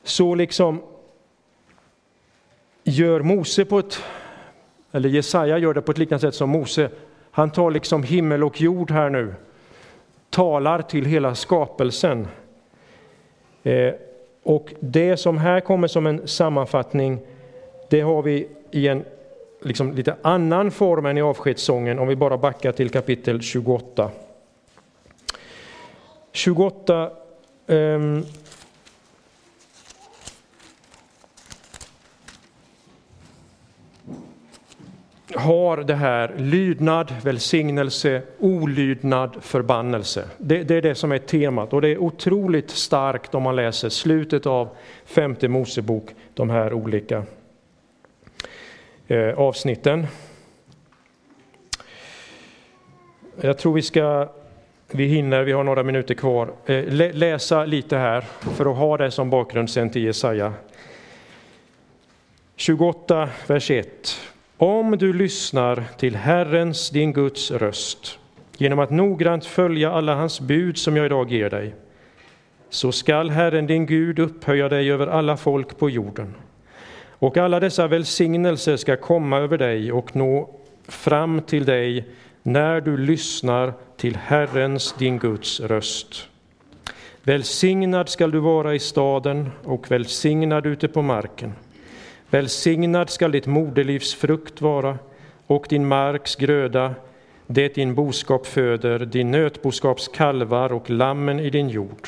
så 0.03 0.35
liksom 0.35 0.81
gör 2.83 3.21
Mose 3.21 3.65
på 3.65 3.79
ett, 3.79 4.03
eller 4.91 5.09
Jesaja 5.09 5.57
gör 5.57 5.73
det 5.73 5.81
på 5.81 5.91
ett 5.91 5.97
liknande 5.97 6.21
sätt 6.21 6.35
som 6.35 6.49
Mose. 6.49 6.89
Han 7.31 7.51
tar 7.51 7.71
liksom 7.71 8.03
himmel 8.03 8.43
och 8.43 8.61
jord 8.61 8.91
här 8.91 9.09
nu, 9.09 9.33
talar 10.29 10.81
till 10.81 11.05
hela 11.05 11.35
skapelsen. 11.35 12.27
Eh, 13.63 13.93
och 14.43 14.73
det 14.79 15.17
som 15.17 15.37
här 15.37 15.59
kommer 15.59 15.87
som 15.87 16.07
en 16.07 16.27
sammanfattning, 16.27 17.19
det 17.89 18.01
har 18.01 18.21
vi 18.21 18.47
i 18.71 18.87
en 18.87 19.03
liksom 19.61 19.93
lite 19.93 20.15
annan 20.21 20.71
form 20.71 21.05
än 21.05 21.17
i 21.17 21.21
avskedssången 21.21 21.99
om 21.99 22.07
vi 22.07 22.15
bara 22.15 22.37
backar 22.37 22.71
till 22.71 22.89
kapitel 22.89 23.41
28. 23.41 24.11
28 26.31 27.11
eh, 27.67 27.99
har 35.35 35.77
det 35.77 35.95
här 35.95 36.33
lydnad, 36.37 37.13
välsignelse, 37.23 38.21
olydnad, 38.39 39.37
förbannelse. 39.41 40.29
Det, 40.37 40.63
det, 40.63 40.75
är 40.75 40.81
det 40.81 40.95
som 40.95 41.11
är 41.11 41.17
temat 41.17 41.73
och 41.73 41.81
det 41.81 41.89
är 41.89 41.97
otroligt 41.97 42.69
starkt 42.69 43.35
om 43.35 43.43
man 43.43 43.55
läser 43.55 43.89
slutet 43.89 44.45
av 44.45 44.69
femte 45.05 45.47
Mosebok, 45.47 46.15
de 46.33 46.49
här 46.49 46.73
olika 46.73 47.23
eh, 49.07 49.39
avsnitten. 49.39 50.07
Jag 53.41 53.57
tror 53.57 53.73
vi 53.73 53.81
ska, 53.81 54.29
vi 54.91 55.05
hinner, 55.05 55.43
vi 55.43 55.51
har 55.51 55.63
några 55.63 55.83
minuter 55.83 56.13
kvar, 56.13 56.53
eh, 56.65 56.85
läsa 57.13 57.65
lite 57.65 57.97
här 57.97 58.21
för 58.55 58.71
att 58.71 58.77
ha 58.77 58.97
det 58.97 59.11
som 59.11 59.29
bakgrund 59.29 59.69
sen 59.69 59.89
till 59.89 60.03
Jesaja. 60.03 60.53
28, 62.55 63.29
vers 63.47 63.71
1. 63.71 64.17
Om 64.59 64.97
du 64.97 65.13
lyssnar 65.13 65.83
till 65.97 66.15
Herrens, 66.15 66.89
din 66.89 67.13
Guds 67.13 67.51
röst, 67.51 68.19
genom 68.57 68.79
att 68.79 68.89
noggrant 68.89 69.45
följa 69.45 69.91
alla 69.91 70.15
hans 70.15 70.39
bud 70.39 70.77
som 70.77 70.97
jag 70.97 71.05
idag 71.05 71.31
ger 71.31 71.49
dig, 71.49 71.75
så 72.69 72.91
skall 72.91 73.29
Herren 73.29 73.67
din 73.67 73.85
Gud 73.85 74.19
upphöja 74.19 74.69
dig 74.69 74.91
över 74.91 75.07
alla 75.07 75.37
folk 75.37 75.77
på 75.77 75.89
jorden. 75.89 76.35
Och 77.09 77.37
alla 77.37 77.59
dessa 77.59 77.87
välsignelser 77.87 78.77
ska 78.77 78.97
komma 78.97 79.37
över 79.37 79.57
dig 79.57 79.91
och 79.91 80.15
nå 80.15 80.49
fram 80.87 81.41
till 81.41 81.65
dig 81.65 82.07
när 82.43 82.81
du 82.81 82.97
lyssnar 82.97 83.73
till 83.97 84.15
Herrens, 84.15 84.95
din 84.97 85.19
Guds 85.19 85.59
röst. 85.59 86.27
Välsignad 87.23 88.09
skall 88.09 88.31
du 88.31 88.39
vara 88.39 88.75
i 88.75 88.79
staden 88.79 89.49
och 89.63 89.91
välsignad 89.91 90.65
ute 90.65 90.87
på 90.87 91.01
marken. 91.01 91.53
Välsignad 92.29 93.09
skall 93.09 93.31
ditt 93.31 93.45
moderlivs 93.45 94.13
frukt 94.13 94.61
vara 94.61 94.97
och 95.47 95.65
din 95.69 95.87
marks 95.87 96.35
gröda, 96.35 96.95
det 97.47 97.75
din 97.75 97.95
boskap 97.95 98.45
föder, 98.45 98.99
din 98.99 99.31
nötboskaps 99.31 100.07
kalvar 100.07 100.73
och 100.73 100.89
lammen 100.89 101.39
i 101.39 101.49
din 101.49 101.69
jord. 101.69 102.07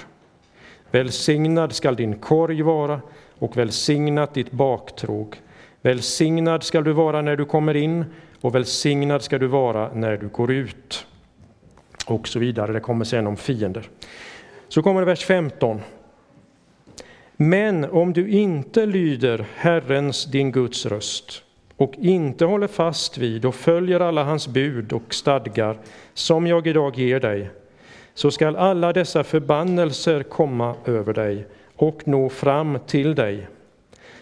Välsignad 0.92 1.76
skall 1.76 1.96
din 1.96 2.20
korg 2.20 2.62
vara 2.62 3.02
och 3.40 3.58
välsignat 3.58 4.34
ditt 4.34 4.52
baktråg. 4.52 5.42
Välsignad 5.82 6.64
skall 6.64 6.84
du 6.84 6.92
vara 6.92 7.22
när 7.22 7.36
du 7.36 7.46
kommer 7.46 7.76
in 7.76 8.06
och 8.42 8.56
välsignad 8.56 9.22
skall 9.22 9.40
du 9.40 9.48
vara 9.48 9.94
när 9.94 10.18
du 10.18 10.28
går 10.28 10.52
ut. 10.52 11.06
Och 12.06 12.28
så 12.28 12.40
vidare, 12.40 12.74
det 12.74 12.80
kommer 12.80 13.06
sen 13.06 13.28
om 13.28 13.38
fiender. 13.38 13.90
Så 14.68 14.84
kommer 14.84 15.04
vers 15.04 15.26
15. 15.26 15.82
Men 17.42 17.86
om 17.86 18.14
du 18.14 18.30
inte 18.30 18.86
lyder 18.86 19.46
Herrens, 19.56 20.26
din 20.26 20.52
Guds 20.52 20.86
röst 20.86 21.44
och 21.78 21.94
inte 21.98 22.46
håller 22.46 22.68
fast 22.68 23.18
vid 23.18 23.46
och 23.46 23.56
följer 23.56 24.00
alla 24.00 24.24
hans 24.24 24.48
bud 24.48 24.94
och 24.94 25.14
stadgar 25.14 25.78
som 26.14 26.48
jag 26.48 26.68
idag 26.68 26.98
ger 26.98 27.20
dig, 27.20 27.50
så 28.14 28.32
skall 28.32 28.56
alla 28.56 28.94
dessa 28.94 29.24
förbannelser 29.24 30.24
komma 30.24 30.76
över 30.86 31.14
dig 31.14 31.48
och 31.76 32.08
nå 32.08 32.30
fram 32.30 32.80
till 32.88 33.16
dig. 33.16 33.48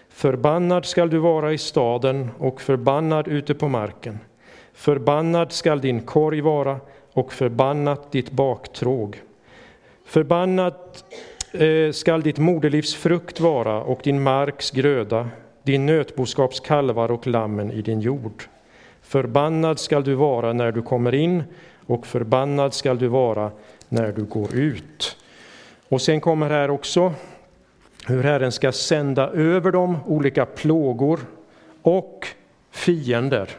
Förbannad 0.09 0.86
skall 0.86 1.09
du 1.09 1.18
vara 1.18 1.53
i 1.53 1.57
staden 1.57 2.30
och 2.38 2.61
förbannad 2.61 3.28
ute 3.28 3.53
på 3.53 3.68
marken. 3.68 4.20
Förbannad 4.74 5.51
skall 5.51 5.82
din 5.82 6.01
korg 6.01 6.41
vara 6.41 6.80
och 7.13 7.34
förbannat 7.34 8.11
ditt 8.11 8.32
baktråg. 8.32 9.22
Förbannat 10.05 11.03
Eh, 11.59 11.91
skall 11.91 12.21
ditt 12.21 12.37
moderlivs 12.37 12.95
frukt 12.95 13.39
vara 13.39 13.81
och 13.81 13.99
din 14.03 14.23
marks 14.23 14.71
gröda, 14.71 15.29
din 15.63 15.85
nötboskaps 15.85 16.59
kalvar 16.59 17.11
och 17.11 17.27
lammen 17.27 17.71
i 17.71 17.81
din 17.81 17.99
jord. 17.99 18.43
Förbannad 19.01 19.79
skall 19.79 20.03
du 20.03 20.13
vara 20.13 20.53
när 20.53 20.71
du 20.71 20.81
kommer 20.81 21.15
in 21.15 21.43
och 21.85 22.07
förbannad 22.07 22.73
skall 22.73 22.97
du 22.97 23.07
vara 23.07 23.51
när 23.89 24.11
du 24.11 24.23
går 24.23 24.55
ut. 24.55 25.17
Och 25.89 26.01
sen 26.01 26.21
kommer 26.21 26.49
här 26.49 26.69
också 26.69 27.13
hur 28.07 28.23
Herren 28.23 28.51
ska 28.51 28.71
sända 28.71 29.29
över 29.29 29.71
dem 29.71 29.97
olika 30.05 30.45
plågor 30.45 31.19
och 31.81 32.27
fiender. 32.71 33.49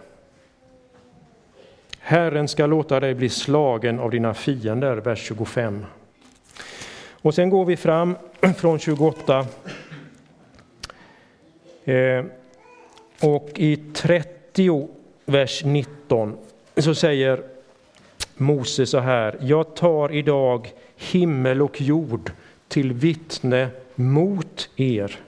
Herren 1.99 2.49
ska 2.49 2.66
låta 2.66 3.01
dig 3.01 3.14
bli 3.14 3.28
slagen 3.28 3.99
av 3.99 4.11
dina 4.11 4.34
fiender, 4.34 4.96
vers 4.96 5.18
25. 5.18 5.84
Och 7.23 7.35
sen 7.35 7.51
går 7.51 7.64
vi 7.64 7.77
fram 7.77 8.16
från 8.57 8.79
28 8.79 9.47
eh, 11.85 12.25
och 13.23 13.51
i 13.57 13.77
30 13.77 14.89
vers 15.25 15.64
19 15.64 16.37
så 16.77 16.95
säger 16.95 17.43
Mose 18.37 18.87
så 18.87 18.99
här, 18.99 19.37
jag 19.41 19.77
tar 19.77 20.12
idag 20.12 20.73
himmel 20.97 21.62
och 21.62 21.81
jord 21.81 22.33
till 22.69 22.93
vittne 22.93 23.69
mot 23.95 24.71
er 24.77 25.19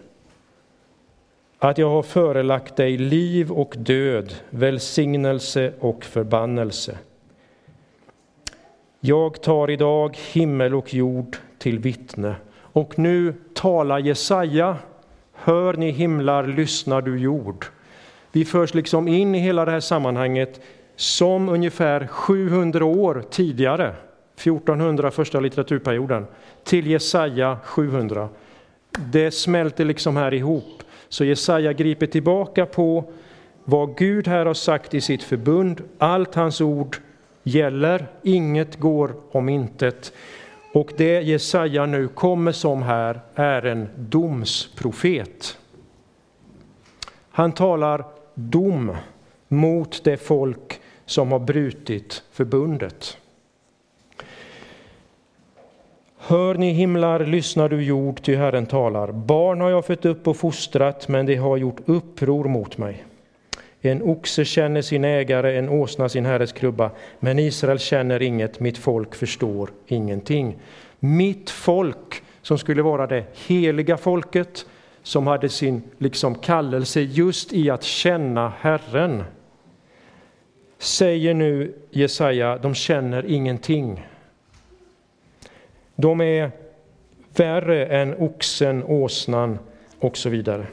att 1.62 1.78
jag 1.78 1.90
har 1.90 2.02
förelagt 2.02 2.76
dig 2.76 2.98
liv 2.98 3.52
och 3.52 3.74
död, 3.78 4.34
välsignelse 4.50 5.72
och 5.80 6.04
förbannelse. 6.04 6.98
Jag 9.00 9.42
tar 9.42 9.70
idag 9.70 10.18
himmel 10.32 10.74
och 10.74 10.94
jord 10.94 11.36
till 11.60 11.78
vittne. 11.78 12.34
Och 12.72 12.98
nu 12.98 13.34
talar 13.54 13.98
Jesaja, 13.98 14.76
hör 15.32 15.74
ni 15.74 15.90
himlar, 15.90 16.46
lyssnar 16.46 17.02
du 17.02 17.18
jord. 17.18 17.66
Vi 18.32 18.44
förs 18.44 18.74
liksom 18.74 19.08
in 19.08 19.34
i 19.34 19.38
hela 19.38 19.64
det 19.64 19.70
här 19.70 19.80
sammanhanget 19.80 20.60
som 20.96 21.48
ungefär 21.48 22.06
700 22.06 22.84
år 22.84 23.24
tidigare, 23.30 23.94
1400 24.34 25.10
första 25.10 25.40
litteraturperioden, 25.40 26.26
till 26.64 26.86
Jesaja 26.86 27.58
700. 27.64 28.28
Det 29.12 29.30
smälter 29.30 29.84
liksom 29.84 30.16
här 30.16 30.34
ihop. 30.34 30.82
Så 31.08 31.24
Jesaja 31.24 31.72
griper 31.72 32.06
tillbaka 32.06 32.66
på 32.66 33.04
vad 33.64 33.96
Gud 33.96 34.28
här 34.28 34.46
har 34.46 34.54
sagt 34.54 34.94
i 34.94 35.00
sitt 35.00 35.22
förbund. 35.22 35.82
Allt 35.98 36.34
hans 36.34 36.60
ord 36.60 36.96
gäller, 37.42 38.06
inget 38.22 38.76
går 38.76 39.14
om 39.30 39.48
intet. 39.48 40.12
Och 40.72 40.92
det 40.96 41.20
Jesaja 41.22 41.86
nu 41.86 42.08
kommer 42.08 42.52
som 42.52 42.82
här 42.82 43.20
är 43.34 43.66
en 43.66 43.88
domsprofet. 43.96 45.58
Han 47.30 47.52
talar 47.52 48.04
dom 48.34 48.96
mot 49.48 50.04
det 50.04 50.16
folk 50.16 50.80
som 51.06 51.32
har 51.32 51.38
brutit 51.38 52.22
förbundet. 52.32 53.16
Hör 56.18 56.54
ni 56.54 56.72
himlar, 56.72 57.24
lyssnar 57.24 57.68
du 57.68 57.82
jord, 57.82 58.22
ty 58.22 58.36
Herren 58.36 58.66
talar. 58.66 59.12
Barn 59.12 59.60
har 59.60 59.70
jag 59.70 59.86
fött 59.86 60.04
upp 60.04 60.28
och 60.28 60.36
fostrat, 60.36 61.08
men 61.08 61.26
de 61.26 61.36
har 61.36 61.56
gjort 61.56 61.80
uppror 61.86 62.44
mot 62.44 62.78
mig. 62.78 63.04
En 63.82 64.02
oxe 64.02 64.44
känner 64.44 64.82
sin 64.82 65.04
ägare, 65.04 65.58
en 65.58 65.68
åsna 65.68 66.08
sin 66.08 66.26
herres 66.26 66.52
krubba. 66.52 66.90
men 67.20 67.38
Israel 67.38 67.78
känner 67.78 68.22
inget, 68.22 68.60
mitt 68.60 68.78
folk 68.78 69.14
förstår 69.14 69.70
ingenting. 69.86 70.58
Mitt 70.98 71.50
folk, 71.50 72.22
som 72.42 72.58
skulle 72.58 72.82
vara 72.82 73.06
det 73.06 73.24
heliga 73.46 73.96
folket, 73.96 74.66
som 75.02 75.26
hade 75.26 75.48
sin 75.48 75.82
liksom 75.98 76.34
kallelse 76.34 77.00
just 77.00 77.52
i 77.52 77.70
att 77.70 77.82
känna 77.82 78.52
Herren, 78.60 79.24
säger 80.78 81.34
nu 81.34 81.74
Jesaja, 81.90 82.58
de 82.58 82.74
känner 82.74 83.26
ingenting. 83.26 84.06
De 85.96 86.20
är 86.20 86.50
värre 87.36 87.86
än 87.86 88.14
oxen, 88.14 88.84
åsnan 88.84 89.58
och 90.00 90.16
så 90.16 90.28
vidare. 90.28 90.66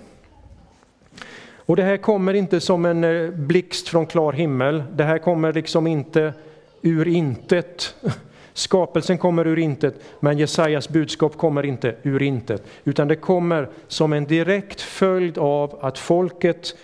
Och 1.67 1.75
det 1.75 1.83
här 1.83 1.97
kommer 1.97 2.33
inte 2.33 2.59
som 2.59 2.85
en 2.85 3.03
eh, 3.03 3.29
blixt 3.29 3.87
från 3.87 4.05
klar 4.05 4.33
himmel. 4.33 4.83
Det 4.93 5.03
här 5.03 5.17
kommer 5.17 5.53
liksom 5.53 5.87
inte 5.87 6.33
ur 6.81 7.07
intet, 7.07 7.95
Skapelsen 8.53 9.17
kommer 9.17 9.47
ur 9.47 9.59
intet, 9.59 9.95
men 10.19 10.37
Jesajas 10.37 10.89
budskap 10.89 11.37
kommer 11.37 11.65
inte 11.65 11.95
ur 12.03 12.21
intet, 12.21 12.63
utan 12.83 13.07
det 13.07 13.15
kommer 13.15 13.69
som 13.87 14.13
en 14.13 14.25
direkt 14.25 14.81
följd 14.81 15.37
av 15.37 15.77
att 15.81 15.99
folket 15.99 16.75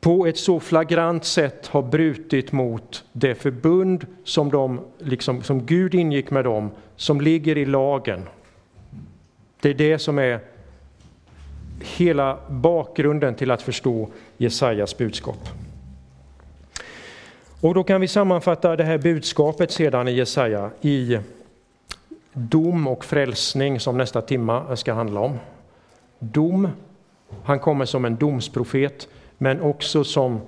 på 0.00 0.26
ett 0.26 0.38
så 0.38 0.60
flagrant 0.60 1.24
sätt 1.24 1.66
har 1.66 1.82
brutit 1.82 2.52
mot 2.52 3.04
det 3.12 3.34
förbund 3.34 4.06
som, 4.24 4.50
de, 4.50 4.80
liksom, 4.98 5.42
som 5.42 5.66
Gud 5.66 5.94
ingick 5.94 6.30
med 6.30 6.44
dem, 6.44 6.70
som 6.96 7.20
ligger 7.20 7.58
i 7.58 7.64
lagen. 7.64 8.28
Det 9.60 9.70
är 9.70 9.74
det 9.74 9.98
som 9.98 10.18
är 10.18 10.40
hela 11.82 12.38
bakgrunden 12.48 13.34
till 13.34 13.50
att 13.50 13.62
förstå 13.62 14.08
Jesajas 14.36 14.98
budskap. 14.98 15.48
Och 17.60 17.74
då 17.74 17.84
kan 17.84 18.00
vi 18.00 18.08
sammanfatta 18.08 18.76
det 18.76 18.84
här 18.84 18.98
budskapet 18.98 19.70
sedan 19.70 20.08
i 20.08 20.12
Jesaja 20.12 20.70
i 20.80 21.18
dom 22.32 22.88
och 22.88 23.04
frälsning 23.04 23.80
som 23.80 23.98
nästa 23.98 24.22
timma 24.22 24.76
ska 24.76 24.92
handla 24.92 25.20
om. 25.20 25.38
Dom, 26.18 26.68
han 27.44 27.58
kommer 27.58 27.84
som 27.84 28.04
en 28.04 28.16
domsprofet 28.16 29.08
men 29.38 29.60
också 29.60 30.04
som 30.04 30.40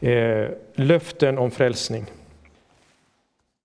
eh, 0.00 0.48
löften 0.74 1.38
om 1.38 1.50
frälsning. 1.50 2.06